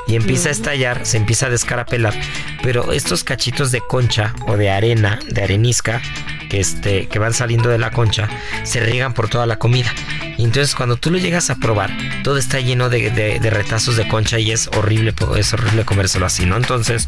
y 0.08 0.16
empieza 0.16 0.50
a 0.50 0.52
estallar, 0.52 1.06
se 1.06 1.18
empieza 1.18 1.48
a 1.48 1.50
descarapelar. 1.50 2.14
Pero 2.62 2.92
estos 2.92 3.24
cachitos 3.24 3.72
de 3.72 3.82
concha 3.82 4.34
o 4.48 4.58
de 4.58 4.70
arena, 4.70 5.20
de 5.30 5.44
arenisca, 5.44 6.02
que, 6.50 6.60
este, 6.60 7.08
que 7.08 7.20
van 7.20 7.34
saliendo 7.34 7.70
de 7.70 7.78
la 7.78 7.92
concha, 7.92 8.30
se 8.64 8.80
riegan 8.80 9.14
por 9.14 9.30
toda 9.30 9.46
la 9.46 9.58
comida. 9.58 9.92
Y 10.38 10.44
entonces 10.44 10.76
cuando 10.76 10.98
tú 10.98 11.12
lo 11.12 11.18
llegas 11.18 11.50
a 11.50 11.56
probar, 11.56 11.92
todo 12.24 12.38
está 12.38 12.60
lleno 12.60 12.90
de, 12.90 13.40
retazos 13.42 13.96
de 13.96 14.08
concha 14.08 14.38
y 14.40 14.52
es 14.52 14.70
horrible, 14.76 15.14
es 15.38 15.54
horrible 15.54 15.86
comérselo 15.86 16.26
así, 16.26 16.46
¿no? 16.46 16.58
Entonces 16.58 17.08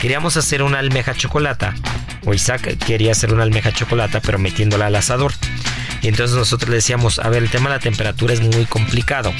queríamos 0.00 0.36
hacer 0.36 0.62
una 0.62 0.78
almeja 0.78 1.14
chocolata, 1.14 1.74
o 2.24 2.32
Isaac 2.32 2.78
quería 2.78 3.12
hacer 3.12 3.34
una 3.34 3.42
almeja 3.42 3.72
chocolata, 3.72 4.20
pero 4.20 4.38
metiéndola 4.38 4.86
al 4.86 4.96
asador. 4.96 5.32
Y 6.02 6.08
entonces 6.08 6.36
nosotros 6.36 6.68
le 6.68 6.76
decíamos, 6.76 7.18
a 7.20 7.28
ver, 7.28 7.42
el 7.42 7.50
tema 7.50 7.70
de 7.70 7.76
la 7.76 7.80
temperatura 7.80 8.34
es 8.34 8.40
muy 8.40 8.66
complicado, 8.66 9.32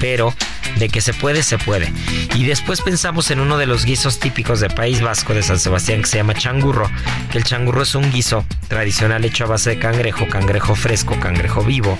pero 0.00 0.34
de 0.78 0.88
que 0.88 1.00
se 1.00 1.12
puede, 1.12 1.42
se 1.42 1.58
puede. 1.58 1.92
Y 2.34 2.46
después 2.46 2.80
pensamos 2.80 3.30
en 3.30 3.40
uno 3.40 3.58
de 3.58 3.66
los 3.66 3.84
guisos 3.84 4.18
típicos 4.18 4.60
de 4.60 4.70
País 4.70 5.00
Vasco 5.02 5.34
de 5.34 5.42
San 5.42 5.58
Sebastián 5.58 6.00
que 6.00 6.08
se 6.08 6.16
llama 6.16 6.34
changurro, 6.34 6.90
que 7.30 7.38
el 7.38 7.44
changurro 7.44 7.82
es 7.82 7.94
un 7.94 8.10
guiso 8.10 8.44
tradicional 8.68 9.24
hecho 9.24 9.44
a 9.44 9.48
base 9.48 9.70
de 9.70 9.78
cangrejo, 9.78 10.26
cangrejo 10.28 10.74
fresco, 10.74 11.18
cangrejo 11.20 11.62
vivo. 11.62 11.98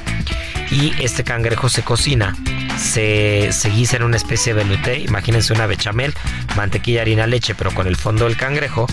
Y 0.71 0.95
este 1.03 1.25
cangrejo 1.25 1.69
se 1.69 1.83
cocina, 1.83 2.37
se, 2.79 3.51
se 3.53 3.71
guisa 3.71 3.97
en 3.97 4.05
una 4.05 4.17
especie 4.17 4.55
de 4.55 4.65
velouté, 4.65 4.99
imagínense 5.01 5.53
una 5.53 5.67
bechamel, 5.67 6.15
mantequilla, 6.57 7.03
harina, 7.03 7.27
leche, 7.27 7.55
pero 7.55 7.75
con 7.75 7.87
el 7.87 7.97
fondo 7.97 8.27
del 8.27 8.37
cangrejo 8.37 8.87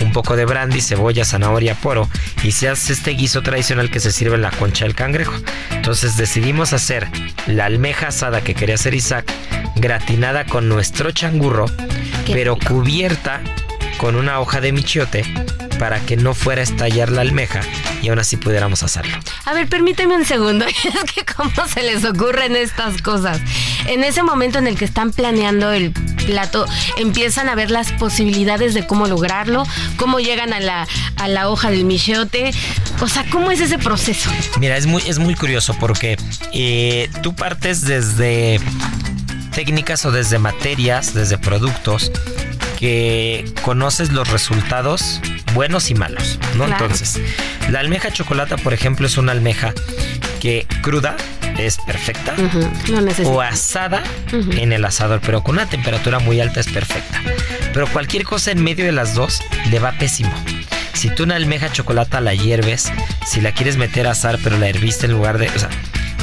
un 0.00 0.12
poco 0.12 0.36
de 0.36 0.44
brandy, 0.44 0.80
cebolla, 0.80 1.24
zanahoria, 1.24 1.74
poro 1.74 2.08
y 2.42 2.52
se 2.52 2.68
hace 2.68 2.92
este 2.92 3.12
guiso 3.12 3.42
tradicional 3.42 3.90
que 3.90 4.00
se 4.00 4.12
sirve 4.12 4.36
en 4.36 4.42
la 4.42 4.50
concha 4.50 4.84
del 4.84 4.94
cangrejo. 4.94 5.34
Entonces 5.70 6.16
decidimos 6.16 6.72
hacer 6.72 7.08
la 7.46 7.66
almeja 7.66 8.08
asada 8.08 8.42
que 8.42 8.54
quería 8.54 8.74
hacer 8.76 8.94
Isaac, 8.94 9.30
gratinada 9.76 10.44
con 10.46 10.68
nuestro 10.68 11.10
changurro, 11.10 11.66
pero 12.26 12.56
cubierta 12.56 13.40
con 13.98 14.16
una 14.16 14.40
hoja 14.40 14.60
de 14.60 14.72
michiote 14.72 15.24
para 15.80 15.98
que 15.98 16.18
no 16.18 16.34
fuera 16.34 16.60
a 16.60 16.64
estallar 16.64 17.10
la 17.10 17.22
almeja 17.22 17.62
y 18.02 18.10
aún 18.10 18.18
así 18.18 18.36
pudiéramos 18.36 18.82
hacerlo. 18.82 19.16
A 19.46 19.54
ver, 19.54 19.66
permíteme 19.66 20.14
un 20.14 20.26
segundo. 20.26 20.66
Es 20.90 21.12
que 21.12 21.24
cómo 21.24 21.50
se 21.66 21.82
les 21.82 22.04
ocurren 22.04 22.54
estas 22.54 23.00
cosas. 23.00 23.40
En 23.86 24.04
ese 24.04 24.22
momento 24.22 24.58
en 24.58 24.66
el 24.66 24.76
que 24.76 24.84
están 24.84 25.10
planeando 25.10 25.72
el 25.72 25.92
plato, 26.26 26.66
empiezan 26.98 27.48
a 27.48 27.54
ver 27.54 27.70
las 27.70 27.92
posibilidades 27.92 28.74
de 28.74 28.86
cómo 28.86 29.06
lograrlo, 29.06 29.66
cómo 29.96 30.20
llegan 30.20 30.52
a 30.52 30.60
la, 30.60 30.86
a 31.16 31.28
la 31.28 31.48
hoja 31.48 31.70
del 31.70 31.86
michote. 31.86 32.50
O 33.00 33.08
sea, 33.08 33.24
¿cómo 33.30 33.50
es 33.50 33.60
ese 33.60 33.78
proceso? 33.78 34.30
Mira, 34.58 34.76
es 34.76 34.84
muy, 34.84 35.02
es 35.06 35.18
muy 35.18 35.34
curioso 35.34 35.74
porque 35.80 36.18
eh, 36.52 37.08
tú 37.22 37.34
partes 37.34 37.86
desde 37.86 38.60
técnicas 39.54 40.04
o 40.04 40.12
desde 40.12 40.38
materias, 40.38 41.14
desde 41.14 41.38
productos 41.38 42.12
que 42.78 43.50
conoces 43.62 44.12
los 44.12 44.28
resultados 44.28 45.20
buenos 45.54 45.90
y 45.90 45.94
malos, 45.94 46.38
¿no? 46.56 46.66
Entonces, 46.66 47.20
la 47.68 47.80
almeja 47.80 48.12
chocolata, 48.12 48.56
por 48.56 48.72
ejemplo, 48.72 49.06
es 49.06 49.16
una 49.18 49.32
almeja 49.32 49.72
que 50.40 50.66
cruda 50.82 51.16
es 51.58 51.78
perfecta 51.78 52.34
o 53.24 53.40
asada 53.40 54.02
en 54.32 54.72
el 54.72 54.84
asador, 54.84 55.20
pero 55.24 55.42
con 55.42 55.56
una 55.56 55.66
temperatura 55.66 56.18
muy 56.18 56.40
alta 56.40 56.60
es 56.60 56.68
perfecta. 56.68 57.20
Pero 57.72 57.86
cualquier 57.86 58.24
cosa 58.24 58.50
en 58.50 58.62
medio 58.62 58.84
de 58.84 58.92
las 58.92 59.14
dos 59.14 59.40
le 59.70 59.78
va 59.78 59.92
pésimo. 59.92 60.32
Si 60.94 61.08
tú 61.14 61.24
una 61.24 61.36
almeja 61.36 61.70
chocolata 61.70 62.20
la 62.20 62.34
hierves, 62.34 62.92
si 63.26 63.40
la 63.40 63.52
quieres 63.52 63.76
meter 63.76 64.06
a 64.06 64.12
asar 64.12 64.38
pero 64.42 64.58
la 64.58 64.68
herviste 64.68 65.06
en 65.06 65.12
lugar 65.12 65.38
de, 65.38 65.48
o 65.48 65.58
sea, 65.58 65.70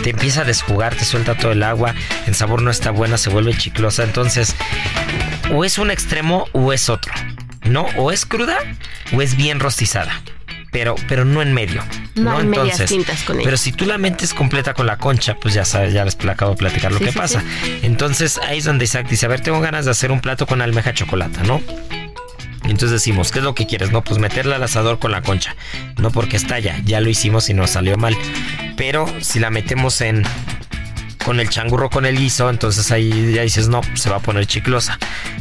te 0.04 0.12
empieza 0.12 0.42
a 0.42 0.46
desjugar, 0.46 0.96
te 0.96 1.06
suelta 1.06 1.36
todo 1.36 1.52
el 1.52 1.64
agua, 1.64 1.96
el 2.28 2.36
sabor 2.36 2.62
no 2.62 2.70
está 2.70 2.92
bueno, 2.92 3.18
se 3.18 3.30
vuelve 3.30 3.56
chiclosa, 3.56 4.04
entonces 4.04 4.56
o 5.54 5.64
es 5.64 5.78
un 5.78 5.92
extremo 5.92 6.48
o 6.52 6.74
es 6.74 6.90
otro. 6.90 7.14
¿No? 7.70 7.86
O 7.98 8.12
es 8.12 8.26
cruda 8.26 8.58
o 9.14 9.22
es 9.22 9.36
bien 9.36 9.60
rostizada. 9.60 10.22
Pero, 10.72 10.96
pero 11.08 11.26
no 11.26 11.42
en 11.42 11.54
medio. 11.54 11.82
No, 12.16 12.40
Entonces, 12.40 12.92
medias 12.92 13.24
con 13.24 13.38
ella. 13.38 13.46
Pero 13.46 13.58
si 13.58 13.72
tú 13.72 13.86
la 13.86 13.98
mentes 13.98 14.34
completa 14.34 14.74
con 14.74 14.86
la 14.86 14.98
concha, 14.98 15.36
pues 15.36 15.54
ya 15.54 15.66
sabes, 15.66 15.94
ya 15.94 16.04
les 16.04 16.18
acabo 16.28 16.52
de 16.52 16.58
platicar 16.58 16.92
lo 16.92 17.00
que 17.00 17.14
pasa. 17.14 17.44
Entonces 17.84 18.38
ahí 18.40 18.60
es 18.60 18.66
donde 18.66 18.86
Isaac 18.86 19.08
dice, 19.08 19.26
a 19.26 19.30
ver, 19.30 19.40
tengo 19.40 19.62
ganas 19.62 19.86
de 19.86 19.92
hacer 19.92 20.12
un 20.12 20.20
plato 20.20 20.46
con 20.46 20.62
almeja 20.62 20.94
chocolate, 20.94 21.40
¿no? 21.44 21.62
entonces 22.64 22.92
decimos, 22.92 23.32
¿qué 23.32 23.40
es 23.40 23.46
lo 23.46 23.56
que 23.56 23.66
quieres? 23.66 23.92
No, 23.92 24.04
pues 24.04 24.20
meterla 24.20 24.58
al 24.58 24.64
asador 24.64 25.00
con 25.00 25.12
la 25.12 25.22
concha. 25.22 25.56
No 25.98 26.12
porque 26.12 26.36
estalla, 26.38 26.80
ya 26.84 27.00
lo 27.00 27.10
hicimos 27.10 27.50
y 27.50 27.54
nos 27.54 27.72
salió 27.72 27.98
mal. 27.98 28.16
Pero 28.76 29.08
si 29.22 29.40
la 29.40 29.50
metemos 29.50 30.02
en 30.02 30.24
con 31.28 31.42
el 31.42 31.50
changurro 31.50 31.90
con 31.90 32.06
el 32.06 32.18
guiso, 32.18 32.50
entonces 32.50 32.90
ahí 32.90 33.34
ya 33.34 33.42
dices, 33.42 33.68
no, 33.68 33.82
se 33.96 34.10
va 34.10 34.16
a 34.16 34.20
poner 34.20 34.48
chiclosa. 34.48 34.98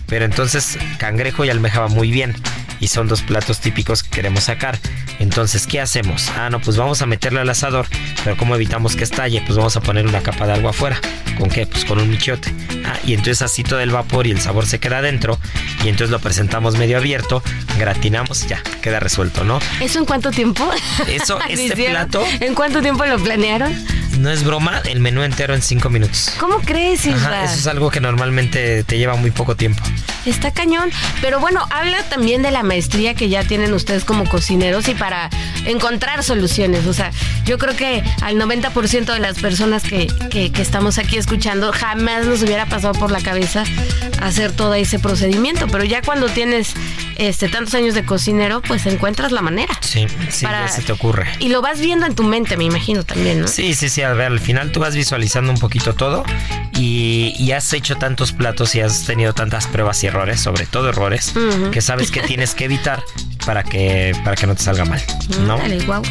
Pero 0.08 0.24
entonces 0.24 0.76
cangrejo 0.98 1.44
y 1.44 1.50
almeja 1.50 1.78
va 1.78 1.86
muy 1.86 2.10
bien 2.10 2.34
y 2.80 2.88
son 2.88 3.06
dos 3.06 3.22
platos 3.22 3.60
típicos 3.60 4.02
que 4.02 4.10
queremos 4.10 4.42
sacar. 4.42 4.76
Entonces, 5.20 5.68
¿qué 5.68 5.80
hacemos? 5.80 6.28
Ah, 6.30 6.50
no, 6.50 6.60
pues 6.60 6.76
vamos 6.76 7.02
a 7.02 7.06
meterle 7.06 7.38
al 7.38 7.48
asador, 7.48 7.86
pero 8.24 8.36
¿cómo 8.36 8.56
evitamos 8.56 8.96
que 8.96 9.04
estalle? 9.04 9.40
Pues 9.46 9.56
vamos 9.56 9.76
a 9.76 9.80
poner 9.80 10.08
una 10.08 10.22
capa 10.22 10.48
de 10.48 10.54
agua 10.54 10.70
afuera. 10.70 11.00
¿Con 11.38 11.48
qué? 11.48 11.68
Pues 11.68 11.84
con 11.84 12.00
un 12.00 12.10
michiote. 12.10 12.52
Ah, 12.84 12.98
y 13.06 13.12
entonces 13.12 13.42
así 13.42 13.62
todo 13.62 13.78
el 13.78 13.90
vapor 13.90 14.26
y 14.26 14.32
el 14.32 14.40
sabor 14.40 14.66
se 14.66 14.80
queda 14.80 14.98
adentro 14.98 15.38
y 15.84 15.88
entonces 15.88 16.10
lo 16.10 16.18
presentamos 16.18 16.76
medio 16.76 16.96
abierto, 16.96 17.44
gratinamos, 17.78 18.48
ya, 18.48 18.60
queda 18.82 18.98
resuelto, 18.98 19.44
¿no? 19.44 19.60
¿Eso 19.80 20.00
en 20.00 20.04
cuánto 20.04 20.32
tiempo? 20.32 20.68
Eso, 21.06 21.38
este 21.48 21.76
plato... 21.76 22.24
¿En 22.40 22.56
cuánto 22.56 22.82
tiempo 22.82 23.06
lo 23.06 23.18
planearon? 23.20 23.72
No 24.18 24.30
es 24.30 24.44
broma, 24.44 24.80
el 24.84 25.00
menú 25.00 25.22
entero 25.22 25.54
en 25.54 25.62
cinco 25.62 25.90
minutos. 25.90 26.32
¿Cómo 26.38 26.60
crees, 26.60 27.06
Isra? 27.06 27.44
eso 27.44 27.54
es 27.54 27.66
algo 27.66 27.90
que 27.90 28.00
normalmente 28.00 28.84
te 28.84 28.98
lleva 28.98 29.16
muy 29.16 29.30
poco 29.30 29.56
tiempo. 29.56 29.82
Está 30.24 30.50
cañón. 30.50 30.90
Pero 31.20 31.40
bueno, 31.40 31.64
habla 31.70 32.02
también 32.04 32.42
de 32.42 32.50
la 32.50 32.62
maestría 32.62 33.14
que 33.14 33.28
ya 33.28 33.44
tienen 33.44 33.72
ustedes 33.72 34.04
como 34.04 34.28
cocineros 34.28 34.88
y 34.88 34.94
para 34.94 35.30
encontrar 35.66 36.22
soluciones. 36.24 36.86
O 36.86 36.92
sea, 36.92 37.12
yo 37.44 37.58
creo 37.58 37.76
que 37.76 38.02
al 38.22 38.36
90% 38.36 39.12
de 39.12 39.20
las 39.20 39.38
personas 39.38 39.82
que, 39.82 40.08
que, 40.30 40.50
que 40.50 40.62
estamos 40.62 40.98
aquí 40.98 41.16
escuchando 41.16 41.72
jamás 41.72 42.26
nos 42.26 42.42
hubiera 42.42 42.66
pasado 42.66 42.94
por 42.94 43.10
la 43.10 43.20
cabeza 43.20 43.64
hacer 44.20 44.52
todo 44.52 44.74
ese 44.74 44.98
procedimiento. 44.98 45.66
Pero 45.68 45.84
ya 45.84 46.02
cuando 46.02 46.28
tienes 46.28 46.74
este, 47.16 47.48
tantos 47.48 47.74
años 47.74 47.94
de 47.94 48.04
cocinero, 48.04 48.62
pues 48.62 48.86
encuentras 48.86 49.32
la 49.32 49.42
manera. 49.42 49.78
Sí, 49.80 50.06
sí, 50.30 50.46
ya 50.46 50.68
se 50.68 50.82
te 50.82 50.92
ocurre. 50.92 51.26
Y 51.38 51.48
lo 51.48 51.62
vas 51.62 51.80
viendo 51.80 52.06
en 52.06 52.14
tu 52.14 52.22
mente, 52.22 52.56
me 52.56 52.64
imagino 52.64 53.04
también, 53.04 53.40
¿no? 53.40 53.48
Sí, 53.48 53.74
sí, 53.74 53.88
sí. 53.88 54.02
A 54.06 54.14
ver, 54.14 54.26
al 54.32 54.40
final 54.40 54.72
tú 54.72 54.80
vas 54.80 54.94
visualizando 54.94 55.52
un 55.52 55.58
poquito 55.58 55.94
todo 55.94 56.24
y, 56.76 57.34
y 57.38 57.52
has 57.52 57.72
hecho 57.72 57.96
tantos 57.96 58.32
platos 58.32 58.74
y 58.74 58.80
has 58.80 59.04
tenido 59.04 59.32
tantas 59.32 59.66
pruebas 59.66 60.02
y 60.04 60.06
errores, 60.06 60.40
sobre 60.40 60.66
todo 60.66 60.88
errores, 60.88 61.34
que 61.72 61.80
sabes 61.80 62.10
que 62.10 62.20
tienes 62.22 62.54
que 62.54 62.66
evitar 62.66 63.02
para 63.44 63.62
que, 63.62 64.14
para 64.24 64.36
que 64.36 64.46
no 64.46 64.54
te 64.54 64.62
salga 64.62 64.84
mal, 64.84 65.02
¿no? 65.46 65.58
Dale, 65.58 65.78
guau. 65.84 66.02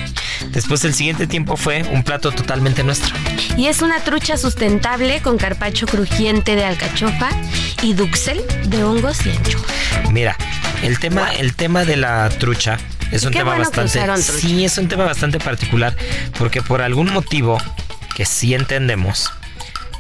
Después 0.52 0.84
el 0.86 0.93
siguiente 0.93 1.28
tiempo 1.28 1.58
fue 1.58 1.84
un 1.84 2.04
plato 2.04 2.32
totalmente 2.32 2.84
nuestro. 2.84 3.14
Y 3.58 3.68
es 3.68 3.82
una 3.82 4.00
trucha 4.00 4.38
sustentable 4.38 5.22
con 5.22 5.38
carpacho 5.38 5.86
crujiente 5.86 6.56
de 6.56 6.66
alcachofa 6.66 7.30
y 7.82 7.93
duxel 7.93 8.41
de 8.66 8.84
hongos 8.84 9.26
y 9.26 9.32
ancho. 9.32 9.60
Mira, 10.12 10.38
el 10.84 11.00
tema, 11.00 11.32
el 11.34 11.56
tema 11.56 11.86
de 11.86 11.98
la 11.98 12.30
trucha 12.30 12.78
es 13.12 13.24
un 13.24 13.32
Qué 13.32 13.39
tema 13.39 13.56
bueno 13.56 13.70
bastante. 13.70 14.22
Sí, 14.22 14.66
es 14.66 14.78
un 14.78 14.88
tema 14.88 15.06
bastante 15.06 15.39
particular. 15.39 15.96
Porque 16.38 16.62
por 16.62 16.82
algún 16.82 17.12
motivo 17.14 17.58
que 18.16 18.26
sí 18.26 18.55
entendemos, 18.55 19.32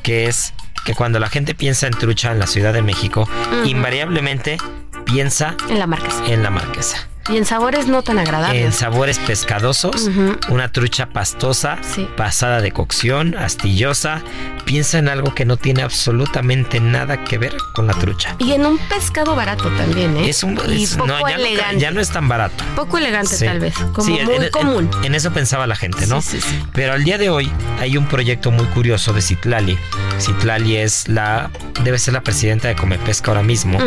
que 0.01 0.25
es 0.25 0.53
que 0.85 0.95
cuando 0.95 1.19
la 1.19 1.29
gente 1.29 1.53
piensa 1.53 1.85
en 1.85 1.93
trucha 1.93 2.31
en 2.31 2.39
la 2.39 2.47
Ciudad 2.47 2.73
de 2.73 2.81
México, 2.81 3.29
invariablemente 3.65 4.57
piensa 5.05 5.55
En 5.69 5.79
la 5.79 5.85
marquesa. 5.87 6.25
en 6.25 6.41
la 6.41 6.49
marquesa. 6.49 7.07
Y 7.29 7.37
en 7.37 7.45
sabores 7.45 7.87
no 7.87 8.03
tan 8.03 8.17
En 8.19 8.27
agradables. 8.27 8.75
sabores 8.75 9.17
pescadosos, 9.19 10.09
una 10.49 10.71
trucha 10.71 11.07
pastosa, 11.07 11.77
Sí. 11.81 12.07
pasada 12.15 12.61
de 12.61 12.71
cocción, 12.71 13.35
astillosa. 13.35 14.21
Piensa 14.65 14.99
en 14.99 15.09
algo 15.09 15.33
que 15.33 15.45
no 15.45 15.57
tiene 15.57 15.81
absolutamente 15.83 16.79
nada 16.79 17.23
que 17.23 17.37
ver 17.37 17.55
con 17.73 17.87
la 17.87 17.93
trucha. 17.93 18.35
Y 18.39 18.53
en 18.53 18.65
un 18.65 18.77
pescado 18.77 19.35
barato 19.35 19.69
también, 19.71 20.17
¿eh? 20.17 20.29
Es 20.29 20.43
un 20.43 20.53
y 20.67 20.85
poco 20.87 21.07
no, 21.07 21.19
ya, 21.27 21.37
no, 21.37 21.43
elegante. 21.45 21.79
ya 21.79 21.91
no 21.91 21.99
es 22.01 22.09
tan 22.09 22.27
barato. 22.27 22.63
Poco 22.75 22.97
elegante 22.97 23.35
Sí. 23.35 23.45
tal 23.45 23.59
vez, 23.59 23.75
como 23.93 24.03
Sí, 24.07 24.17
en- 24.19 24.25
muy 24.25 24.35
en, 24.35 24.43
en- 24.43 24.49
común. 24.51 24.89
En, 25.03 25.15
eso 25.15 25.31
pensaba 25.31 25.65
la 25.67 25.75
gente, 25.75 26.07
¿no? 26.07 26.21
Sí, 26.21 26.39
sí, 26.41 26.49
sí. 26.49 26.63
Pero 26.73 26.93
al 26.93 27.03
día 27.03 27.17
de 27.17 27.29
hoy 27.29 27.51
hay 27.79 27.97
un 27.97 28.05
proyecto 28.07 28.51
muy 28.51 28.65
curioso 28.67 29.13
de 29.13 29.21
Citlali. 29.21 29.77
Citlali 30.19 30.77
es 30.77 31.07
la, 31.07 31.49
debe 31.83 31.97
ser 31.99 32.13
la 32.13 32.21
presidenta 32.21 32.67
de 32.67 32.75
Comepesca 32.75 33.31
ahora 33.31 33.43
mismo. 33.43 33.77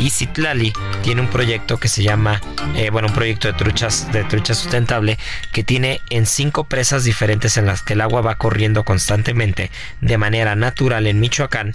Y 0.00 0.10
Citlali 0.10 0.72
tiene 1.02 1.20
un 1.20 1.28
proyecto 1.28 1.78
que 1.78 1.88
se 1.88 2.02
llama, 2.02 2.40
eh, 2.76 2.90
bueno, 2.90 3.08
un 3.08 3.14
proyecto 3.14 3.48
de 3.48 3.54
truchas, 3.54 4.10
de 4.12 4.24
trucha 4.24 4.54
sustentable 4.54 5.18
que 5.52 5.64
tiene 5.64 6.00
en 6.10 6.26
cinco 6.26 6.64
presas 6.64 7.04
diferentes 7.04 7.56
en 7.56 7.66
las 7.66 7.82
que 7.82 7.92
el 7.94 8.00
agua 8.00 8.20
va 8.20 8.36
corriendo 8.36 8.84
constantemente 8.84 9.70
de 10.00 10.18
manera 10.18 10.54
natural 10.56 11.06
en 11.06 11.20
Michoacán. 11.20 11.74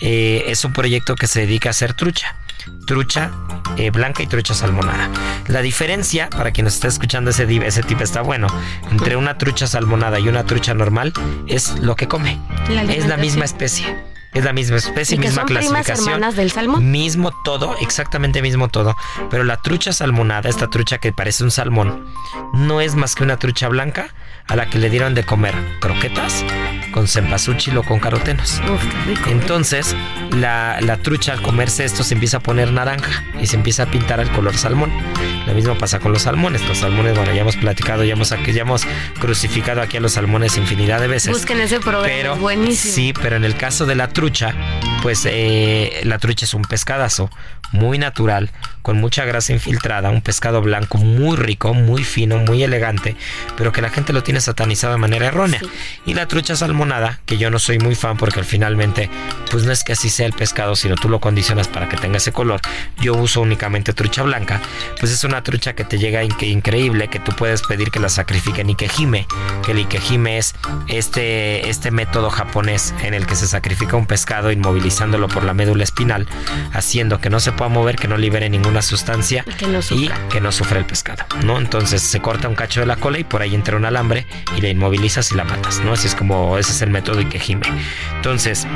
Eh, 0.00 0.44
es 0.46 0.64
un 0.64 0.72
proyecto 0.72 1.16
que 1.16 1.26
se 1.26 1.40
dedica 1.40 1.68
a 1.68 1.70
hacer 1.70 1.92
trucha. 1.94 2.36
Trucha 2.86 3.30
eh, 3.76 3.90
blanca 3.90 4.22
y 4.22 4.26
trucha 4.26 4.52
salmonada. 4.54 5.10
La 5.48 5.62
diferencia, 5.62 6.28
para 6.28 6.50
quien 6.50 6.64
nos 6.64 6.74
está 6.74 6.88
escuchando, 6.88 7.30
ese, 7.30 7.46
di- 7.46 7.58
ese 7.64 7.82
tip 7.82 8.00
está 8.00 8.20
bueno, 8.20 8.46
entre 8.90 9.16
una 9.16 9.38
trucha 9.38 9.66
salmonada 9.66 10.18
y 10.20 10.28
una 10.28 10.44
trucha 10.44 10.74
normal 10.74 11.12
es 11.46 11.78
lo 11.78 11.96
que 11.96 12.08
come. 12.08 12.38
La 12.68 12.82
es 12.82 13.06
la 13.06 13.16
misma 13.16 13.44
especie. 13.44 13.86
Es 14.34 14.44
la 14.44 14.52
misma 14.52 14.76
especie, 14.76 15.16
Y 15.16 15.18
que 15.20 15.28
misma 15.28 15.40
son 15.42 15.46
primas 15.46 15.64
clasificación. 15.66 16.08
hermanas 16.14 16.36
del 16.36 16.50
salmón. 16.52 16.90
Mismo 16.90 17.32
todo, 17.44 17.76
exactamente 17.80 18.42
mismo 18.42 18.68
todo. 18.68 18.94
Pero 19.30 19.42
la 19.44 19.56
trucha 19.56 19.92
salmonada, 19.92 20.48
esta 20.50 20.68
trucha 20.68 20.98
que 20.98 21.12
parece 21.12 21.44
un 21.44 21.50
salmón, 21.50 22.06
no 22.52 22.80
es 22.80 22.94
más 22.94 23.14
que 23.14 23.24
una 23.24 23.38
trucha 23.38 23.68
blanca 23.68 24.08
a 24.46 24.54
la 24.56 24.68
que 24.68 24.78
le 24.78 24.90
dieron 24.90 25.14
de 25.14 25.24
comer 25.24 25.54
croquetas 25.80 26.44
con 26.98 27.06
cempasúchil 27.06 27.78
o 27.78 27.84
con 27.84 28.00
carotenos. 28.00 28.60
Uf, 28.68 28.82
qué 28.82 29.14
rico. 29.14 29.30
Entonces, 29.30 29.94
la, 30.32 30.80
la 30.80 30.96
trucha 30.96 31.32
al 31.32 31.40
comerse 31.42 31.84
esto 31.84 32.02
se 32.02 32.14
empieza 32.14 32.38
a 32.38 32.40
poner 32.40 32.72
naranja 32.72 33.22
y 33.40 33.46
se 33.46 33.54
empieza 33.54 33.84
a 33.84 33.86
pintar 33.86 34.18
al 34.18 34.28
color 34.32 34.56
salmón. 34.56 34.90
Lo 35.46 35.54
mismo 35.54 35.78
pasa 35.78 36.00
con 36.00 36.12
los 36.12 36.22
salmones. 36.22 36.66
Los 36.66 36.78
salmones, 36.78 37.16
bueno, 37.16 37.32
ya 37.32 37.42
hemos 37.42 37.54
platicado, 37.54 38.02
ya 38.02 38.14
hemos, 38.14 38.30
ya 38.30 38.62
hemos 38.62 38.82
crucificado 39.20 39.80
aquí 39.80 39.96
a 39.96 40.00
los 40.00 40.14
salmones 40.14 40.56
infinidad 40.56 41.00
de 41.00 41.06
veces. 41.06 41.30
Busquen 41.32 41.60
ese 41.60 41.78
programa, 41.78 42.06
Pero, 42.08 42.34
buenísimo. 42.36 42.92
sí, 42.92 43.14
pero 43.22 43.36
en 43.36 43.44
el 43.44 43.56
caso 43.56 43.86
de 43.86 43.94
la 43.94 44.08
trucha, 44.08 44.52
pues 45.00 45.22
eh, 45.24 46.00
la 46.02 46.18
trucha 46.18 46.46
es 46.46 46.54
un 46.54 46.62
pescadazo 46.62 47.30
muy 47.70 47.98
natural, 47.98 48.50
con 48.80 48.98
mucha 48.98 49.26
grasa 49.26 49.52
infiltrada, 49.52 50.08
un 50.08 50.22
pescado 50.22 50.62
blanco 50.62 50.96
muy 50.96 51.36
rico, 51.36 51.74
muy 51.74 52.02
fino, 52.02 52.38
muy 52.38 52.62
elegante, 52.62 53.14
pero 53.58 53.72
que 53.72 53.82
la 53.82 53.90
gente 53.90 54.14
lo 54.14 54.22
tiene 54.22 54.40
satanizado 54.40 54.94
de 54.94 54.98
manera 54.98 55.26
errónea. 55.26 55.60
Y 56.06 56.14
la 56.14 56.26
trucha 56.26 56.56
salmonada, 56.88 57.20
que 57.26 57.36
yo 57.36 57.50
no 57.50 57.58
soy 57.58 57.78
muy 57.78 57.94
fan 57.94 58.16
porque 58.16 58.42
finalmente, 58.42 59.10
pues 59.50 59.64
no 59.64 59.72
es 59.72 59.84
que 59.84 59.92
así 59.92 60.08
sea 60.08 60.26
el 60.26 60.32
pescado, 60.32 60.74
sino 60.74 60.94
tú 60.94 61.08
lo 61.08 61.20
condicionas 61.20 61.68
para 61.68 61.88
que 61.88 61.96
tenga 61.96 62.16
ese 62.16 62.32
color. 62.32 62.60
Yo 63.00 63.14
uso 63.14 63.40
únicamente 63.42 63.92
trucha 63.92 64.22
blanca, 64.22 64.60
pues 64.98 65.12
es 65.12 65.22
una 65.24 65.42
trucha 65.42 65.74
que 65.74 65.84
te 65.84 65.98
llega 65.98 66.22
inque- 66.24 66.48
increíble, 66.48 67.08
que 67.08 67.18
tú 67.18 67.32
puedes 67.32 67.62
pedir 67.62 67.90
que 67.90 68.00
la 68.00 68.08
sacrifiquen 68.08 68.68
ikejime, 68.70 69.26
que 69.64 69.72
el 69.72 69.78
ikejime 69.78 70.38
es 70.38 70.54
este, 70.88 71.68
este 71.68 71.90
método 71.90 72.30
japonés 72.30 72.94
en 73.02 73.14
el 73.14 73.26
que 73.26 73.36
se 73.36 73.46
sacrifica 73.46 73.96
un 73.96 74.06
pescado 74.06 74.50
inmovilizándolo 74.50 75.28
por 75.28 75.44
la 75.44 75.52
médula 75.54 75.84
espinal, 75.84 76.26
haciendo 76.72 77.20
que 77.20 77.28
no 77.30 77.40
se 77.40 77.52
pueda 77.52 77.68
mover, 77.68 77.96
que 77.96 78.08
no 78.08 78.16
libere 78.16 78.48
ninguna 78.48 78.82
sustancia 78.82 79.44
Y 79.46 79.52
que 79.52 79.66
no 79.66 79.82
sufra. 79.82 80.16
y 80.26 80.28
que 80.30 80.40
no 80.40 80.52
sufra 80.52 80.78
el 80.78 80.86
pescado, 80.86 81.24
¿no? 81.44 81.58
Entonces 81.58 82.02
se 82.02 82.20
corta 82.20 82.48
un 82.48 82.54
cacho 82.54 82.80
de 82.80 82.86
la 82.86 82.96
cola 82.96 83.18
y 83.18 83.24
por 83.24 83.42
ahí 83.42 83.54
entra 83.54 83.76
un 83.76 83.84
alambre 83.84 84.26
y 84.56 84.60
la 84.62 84.68
inmovilizas 84.68 85.30
y 85.32 85.34
la 85.34 85.44
matas, 85.44 85.80
¿no? 85.80 85.92
Así 85.92 86.06
es 86.06 86.14
como 86.14 86.58
es 86.70 86.82
el 86.82 86.90
método 86.90 87.20
ikejime. 87.20 87.66
Entonces, 88.16 88.66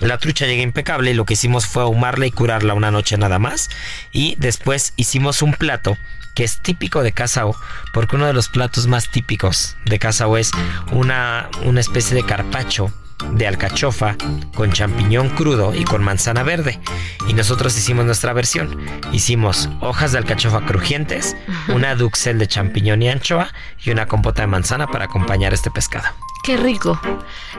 la 0.00 0.18
trucha 0.18 0.46
llega 0.46 0.62
impecable 0.62 1.10
y 1.10 1.14
lo 1.14 1.24
que 1.24 1.34
hicimos 1.34 1.66
fue 1.66 1.82
ahumarla 1.82 2.26
y 2.26 2.30
curarla 2.30 2.74
una 2.74 2.90
noche 2.90 3.16
nada 3.16 3.38
más. 3.38 3.70
Y 4.12 4.36
después 4.38 4.92
hicimos 4.96 5.42
un 5.42 5.52
plato 5.52 5.96
que 6.34 6.44
es 6.44 6.58
típico 6.58 7.02
de 7.02 7.12
Casao, 7.12 7.56
porque 7.92 8.16
uno 8.16 8.26
de 8.26 8.32
los 8.32 8.48
platos 8.48 8.86
más 8.86 9.08
típicos 9.08 9.76
de 9.84 9.98
Casao 9.98 10.36
es 10.36 10.50
una, 10.90 11.48
una 11.64 11.80
especie 11.80 12.16
de 12.16 12.24
carpacho 12.24 12.92
de 13.32 13.46
alcachofa 13.46 14.16
con 14.54 14.72
champiñón 14.72 15.28
crudo 15.30 15.74
y 15.74 15.84
con 15.84 16.02
manzana 16.02 16.42
verde. 16.42 16.80
Y 17.28 17.34
nosotros 17.34 17.76
hicimos 17.76 18.04
nuestra 18.04 18.32
versión. 18.32 18.80
Hicimos 19.12 19.68
hojas 19.80 20.12
de 20.12 20.18
alcachofa 20.18 20.64
crujientes, 20.66 21.36
una 21.68 21.94
duxel 21.94 22.38
de 22.38 22.46
champiñón 22.46 23.02
y 23.02 23.08
anchoa 23.08 23.48
y 23.84 23.90
una 23.90 24.06
compota 24.06 24.42
de 24.42 24.48
manzana 24.48 24.86
para 24.86 25.06
acompañar 25.06 25.54
este 25.54 25.70
pescado. 25.70 26.08
Qué 26.44 26.58
rico. 26.58 27.00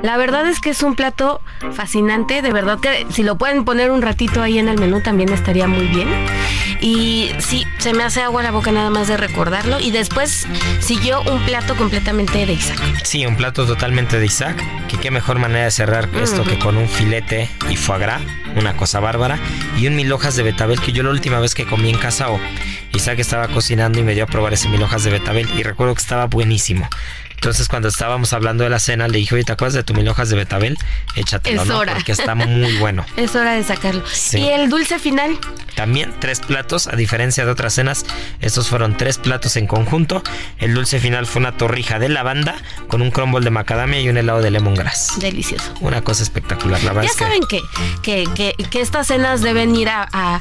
La 0.03 0.15
verdad 0.15 0.47
es 0.47 0.59
que 0.59 0.69
es 0.69 0.83
un 0.83 0.95
plato 0.95 1.41
fascinante. 1.71 2.43
De 2.43 2.51
verdad 2.51 2.79
que 2.79 3.07
si 3.09 3.23
lo 3.23 3.35
pueden 3.35 3.65
poner 3.65 3.89
un 3.89 4.03
ratito 4.03 4.43
ahí 4.43 4.59
en 4.59 4.67
el 4.67 4.79
menú 4.79 5.01
también 5.01 5.33
estaría 5.33 5.67
muy 5.67 5.87
bien. 5.87 6.07
Y 6.85 7.31
sí, 7.39 7.65
se 7.79 7.93
me 7.93 8.03
hace 8.03 8.21
agua 8.21 8.43
la 8.43 8.51
boca 8.51 8.71
nada 8.71 8.91
más 8.91 9.07
de 9.07 9.17
recordarlo. 9.17 9.79
Y 9.79 9.89
después 9.89 10.45
siguió 10.81 11.19
un 11.23 11.43
plato 11.43 11.75
completamente 11.75 12.45
de 12.45 12.53
Isaac. 12.53 12.79
Sí, 13.03 13.25
un 13.25 13.35
plato 13.35 13.65
totalmente 13.65 14.19
de 14.19 14.25
Isaac. 14.27 14.63
Que 14.87 14.97
qué 14.97 15.09
mejor 15.09 15.39
manera 15.39 15.65
de 15.65 15.71
cerrar 15.71 16.07
esto 16.13 16.43
que 16.43 16.59
con 16.59 16.77
un 16.77 16.87
filete 16.87 17.49
y 17.71 17.75
foie 17.75 17.97
gras, 17.97 18.21
una 18.55 18.77
cosa 18.77 18.99
bárbara, 18.99 19.39
y 19.79 19.87
un 19.87 19.95
mil 19.95 20.11
hojas 20.11 20.35
de 20.35 20.43
betabel 20.43 20.79
que 20.79 20.91
yo 20.91 21.01
la 21.01 21.09
última 21.09 21.39
vez 21.39 21.55
que 21.55 21.65
comí 21.65 21.89
en 21.89 21.97
casa 21.97 22.29
o 22.29 22.39
Isaac 22.93 23.17
estaba 23.17 23.47
cocinando 23.47 23.99
y 23.99 24.03
me 24.03 24.13
dio 24.13 24.25
a 24.25 24.27
probar 24.27 24.53
ese 24.53 24.69
mil 24.69 24.83
hojas 24.83 25.03
de 25.03 25.09
betabel 25.09 25.49
y 25.57 25.63
recuerdo 25.63 25.95
que 25.95 26.01
estaba 26.01 26.27
buenísimo. 26.27 26.87
Entonces 27.35 27.67
cuando 27.67 27.87
estábamos 27.87 28.33
hablando 28.33 28.63
de 28.63 28.69
la 28.69 28.79
cena 28.79 29.07
le 29.07 29.17
dije, 29.19 29.35
oye, 29.35 29.43
¿te 29.43 29.51
acuerdas 29.51 29.73
de 29.75 29.83
tu 29.83 29.93
mil 29.93 30.07
hojas 30.07 30.29
de 30.29 30.35
betabel? 30.35 30.77
Échatelo, 31.15 31.61
Es 31.61 31.67
¿no? 31.67 31.81
Porque 31.83 32.11
está 32.11 32.35
muy 32.35 32.77
bueno. 32.77 33.05
Es 33.17 33.35
hora 33.35 33.53
de 33.53 33.63
sacarlo. 33.63 34.03
Sí. 34.11 34.39
Y 34.39 34.49
el 34.49 34.69
dulce 34.69 34.99
final, 34.99 35.37
También 35.75 36.13
tres 36.19 36.39
platos, 36.39 36.87
a 36.87 36.95
diferencia 36.95 37.45
de 37.45 37.51
otras 37.51 37.73
cenas, 37.73 38.05
estos 38.41 38.67
fueron 38.69 38.97
tres 38.97 39.17
platos 39.17 39.55
en 39.55 39.67
conjunto. 39.67 40.23
El 40.59 40.73
dulce 40.73 40.99
final 40.99 41.25
fue 41.25 41.39
una 41.39 41.57
torrija 41.57 41.99
de 41.99 42.09
lavanda 42.09 42.55
con 42.87 43.01
un 43.01 43.11
crumble 43.11 43.43
de 43.43 43.49
macadamia 43.51 43.99
y 44.01 44.09
un 44.09 44.17
helado 44.17 44.41
de 44.41 44.51
lemongrass. 44.51 45.19
delicioso. 45.19 45.73
Una 45.81 46.01
cosa 46.01 46.23
espectacular, 46.23 46.81
la 46.83 46.93
verdad 46.93 47.03
Ya 47.03 47.09
es 47.11 47.15
saben 47.17 47.41
que, 47.49 47.61
que, 48.01 48.25
que, 48.35 48.53
que 48.69 48.81
estas 48.81 49.07
cenas 49.07 49.41
deben 49.41 49.75
ir 49.75 49.89
a, 49.89 50.07
a, 50.11 50.39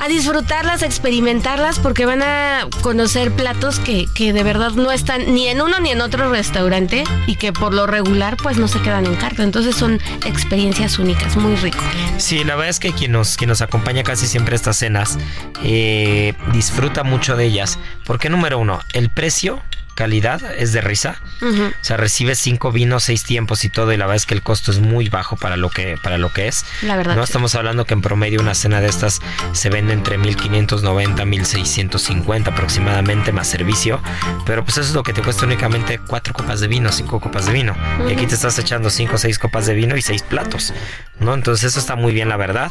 a 0.00 0.08
disfrutarlas, 0.08 0.82
a 0.82 0.86
experimentarlas, 0.86 1.78
porque 1.78 2.06
van 2.06 2.22
a 2.22 2.66
conocer 2.82 3.32
platos 3.32 3.78
que, 3.80 4.06
que 4.14 4.32
de 4.32 4.42
verdad 4.42 4.70
no 4.72 4.90
están 4.92 5.34
ni 5.34 5.48
en 5.48 5.60
uno 5.60 5.80
ni 5.80 5.87
en 5.90 6.00
otro 6.00 6.30
restaurante 6.30 7.04
y 7.26 7.36
que 7.36 7.52
por 7.52 7.74
lo 7.74 7.86
regular 7.86 8.36
pues 8.36 8.58
no 8.58 8.68
se 8.68 8.80
quedan 8.80 9.06
en 9.06 9.14
carta. 9.16 9.42
Entonces 9.42 9.76
son 9.76 10.00
experiencias 10.24 10.98
únicas, 10.98 11.36
muy 11.36 11.56
rico. 11.56 11.78
Sí, 12.18 12.44
la 12.44 12.56
verdad 12.56 12.70
es 12.70 12.80
que 12.80 12.92
quien 12.92 13.12
nos, 13.12 13.36
quien 13.36 13.48
nos 13.48 13.62
acompaña 13.62 14.02
casi 14.02 14.26
siempre 14.26 14.54
a 14.54 14.56
estas 14.56 14.76
cenas 14.76 15.18
eh, 15.62 16.34
disfruta 16.52 17.04
mucho 17.04 17.36
de 17.36 17.46
ellas. 17.46 17.78
Porque 18.04 18.28
número 18.28 18.58
uno, 18.58 18.80
el 18.92 19.10
precio 19.10 19.60
calidad 19.98 20.40
es 20.56 20.72
de 20.72 20.80
risa. 20.80 21.20
O 21.42 21.72
sea, 21.80 21.96
recibes 21.96 22.38
cinco 22.38 22.70
vinos, 22.70 23.02
seis 23.02 23.24
tiempos 23.24 23.64
y 23.64 23.68
todo, 23.68 23.92
y 23.92 23.96
la 23.96 24.06
verdad 24.06 24.14
es 24.14 24.26
que 24.26 24.34
el 24.34 24.42
costo 24.42 24.70
es 24.70 24.78
muy 24.78 25.08
bajo 25.08 25.34
para 25.34 25.56
lo 25.56 25.70
que, 25.70 25.96
para 26.00 26.18
lo 26.18 26.32
que 26.32 26.46
es. 26.46 26.64
La 26.82 26.96
verdad. 26.96 27.16
No 27.16 27.24
estamos 27.24 27.56
hablando 27.56 27.84
que 27.84 27.94
en 27.94 28.00
promedio 28.00 28.40
una 28.40 28.54
cena 28.54 28.80
de 28.80 28.86
estas 28.86 29.20
se 29.52 29.70
vende 29.70 29.94
entre 29.94 30.16
1590, 30.16 31.24
1650 31.24 32.50
aproximadamente, 32.50 33.32
más 33.32 33.48
servicio. 33.48 34.00
Pero 34.46 34.64
pues 34.64 34.78
eso 34.78 34.88
es 34.88 34.94
lo 34.94 35.02
que 35.02 35.12
te 35.12 35.20
cuesta 35.20 35.46
únicamente 35.46 35.98
cuatro 35.98 36.32
copas 36.32 36.60
de 36.60 36.68
vino, 36.68 36.92
cinco 36.92 37.18
copas 37.18 37.46
de 37.46 37.52
vino. 37.52 37.76
Y 38.08 38.12
aquí 38.12 38.24
te 38.28 38.36
estás 38.36 38.56
echando 38.60 38.90
cinco 38.90 39.16
o 39.16 39.18
seis 39.18 39.36
copas 39.40 39.66
de 39.66 39.74
vino 39.74 39.96
y 39.96 40.02
seis 40.02 40.22
platos. 40.22 40.72
¿No? 41.18 41.34
Entonces 41.34 41.72
eso 41.72 41.80
está 41.80 41.96
muy 41.96 42.12
bien, 42.12 42.28
la 42.28 42.36
verdad. 42.36 42.70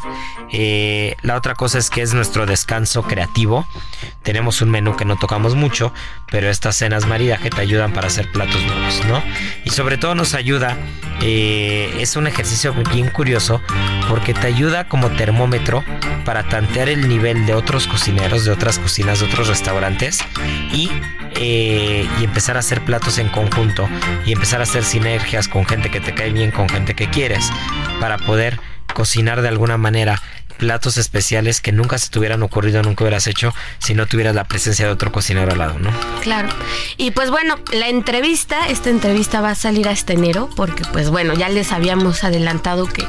Eh, 0.50 1.14
la 1.20 1.36
otra 1.36 1.54
cosa 1.54 1.76
es 1.76 1.90
que 1.90 2.00
es 2.00 2.14
nuestro 2.14 2.46
descanso 2.46 3.02
creativo. 3.02 3.68
Tenemos 4.22 4.62
un 4.62 4.70
menú 4.70 4.96
que 4.96 5.04
no 5.04 5.18
tocamos 5.18 5.54
mucho, 5.54 5.92
pero 6.30 6.48
estas 6.48 6.76
cenas 6.76 7.06
maridaje 7.18 7.50
te 7.50 7.60
ayudan 7.60 7.92
para 7.92 8.06
hacer 8.06 8.30
platos 8.30 8.62
nuevos, 8.62 9.04
¿no? 9.08 9.20
Y 9.64 9.70
sobre 9.70 9.98
todo 9.98 10.14
nos 10.14 10.34
ayuda, 10.34 10.76
eh, 11.20 11.92
es 11.98 12.14
un 12.14 12.28
ejercicio 12.28 12.72
bien 12.92 13.08
curioso, 13.08 13.60
porque 14.08 14.34
te 14.34 14.46
ayuda 14.46 14.84
como 14.84 15.10
termómetro 15.10 15.82
para 16.24 16.44
tantear 16.44 16.88
el 16.88 17.08
nivel 17.08 17.44
de 17.44 17.54
otros 17.54 17.88
cocineros, 17.88 18.44
de 18.44 18.52
otras 18.52 18.78
cocinas, 18.78 19.18
de 19.18 19.26
otros 19.26 19.48
restaurantes 19.48 20.20
eh, 21.34 22.06
y 22.20 22.24
empezar 22.24 22.54
a 22.54 22.60
hacer 22.60 22.84
platos 22.84 23.18
en 23.18 23.30
conjunto 23.30 23.88
y 24.24 24.30
empezar 24.30 24.60
a 24.60 24.62
hacer 24.62 24.84
sinergias 24.84 25.48
con 25.48 25.66
gente 25.66 25.90
que 25.90 25.98
te 25.98 26.14
cae 26.14 26.30
bien, 26.30 26.52
con 26.52 26.68
gente 26.68 26.94
que 26.94 27.10
quieres, 27.10 27.50
para 27.98 28.16
poder 28.18 28.60
cocinar 28.94 29.42
de 29.42 29.48
alguna 29.48 29.76
manera 29.76 30.22
platos 30.58 30.98
especiales 30.98 31.60
que 31.60 31.72
nunca 31.72 31.96
se 31.98 32.10
te 32.10 32.18
hubieran 32.18 32.42
ocurrido, 32.42 32.82
nunca 32.82 33.04
hubieras 33.04 33.26
hecho 33.26 33.54
si 33.78 33.94
no 33.94 34.06
tuvieras 34.06 34.34
la 34.34 34.44
presencia 34.44 34.86
de 34.86 34.92
otro 34.92 35.12
cocinero 35.12 35.52
al 35.52 35.58
lado, 35.58 35.78
¿no? 35.78 35.90
Claro. 36.20 36.48
Y 36.96 37.12
pues 37.12 37.30
bueno, 37.30 37.54
la 37.72 37.88
entrevista, 37.88 38.68
esta 38.68 38.90
entrevista 38.90 39.40
va 39.40 39.50
a 39.50 39.54
salir 39.54 39.88
hasta 39.88 40.12
enero, 40.12 40.50
porque 40.56 40.82
pues 40.92 41.10
bueno, 41.10 41.34
ya 41.34 41.48
les 41.48 41.72
habíamos 41.72 42.24
adelantado 42.24 42.86
que, 42.86 43.06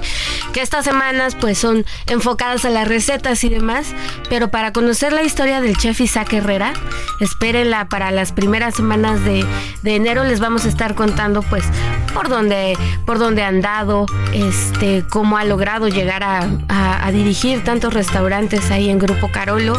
que 0.53 0.61
estas 0.61 0.85
semanas 0.85 1.35
pues 1.35 1.57
son 1.57 1.85
enfocadas 2.07 2.63
a 2.65 2.69
las 2.69 2.87
recetas 2.87 3.43
y 3.43 3.49
demás, 3.49 3.87
pero 4.29 4.49
para 4.51 4.71
conocer 4.71 5.11
la 5.11 5.23
historia 5.23 5.59
del 5.59 5.75
chef 5.77 5.99
Isaac 6.01 6.31
Herrera, 6.33 6.73
espérenla 7.19 7.89
para 7.89 8.11
las 8.11 8.31
primeras 8.31 8.75
semanas 8.75 9.23
de, 9.25 9.45
de 9.81 9.95
enero, 9.95 10.23
les 10.23 10.39
vamos 10.39 10.65
a 10.65 10.69
estar 10.69 10.93
contando 10.95 11.41
pues 11.41 11.63
por 12.13 12.29
dónde, 12.29 12.77
por 13.05 13.17
dónde 13.17 13.43
han 13.43 13.61
dado, 13.61 14.05
este, 14.33 15.03
cómo 15.09 15.37
ha 15.37 15.45
logrado 15.45 15.87
llegar 15.87 16.23
a, 16.23 16.47
a 16.69 17.11
dirigir 17.11 17.38
tantos 17.63 17.93
restaurantes 17.93 18.69
ahí 18.69 18.89
en 18.89 18.99
Grupo 18.99 19.31
Carolo, 19.31 19.73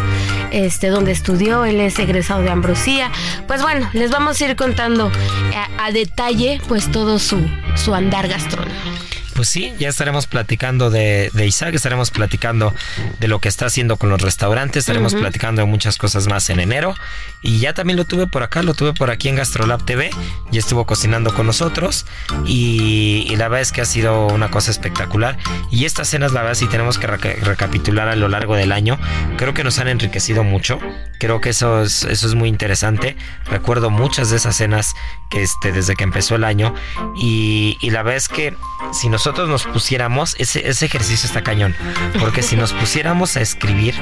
este, 0.51 0.89
donde 0.89 1.13
estudió, 1.13 1.65
él 1.65 1.81
es 1.81 1.99
egresado 1.99 2.43
de 2.43 2.51
Ambrosía. 2.51 3.11
Pues 3.47 3.61
bueno, 3.63 3.89
les 3.93 4.11
vamos 4.11 4.41
a 4.41 4.45
ir 4.47 4.57
contando 4.57 5.11
a, 5.55 5.87
a 5.87 5.93
detalle 5.93 6.61
pues 6.69 6.91
todo 6.91 7.19
su, 7.19 7.39
su 7.77 7.95
andar 7.95 8.29
gastronómico 8.29 9.20
pues 9.41 9.49
sí, 9.49 9.73
ya 9.79 9.89
estaremos 9.89 10.27
platicando 10.27 10.91
de, 10.91 11.31
de, 11.33 11.47
Isaac, 11.47 11.75
estaremos 11.75 12.11
platicando 12.11 12.75
de 13.21 13.27
lo 13.27 13.39
que 13.39 13.49
está 13.49 13.65
haciendo 13.65 13.97
con 13.97 14.11
los 14.11 14.21
restaurantes, 14.21 14.81
estaremos 14.81 15.15
uh 15.15 15.17
-huh. 15.17 15.21
platicando 15.21 15.63
de 15.63 15.67
muchas 15.67 15.97
cosas 15.97 16.27
más 16.27 16.51
en 16.51 16.61
enero. 16.61 16.95
Y 17.41 17.59
ya 17.59 17.73
también 17.73 17.97
lo 17.97 18.05
tuve 18.05 18.27
por 18.27 18.43
acá, 18.43 18.63
lo 18.63 18.75
tuve 18.75 18.93
por 18.93 19.11
aquí 19.11 19.31
en 19.31 19.37
Gastrolab 19.37 19.83
TV, 19.87 20.11
ya 20.51 20.59
estuvo 20.59 20.85
cocinando 20.85 21.33
con 21.33 21.47
nosotros 21.47 22.05
y, 22.45 23.27
y 23.31 23.37
la 23.37 23.49
verdad 23.49 23.63
es 23.63 23.73
que 23.73 23.81
ha 23.81 23.87
sido 23.87 24.27
una 24.27 24.51
cosa 24.51 24.71
espectacular. 24.71 25.39
Y 25.71 25.87
estas 25.87 26.09
cenas, 26.09 26.33
la 26.33 26.43
verdad, 26.43 26.57
si 26.57 26.67
tenemos 26.67 26.99
que 26.99 27.07
reca 27.07 27.31
recapitular 27.41 28.09
a 28.09 28.17
lo 28.17 28.29
largo 28.29 28.57
del 28.57 28.73
año, 28.73 28.99
creo 29.39 29.55
que 29.55 29.65
nos 29.65 29.79
han 29.79 29.89
enriquecido 29.89 30.45
mucho, 30.45 30.79
creo 31.19 31.41
que 31.41 31.49
eso 31.49 31.81
es, 31.81 32.05
eso 32.05 32.27
es 32.27 32.35
muy 32.35 32.51
interesante. 32.51 33.17
Recuerdo 33.47 33.89
muchas 33.89 34.29
de 34.29 34.37
esas 34.37 34.55
cenas 34.55 34.93
que 35.31 35.43
este, 35.43 35.73
desde 35.73 35.97
que 35.97 36.05
empezó 36.05 36.35
el 36.35 36.45
año 36.45 36.75
y, 37.17 37.79
y 37.81 37.89
la 37.89 38.03
verdad 38.03 38.17
es 38.19 38.29
que 38.29 38.55
si 38.93 39.09
nosotros 39.09 39.30
nosotros 39.31 39.49
nos 39.49 39.65
pusiéramos, 39.73 40.35
ese, 40.41 40.69
ese 40.69 40.87
ejercicio 40.87 41.27
está 41.29 41.43
cañón, 41.43 41.73
porque 42.19 42.43
si 42.43 42.57
nos 42.57 42.73
pusiéramos 42.73 43.37
a 43.37 43.41
escribir 43.41 43.95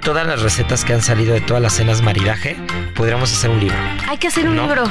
todas 0.00 0.24
las 0.24 0.42
recetas 0.42 0.84
que 0.84 0.92
han 0.94 1.02
salido 1.02 1.34
de 1.34 1.40
todas 1.40 1.60
las 1.60 1.72
cenas 1.72 2.02
maridaje, 2.02 2.56
podríamos 2.94 3.32
hacer 3.32 3.50
un 3.50 3.58
libro. 3.58 3.76
Hay 4.08 4.18
que 4.18 4.28
hacer 4.28 4.48
un 4.48 4.54
¿no? 4.54 4.62
libro. 4.66 4.84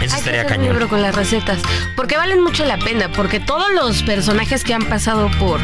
Eso 0.00 0.14
Hay 0.14 0.18
estaría 0.18 0.40
que 0.40 0.46
hacer 0.46 0.46
cañón. 0.48 0.66
un 0.66 0.72
libro 0.72 0.88
con 0.88 1.00
las 1.00 1.14
recetas, 1.14 1.60
porque 1.94 2.16
valen 2.16 2.42
mucho 2.42 2.64
la 2.64 2.76
pena, 2.76 3.08
porque 3.12 3.38
todos 3.38 3.70
los 3.72 4.02
personajes 4.02 4.64
que 4.64 4.74
han 4.74 4.84
pasado 4.86 5.30
por, 5.38 5.60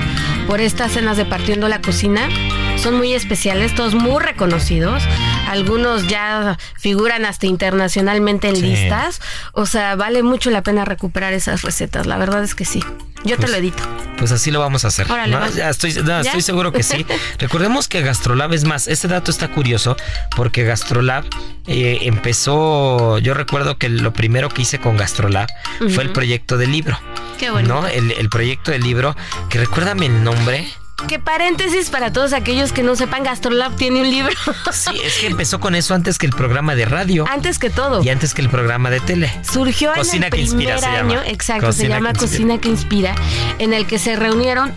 por 0.47 0.61
estas 0.61 0.93
cenas 0.93 1.17
de 1.17 1.25
Partiendo 1.25 1.67
la 1.69 1.81
Cocina 1.81 2.29
son 2.77 2.97
muy 2.97 3.15
especiales, 3.15 3.75
todos 3.75 3.97
muy 3.97 4.23
reconocidos. 4.23 5.03
Algunos 5.49 6.07
ya 6.07 6.57
figuran 6.77 7.25
hasta 7.25 7.47
internacionalmente 7.47 8.49
en 8.49 8.55
Sí. 8.57 8.63
listas. 8.63 9.21
O 9.53 9.67
sea, 9.67 9.97
vale 9.97 10.23
mucho 10.23 10.51
la 10.51 10.63
pena 10.63 10.85
recuperar 10.85 11.33
esas 11.33 11.63
recetas. 11.63 12.07
La 12.07 12.17
verdad 12.19 12.45
es 12.45 12.55
que 12.55 12.65
sí. 12.65 12.85
Yo 13.25 13.37
te 13.37 13.43
Pues- 13.43 13.51
lo 13.51 13.57
edito. 13.59 13.83
Pues 14.17 14.33
así 14.33 14.51
lo 14.51 14.59
vamos 14.59 14.85
a 14.85 14.89
hacer. 14.89 15.11
Órale, 15.11 15.33
¿no? 15.33 15.41
va. 15.41 15.49
Ya 15.51 15.69
estoy, 15.71 15.93
no, 15.95 16.07
¿Ya? 16.09 16.21
estoy 16.23 16.43
seguro 16.43 16.73
que 16.73 16.83
sí. 16.83 17.07
Recordemos 17.39 17.87
que 17.87 18.01
Gastrolab 18.03 18.53
es 18.53 18.65
más, 18.65 18.89
ese 18.89 19.07
dato 19.07 19.31
está 19.31 19.49
curioso 19.49 19.97
porque 20.35 20.65
Gastrolab 20.65 21.25
eh, 21.69 21.99
empezó, 22.03 23.19
yo 23.19 23.35
recuerdo 23.35 23.79
que 23.79 23.89
lo 23.89 24.13
primero 24.13 24.49
que 24.49 24.63
hice 24.63 24.81
con 24.81 24.97
Gastrolab 24.97 25.49
fue 25.95 26.03
el 26.03 26.11
proyecto 26.11 26.57
del 26.59 26.73
libro. 26.73 26.99
Qué 27.39 27.51
bonito. 27.51 27.73
¿no? 27.83 27.87
El, 27.87 28.11
el 28.11 28.29
proyecto 28.29 28.73
del 28.73 28.83
libro, 28.83 29.15
que 29.51 29.59
recuérdame 29.61 30.07
el 30.07 30.25
nombre. 30.25 30.69
Que 31.07 31.19
paréntesis 31.19 31.91
para 31.91 32.13
todos 32.13 32.33
aquellos 32.33 32.73
que 32.73 32.83
no 32.83 32.97
sepan, 32.97 33.23
Gastrolab 33.23 33.77
tiene 33.77 34.01
un 34.01 34.11
libro. 34.11 34.33
Sí, 34.73 35.01
es 35.03 35.19
que 35.19 35.27
empezó 35.29 35.61
con 35.61 35.75
eso 35.75 35.95
antes 35.95 36.19
que 36.19 36.27
el 36.27 36.33
programa 36.33 36.75
de 36.75 36.85
radio 36.85 37.25
Antes 37.29 37.59
que 37.59 37.71
todo. 37.71 38.03
y 38.03 38.09
antes 38.11 38.35
que 38.35 38.43
el 38.43 38.49
programa 38.51 38.91
de 38.91 39.01
tele. 39.01 39.33
Surgió 39.51 39.93
Cocina 39.95 40.27
en 40.27 40.33
que 40.33 40.41
el 40.43 40.49
primer 40.49 40.69
Inspira 40.75 40.79
se 40.79 40.87
año, 40.99 41.15
llama. 41.15 41.29
exacto, 41.29 41.73
se 41.73 41.89
llama 41.89 42.13
que. 42.13 42.19
Cocina 42.21 42.59
que 42.59 42.69
Inspira, 42.69 43.15
en 43.59 43.73
el 43.73 43.87
que 43.87 43.99
se 43.99 44.17
reunieron 44.17 44.75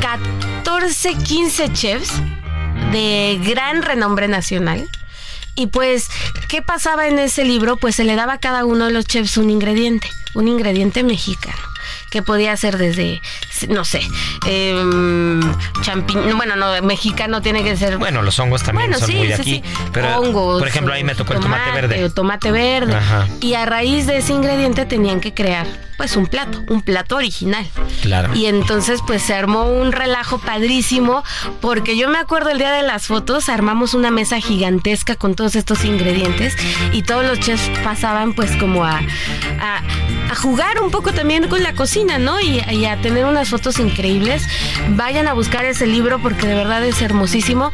14, 0.00 1.14
15 1.14 1.72
chefs 1.72 2.12
de 2.92 3.40
gran 3.44 3.82
renombre 3.82 4.28
nacional. 4.28 4.88
Y 5.54 5.66
pues, 5.66 6.06
¿qué 6.48 6.62
pasaba 6.62 7.08
en 7.08 7.18
ese 7.18 7.44
libro? 7.44 7.76
Pues 7.76 7.96
se 7.96 8.04
le 8.04 8.14
daba 8.14 8.34
a 8.34 8.38
cada 8.38 8.64
uno 8.64 8.86
de 8.86 8.92
los 8.92 9.06
chefs 9.06 9.36
un 9.38 9.50
ingrediente, 9.50 10.08
un 10.34 10.46
ingrediente 10.46 11.02
mexicano, 11.02 11.58
que 12.10 12.22
podía 12.22 12.56
ser 12.56 12.78
desde, 12.78 13.20
no 13.68 13.84
sé, 13.84 14.00
eh, 14.46 15.40
champiñón, 15.82 16.36
bueno, 16.36 16.56
no, 16.56 16.80
mexicano 16.82 17.42
tiene 17.42 17.62
que 17.62 17.76
ser 17.76 17.98
Bueno, 17.98 18.22
los 18.22 18.38
hongos 18.38 18.62
también 18.62 18.90
bueno, 18.90 18.98
son 18.98 19.08
sí, 19.08 19.16
muy 19.16 19.26
de 19.28 19.36
sí, 19.36 19.40
aquí. 19.42 19.62
sí. 19.64 19.84
Pero, 19.92 20.18
Hongos, 20.20 20.58
por 20.58 20.68
ejemplo, 20.68 20.92
ahí 20.94 21.04
me 21.04 21.14
tocó 21.14 21.34
el 21.34 21.40
tomate 21.40 21.70
verde. 21.72 22.04
o 22.04 22.10
Tomate 22.10 22.50
verde. 22.50 22.94
Ajá. 22.94 23.26
Y 23.40 23.54
a 23.54 23.66
raíz 23.66 24.06
de 24.06 24.18
ese 24.18 24.32
ingrediente 24.32 24.86
tenían 24.86 25.20
que 25.20 25.34
crear, 25.34 25.66
pues, 25.96 26.16
un 26.16 26.26
plato, 26.26 26.62
un 26.68 26.82
plato 26.82 27.16
original. 27.16 27.66
Claro. 28.02 28.34
Y 28.34 28.46
entonces, 28.46 29.00
pues, 29.06 29.22
se 29.22 29.34
armó 29.34 29.64
un 29.70 29.92
relajo 29.92 30.38
padrísimo, 30.38 31.22
porque 31.60 31.96
yo 31.96 32.08
me 32.08 32.18
acuerdo 32.18 32.50
el 32.50 32.58
día 32.58 32.72
de 32.72 32.82
las 32.82 33.06
fotos, 33.06 33.48
armamos 33.48 33.94
una 33.94 34.10
mesa 34.10 34.40
gigantesca 34.40 35.16
con 35.16 35.34
todos 35.34 35.56
estos 35.56 35.84
ingredientes 35.84 36.56
y 36.92 37.02
todos 37.02 37.24
los 37.24 37.40
chefs 37.40 37.68
pasaban, 37.82 38.34
pues, 38.34 38.56
como 38.56 38.84
a, 38.84 39.00
a, 39.60 39.82
a 40.30 40.34
jugar 40.34 40.80
un 40.82 40.90
poco 40.90 41.12
también 41.12 41.48
con 41.48 41.62
la 41.62 41.74
cocina, 41.74 41.97
¿no? 42.04 42.40
Y, 42.40 42.60
y 42.70 42.84
a 42.86 42.96
tener 43.00 43.24
unas 43.24 43.48
fotos 43.48 43.78
increíbles. 43.78 44.46
Vayan 44.90 45.26
a 45.28 45.32
buscar 45.32 45.64
ese 45.64 45.86
libro 45.86 46.20
porque 46.20 46.46
de 46.46 46.54
verdad 46.54 46.84
es 46.84 47.02
hermosísimo. 47.02 47.72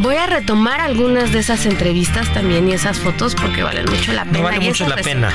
Voy 0.00 0.16
a 0.16 0.26
retomar 0.26 0.80
algunas 0.80 1.32
de 1.32 1.40
esas 1.40 1.66
entrevistas 1.66 2.32
también 2.32 2.68
y 2.68 2.72
esas 2.72 2.98
fotos 2.98 3.34
porque 3.34 3.62
valen 3.62 3.84
mucho 3.90 4.12
la 4.12 4.24
pena. 4.24 4.38
No 4.38 4.44
vale 4.44 4.56
Y 4.64 4.68
mucho 4.68 4.88
la 4.88 4.96
pena. 4.96 5.32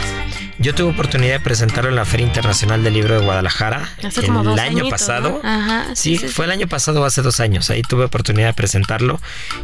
Yo 0.58 0.74
tuve 0.74 0.89
oportunidad 0.91 1.34
de 1.34 1.39
presentarlo 1.41 1.89
en 1.89 1.95
la 1.97 2.06
Feria 2.06 2.26
Internacional 2.26 2.82
del 2.84 2.93
Libro 2.93 3.20
de 3.20 3.26
Guadalajara 3.26 3.89
Hace 4.03 4.22
el 4.26 4.32
año 4.32 4.53
añitos, 4.62 4.89
pasado. 4.89 5.41
¿no? 5.43 5.49
Ajá, 5.49 5.88
sí, 5.95 6.18
sí, 6.18 6.28
sí, 6.28 6.34
fue 6.34 6.45
el 6.45 6.51
año 6.51 6.68
pasado 6.68 7.03
hace 7.03 7.22
dos 7.22 7.39
años. 7.41 7.70
Ahí 7.70 7.82
tuve 7.82 8.06
oportunidad 8.06 8.47
de 8.47 8.53
presentarlo 8.53 9.20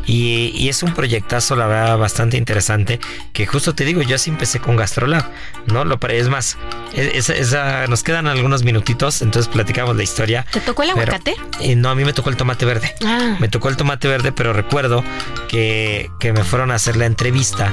y, 0.05 0.51
y 0.55 0.67
es 0.69 0.83
un 0.83 0.93
proyectazo, 0.93 1.55
la 1.55 1.65
verdad, 1.67 1.97
bastante 1.97 2.35
interesante. 2.37 2.99
Que 3.31 3.45
justo 3.45 3.73
te 3.73 3.85
digo, 3.85 4.01
yo 4.01 4.15
así 4.17 4.29
empecé 4.29 4.59
con 4.59 4.75
Gastrolab, 4.75 5.23
¿no? 5.67 5.85
Lo 5.85 5.97
es 6.09 6.27
más, 6.27 6.57
e- 6.93 7.11
esa, 7.15 7.33
esa- 7.35 7.87
nos 7.87 8.03
quedan 8.03 8.27
algunos 8.27 8.63
minutitos, 8.63 9.21
entonces 9.21 9.49
platicamos 9.51 9.95
la 9.95 10.03
historia. 10.03 10.45
¿Te 10.51 10.59
tocó 10.59 10.83
el 10.83 10.89
pero- 10.93 11.03
aguacate? 11.13 11.35
eh, 11.61 11.75
no, 11.77 11.89
a 11.89 11.95
mí 11.95 12.03
me 12.03 12.11
tocó 12.11 12.29
el 12.29 12.35
tomate 12.35 12.65
verde. 12.65 12.93
Ah. 13.05 13.37
Me 13.39 13.47
tocó 13.47 13.69
el 13.69 13.77
tomate 13.77 14.07
verde, 14.09 14.31
pero 14.33 14.51
recuerdo 14.51 15.03
que, 15.47 16.09
que 16.19 16.33
me 16.33 16.43
fueron 16.43 16.69
a 16.71 16.75
hacer 16.75 16.97
la 16.97 17.05
entrevista 17.05 17.71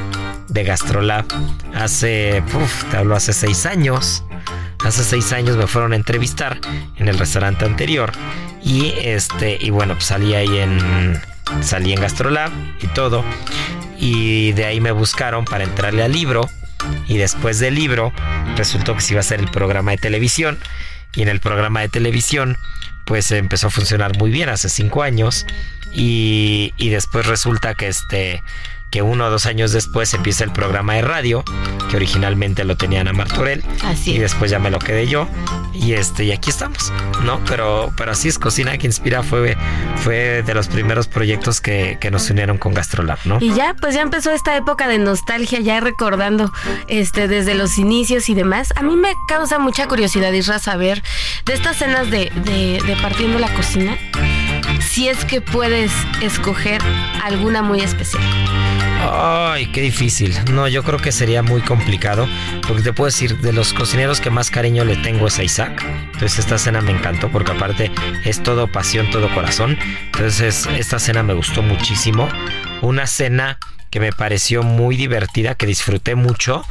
de 0.48 0.64
Gastrolab 0.64 1.24
hace, 1.74 2.42
uf, 2.54 2.84
te 2.84 2.96
hablo 2.96 3.07
hace 3.14 3.32
seis 3.32 3.66
años. 3.66 4.24
Hace 4.84 5.02
seis 5.02 5.32
años 5.32 5.56
me 5.56 5.66
fueron 5.66 5.92
a 5.92 5.96
entrevistar 5.96 6.60
en 6.96 7.08
el 7.08 7.18
restaurante 7.18 7.64
anterior. 7.64 8.12
Y 8.62 8.94
este 9.00 9.58
y 9.60 9.70
bueno 9.70 9.94
pues 9.94 10.06
salí 10.06 10.34
ahí 10.34 10.58
en 10.58 11.20
salí 11.62 11.92
en 11.92 12.00
Gastrolab 12.00 12.50
y 12.80 12.86
todo. 12.88 13.24
Y 13.98 14.52
de 14.52 14.66
ahí 14.66 14.80
me 14.80 14.92
buscaron 14.92 15.44
para 15.44 15.64
entrarle 15.64 16.02
al 16.02 16.12
libro. 16.12 16.48
Y 17.08 17.18
después 17.18 17.58
del 17.58 17.74
libro 17.74 18.12
resultó 18.56 18.94
que 18.94 19.00
se 19.00 19.14
iba 19.14 19.20
a 19.20 19.20
hacer 19.20 19.40
el 19.40 19.50
programa 19.50 19.90
de 19.92 19.98
televisión. 19.98 20.58
Y 21.14 21.22
en 21.22 21.28
el 21.28 21.40
programa 21.40 21.80
de 21.80 21.88
televisión 21.88 22.56
pues 23.04 23.30
empezó 23.32 23.68
a 23.68 23.70
funcionar 23.70 24.18
muy 24.18 24.30
bien 24.30 24.48
hace 24.48 24.68
cinco 24.68 25.02
años. 25.02 25.46
Y, 25.94 26.74
y 26.76 26.90
después 26.90 27.26
resulta 27.26 27.74
que 27.74 27.88
este 27.88 28.42
que 28.90 29.02
uno 29.02 29.26
o 29.26 29.30
dos 29.30 29.46
años 29.46 29.72
después 29.72 30.12
empieza 30.14 30.44
el 30.44 30.52
programa 30.52 30.94
de 30.94 31.02
radio, 31.02 31.44
que 31.90 31.96
originalmente 31.96 32.64
lo 32.64 32.76
tenía 32.76 33.00
Ana 33.02 33.12
Martorell. 33.12 33.62
Así 33.84 34.12
Y 34.12 34.14
es. 34.16 34.20
después 34.22 34.50
ya 34.50 34.58
me 34.58 34.70
lo 34.70 34.78
quedé 34.78 35.06
yo. 35.06 35.28
Y 35.74 35.92
este, 35.92 36.24
y 36.24 36.32
aquí 36.32 36.50
estamos, 36.50 36.92
¿no? 37.24 37.40
Pero, 37.46 37.92
pero 37.96 38.10
así 38.12 38.28
es, 38.28 38.38
Cocina 38.38 38.76
que 38.78 38.86
Inspira 38.86 39.22
fue, 39.22 39.56
fue 39.96 40.42
de 40.42 40.54
los 40.54 40.68
primeros 40.68 41.06
proyectos 41.06 41.60
que, 41.60 41.98
que 42.00 42.10
nos 42.10 42.28
unieron 42.30 42.58
con 42.58 42.74
Gastrolab, 42.74 43.18
¿no? 43.24 43.38
Y 43.40 43.54
ya, 43.54 43.74
pues 43.80 43.94
ya 43.94 44.02
empezó 44.02 44.32
esta 44.32 44.56
época 44.56 44.88
de 44.88 44.98
nostalgia, 44.98 45.60
ya 45.60 45.78
recordando 45.80 46.52
este 46.88 47.28
desde 47.28 47.54
los 47.54 47.78
inicios 47.78 48.28
y 48.28 48.34
demás. 48.34 48.72
A 48.76 48.82
mí 48.82 48.96
me 48.96 49.14
causa 49.28 49.58
mucha 49.58 49.86
curiosidad, 49.86 50.32
Isra, 50.32 50.58
saber 50.58 51.02
de 51.46 51.52
estas 51.54 51.76
cenas 51.76 52.10
de, 52.10 52.32
de, 52.44 52.82
de 52.84 52.96
partiendo 53.00 53.38
la 53.38 53.52
cocina, 53.54 53.96
si 54.80 55.08
es 55.08 55.24
que 55.24 55.40
puedes 55.40 55.92
escoger 56.20 56.80
alguna 57.22 57.62
muy 57.62 57.80
especial. 57.80 58.22
Ay, 59.00 59.66
qué 59.66 59.80
difícil. 59.80 60.34
No, 60.52 60.68
yo 60.68 60.82
creo 60.82 60.98
que 60.98 61.12
sería 61.12 61.42
muy 61.42 61.60
complicado. 61.60 62.28
Porque 62.66 62.82
te 62.82 62.92
puedo 62.92 63.06
decir, 63.06 63.38
de 63.38 63.52
los 63.52 63.72
cocineros 63.72 64.20
que 64.20 64.30
más 64.30 64.50
cariño 64.50 64.84
le 64.84 64.96
tengo 64.96 65.26
es 65.28 65.38
a 65.38 65.44
Isaac. 65.44 65.84
Entonces 66.12 66.40
esta 66.40 66.58
cena 66.58 66.80
me 66.80 66.92
encantó 66.92 67.30
porque 67.30 67.52
aparte 67.52 67.90
es 68.24 68.42
todo 68.42 68.66
pasión, 68.66 69.10
todo 69.10 69.32
corazón. 69.34 69.78
Entonces 70.06 70.66
esta 70.76 70.98
cena 70.98 71.22
me 71.22 71.34
gustó 71.34 71.62
muchísimo. 71.62 72.28
Una 72.82 73.06
cena 73.06 73.58
que 73.90 74.00
me 74.00 74.12
pareció 74.12 74.62
muy 74.62 74.96
divertida, 74.96 75.54
que 75.54 75.66
disfruté 75.66 76.14
mucho, 76.14 76.64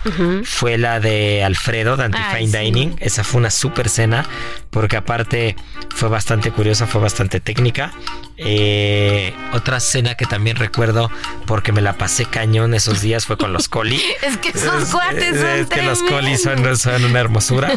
fue 0.43 0.77
la 0.77 0.99
de 0.99 1.43
Alfredo 1.43 1.97
de 1.97 2.05
Antifine 2.05 2.47
sí. 2.51 2.57
Dining. 2.57 2.95
Esa 2.99 3.23
fue 3.23 3.39
una 3.39 3.49
super 3.49 3.89
cena 3.89 4.25
porque 4.69 4.97
aparte 4.97 5.55
fue 5.95 6.09
bastante 6.09 6.51
curiosa, 6.51 6.85
fue 6.87 7.01
bastante 7.01 7.39
técnica. 7.39 7.91
Eh, 8.39 9.33
otra 9.53 9.79
cena 9.79 10.13
que 10.13 10.25
también 10.25 10.57
recuerdo 10.57 11.09
porque 11.47 11.71
me 11.71 11.81
la 11.81 11.93
pasé 11.97 12.25
cañón 12.25 12.75
esos 12.75 13.01
días 13.01 13.25
fue 13.25 13.37
con 13.37 13.51
los 13.51 13.67
Coli. 13.67 13.99
Es 14.21 14.37
que 14.37 14.49
esos 14.49 14.85
cuates 14.91 15.37
son 15.39 15.47
Es 15.49 15.67
que 15.67 15.81
los 15.81 16.03
Coli 16.03 16.37
son, 16.37 16.59
una 17.05 17.19
hermosura. 17.19 17.71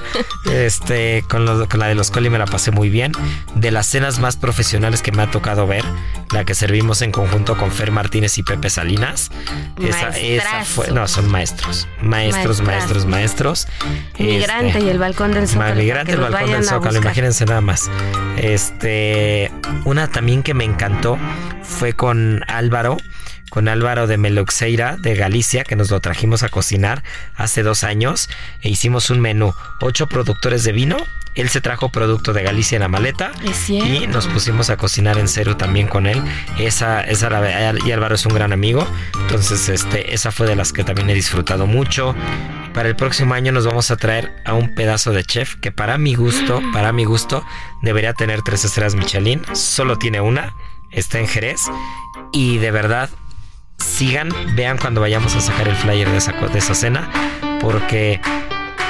Este, 0.52 1.24
con, 1.28 1.44
los- 1.46 1.66
con 1.68 1.80
la 1.80 1.86
de 1.88 1.94
los 1.94 2.10
Coli 2.10 2.28
me 2.28 2.38
la 2.38 2.46
pasé 2.46 2.70
muy 2.70 2.90
bien. 2.90 3.12
De 3.54 3.70
las 3.70 3.86
cenas 3.86 4.18
más 4.18 4.36
profesionales 4.36 5.00
que 5.02 5.12
me 5.12 5.22
ha 5.22 5.30
tocado 5.30 5.66
ver, 5.66 5.84
la 6.32 6.44
que 6.44 6.54
servimos 6.54 7.00
en 7.02 7.12
conjunto 7.12 7.56
con 7.56 7.70
Fer 7.70 7.90
Martínez 7.90 8.36
y 8.38 8.42
Pepe 8.42 8.68
Salinas. 8.68 9.30
Esa, 9.82 10.08
esa 10.10 10.64
fue, 10.64 10.90
no, 10.90 11.06
son 11.08 11.30
maestros. 11.30 11.88
Maestros, 12.02 12.60
maestros, 12.60 13.06
maestros. 13.06 13.68
Migrante 14.18 14.68
Este, 14.68 14.80
y 14.80 14.88
el 14.88 14.98
balcón 14.98 15.32
del 15.32 15.48
Zócalo. 15.48 15.74
Migrante, 15.76 16.12
el 16.12 16.20
balcón 16.20 16.50
del 16.50 16.64
Zócalo, 16.64 16.98
imagínense 16.98 17.44
nada 17.46 17.60
más. 17.60 17.90
Este, 18.36 19.50
una 19.84 20.08
también 20.08 20.42
que 20.42 20.54
me 20.54 20.64
encantó 20.64 21.18
fue 21.62 21.92
con 21.92 22.42
Álvaro, 22.48 22.96
con 23.50 23.68
Álvaro 23.68 24.06
de 24.06 24.16
Meluxeira 24.16 24.96
de 24.96 25.14
Galicia, 25.14 25.64
que 25.64 25.76
nos 25.76 25.90
lo 25.90 26.00
trajimos 26.00 26.42
a 26.42 26.48
cocinar 26.48 27.02
hace 27.36 27.62
dos 27.62 27.84
años 27.84 28.28
e 28.62 28.70
hicimos 28.70 29.10
un 29.10 29.20
menú, 29.20 29.52
ocho 29.80 30.06
productores 30.06 30.64
de 30.64 30.72
vino. 30.72 30.96
Él 31.36 31.48
se 31.48 31.60
trajo 31.60 31.90
producto 31.90 32.32
de 32.32 32.42
Galicia 32.42 32.74
en 32.76 32.82
la 32.82 32.88
maleta 32.88 33.30
y 34.02 34.06
nos 34.08 34.26
pusimos 34.26 34.68
a 34.68 34.76
cocinar 34.76 35.16
en 35.16 35.28
serio 35.28 35.56
también 35.56 35.86
con 35.86 36.06
él. 36.06 36.20
Esa, 36.58 37.02
esa 37.02 37.30
la- 37.30 37.74
y 37.86 37.92
Álvaro 37.92 38.16
es 38.16 38.26
un 38.26 38.34
gran 38.34 38.52
amigo, 38.52 38.84
entonces 39.14 39.68
este, 39.68 40.12
esa 40.12 40.32
fue 40.32 40.48
de 40.48 40.56
las 40.56 40.72
que 40.72 40.82
también 40.82 41.08
he 41.08 41.14
disfrutado 41.14 41.66
mucho. 41.68 42.16
Para 42.74 42.88
el 42.88 42.96
próximo 42.96 43.34
año 43.34 43.52
nos 43.52 43.64
vamos 43.64 43.90
a 43.92 43.96
traer 43.96 44.32
a 44.44 44.54
un 44.54 44.74
pedazo 44.74 45.12
de 45.12 45.22
chef 45.24 45.54
que 45.56 45.70
para 45.70 45.98
mi 45.98 46.14
gusto, 46.14 46.60
para 46.72 46.92
mi 46.92 47.04
gusto, 47.04 47.44
debería 47.82 48.12
tener 48.12 48.42
tres 48.42 48.64
estrellas 48.64 48.96
Michelin. 48.96 49.42
Solo 49.54 49.98
tiene 49.98 50.20
una, 50.20 50.54
está 50.90 51.20
en 51.20 51.28
Jerez 51.28 51.60
y 52.32 52.58
de 52.58 52.70
verdad 52.72 53.08
sigan, 53.80 54.30
vean 54.54 54.78
cuando 54.78 55.00
vayamos 55.00 55.34
a 55.36 55.40
sacar 55.40 55.68
el 55.68 55.76
flyer 55.76 56.08
de 56.08 56.16
esa, 56.16 56.32
de 56.32 56.58
esa 56.58 56.74
cena, 56.74 57.10
porque 57.60 58.20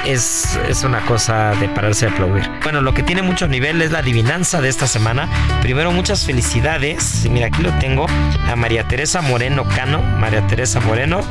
es, 0.05 0.59
es 0.67 0.83
una 0.83 1.01
cosa 1.05 1.53
de 1.59 1.69
pararse 1.69 2.05
a 2.05 2.09
aplaudir. 2.09 2.49
Bueno, 2.63 2.81
lo 2.81 2.93
que 2.93 3.03
tiene 3.03 3.21
mucho 3.21 3.47
nivel 3.47 3.81
es 3.81 3.91
la 3.91 3.99
adivinanza 3.99 4.61
de 4.61 4.69
esta 4.69 4.87
semana. 4.87 5.29
Primero, 5.61 5.91
muchas 5.91 6.25
felicidades. 6.25 7.27
Mira, 7.29 7.47
aquí 7.47 7.61
lo 7.61 7.71
tengo 7.79 8.07
a 8.47 8.55
María 8.55 8.87
Teresa 8.87 9.21
Moreno 9.21 9.65
Cano. 9.65 10.01
María 10.01 10.45
Teresa 10.47 10.79
Moreno, 10.79 11.21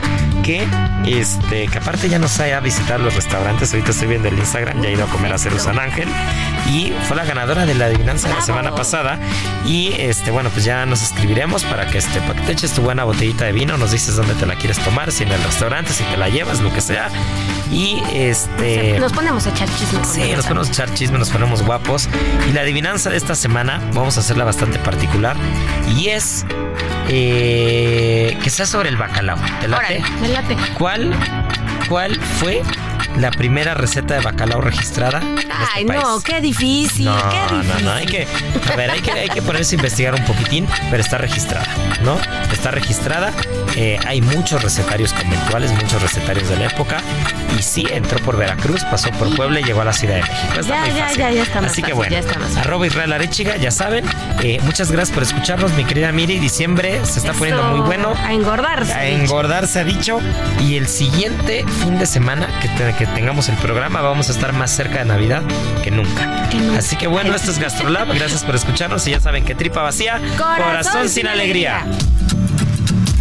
que 0.43 0.67
este, 1.07 1.67
que 1.67 1.79
aparte 1.79 2.09
ya 2.09 2.19
nos 2.19 2.39
ha 2.41 2.57
a 2.57 2.61
visitar 2.61 3.01
los 3.01 3.15
restaurantes. 3.15 3.73
Ahorita 3.73 3.91
estoy 3.91 4.09
viendo 4.09 4.29
el 4.29 4.39
Instagram, 4.39 4.83
ya 4.83 4.89
ha 4.89 4.93
ido 4.93 5.05
a 5.05 5.09
comer 5.09 5.33
a 5.33 5.39
Cero 5.39 5.57
San 5.59 5.79
Ángel. 5.79 6.09
Y 6.71 6.93
fue 7.09 7.17
la 7.17 7.25
ganadora 7.25 7.67
de 7.67 7.75
la 7.75 7.87
adivinanza 7.87 8.29
de 8.29 8.35
la 8.35 8.43
semana 8.43 8.75
pasada. 8.75 9.19
Y 9.67 9.93
este, 9.99 10.31
bueno, 10.31 10.51
pues 10.51 10.65
ya 10.65 10.87
nos 10.87 11.03
escribiremos 11.03 11.65
para 11.65 11.87
que 11.87 11.99
este, 11.99 12.21
para 12.21 12.35
que 12.35 12.47
te 12.47 12.53
eches 12.53 12.73
tu 12.73 12.83
buena 12.83 13.05
botellita 13.05 13.45
de 13.45 13.53
vino. 13.53 13.77
Nos 13.77 13.91
dices 13.91 14.17
dónde 14.17 14.35
te 14.35 14.47
la 14.47 14.55
quieres 14.55 14.79
tomar, 14.79 15.11
si 15.11 15.25
en 15.25 15.33
el 15.33 15.43
restaurante, 15.43 15.93
si 15.93 16.05
te 16.05 16.17
la 16.17 16.29
llevas, 16.29 16.61
lo 16.61 16.73
que 16.73 16.81
sea. 16.81 17.09
Y 17.73 18.03
este. 18.13 18.99
Nos 18.99 19.13
ponemos 19.13 19.47
a 19.47 19.51
echar 19.51 19.69
chisme. 19.69 20.05
Sí, 20.05 20.33
nos 20.35 20.47
ponemos 20.47 20.69
a 20.69 20.73
echar 20.73 20.95
chisme, 20.95 21.19
nos 21.19 21.31
ponemos 21.31 21.63
guapos. 21.63 22.09
Y 22.49 22.53
la 22.53 22.63
adivinanza 22.63 23.11
de 23.11 23.17
esta 23.17 23.35
semana 23.35 23.81
vamos 23.93 24.17
a 24.17 24.21
hacerla 24.21 24.45
bastante 24.45 24.79
particular. 24.79 25.37
Y 25.97 26.09
es 26.09 26.45
eh, 27.09 28.39
que 28.43 28.51
sea 28.51 28.67
sobre 28.67 28.89
el 28.89 28.97
bacalao. 28.97 29.39
¿Te 29.61 29.69
late? 29.69 29.99
Órale, 29.99 30.21
me 30.21 30.29
late. 30.29 30.57
¿Cuál, 30.79 31.13
¿Cuál 31.91 32.15
fue 32.39 32.63
la 33.19 33.33
primera 33.33 33.75
receta 33.75 34.15
de 34.15 34.21
bacalao 34.21 34.61
registrada? 34.61 35.19
en 35.21 35.39
este 35.39 35.51
Ay, 35.75 35.85
país? 35.85 36.01
no, 36.01 36.21
qué 36.21 36.41
difícil, 36.41 37.07
No, 37.07 37.17
qué 37.17 37.53
no, 37.53 37.63
difícil. 37.63 37.85
no, 37.85 37.93
hay 37.93 38.07
que, 38.07 38.27
a 38.73 38.77
ver, 38.77 38.91
hay 38.93 39.01
que, 39.01 39.11
hay 39.11 39.29
que 39.29 39.43
ponerse 39.43 39.75
a 39.75 39.79
investigar 39.79 40.15
un 40.15 40.25
poquitín, 40.25 40.69
pero 40.89 41.03
está 41.03 41.19
registrada, 41.19 41.67
¿no? 42.05 42.17
Está 42.53 42.71
registrada, 42.71 43.33
eh, 43.75 43.99
hay 44.07 44.21
muchos 44.23 44.63
recetarios 44.63 45.13
conventuales, 45.13 45.73
muchos 45.73 46.01
recetarios 46.01 46.49
de 46.49 46.59
la 46.59 46.67
época, 46.67 46.99
y 47.61 47.63
sí, 47.63 47.87
entró 47.91 48.19
por 48.21 48.37
Veracruz, 48.37 48.85
pasó 48.85 49.11
por 49.13 49.35
Puebla 49.37 49.61
y 49.61 49.65
llegó 49.65 49.83
a 49.83 49.85
la 49.85 49.93
Ciudad 49.93 50.15
de 50.17 50.23
México. 50.23 50.61
Está 50.61 50.63
Ya, 50.75 50.81
muy 50.81 50.91
ya, 50.97 51.03
fácil. 51.05 51.19
ya, 51.19 51.31
ya 51.31 51.43
está 51.43 51.61
más 51.61 51.71
Así 51.73 51.83
que 51.83 51.93
bueno, 51.93 52.11
ya 52.13 52.19
está 52.19 52.39
más 52.39 52.49
fácil. 52.49 52.59
arroba 52.61 52.87
Israel 52.87 53.13
Arechiga, 53.13 53.57
ya 53.57 53.71
saben, 53.71 54.05
eh, 54.43 54.59
muchas 54.63 54.91
gracias 54.91 55.15
por 55.15 55.23
escucharnos, 55.23 55.73
mi 55.75 55.85
querida 55.85 56.11
Miri, 56.13 56.39
diciembre 56.39 57.01
se 57.05 57.19
está 57.21 57.33
poniendo 57.33 57.63
muy 57.65 57.81
bueno. 57.81 58.15
A 58.17 58.33
engordarse. 58.33 58.93
A 58.93 59.07
engordar 59.07 59.67
se 59.67 59.81
ha 59.81 59.85
dicho. 59.85 60.19
Y 60.61 60.77
el 60.77 60.89
siguiente 60.89 61.65
fin 61.83 61.99
de 61.99 62.07
semana 62.07 62.49
que, 62.61 62.69
te- 62.69 62.95
que 62.97 63.07
tengamos 63.07 63.49
el 63.49 63.57
programa, 63.57 64.01
vamos 64.01 64.29
a 64.29 64.33
estar 64.33 64.53
más 64.53 64.71
cerca 64.71 64.99
de 65.01 65.05
Navidad 65.05 65.43
que 65.85 65.91
nunca. 65.91 66.49
Que 66.51 66.57
nunca. 66.59 66.79
Así 66.79 66.97
que 66.97 67.07
bueno, 67.07 67.35
esto 67.35 67.51
es 67.51 67.59
Gastrolab. 67.59 68.09
Gracias 68.15 68.43
por 68.45 68.55
escucharnos. 68.55 69.07
Y 69.07 69.11
ya 69.13 69.21
saben 69.21 69.45
que 69.45 69.55
tripa 69.55 69.83
vacía, 69.83 70.21
corazón, 70.39 71.09
sin 71.09 71.27
alegría. 71.27 71.85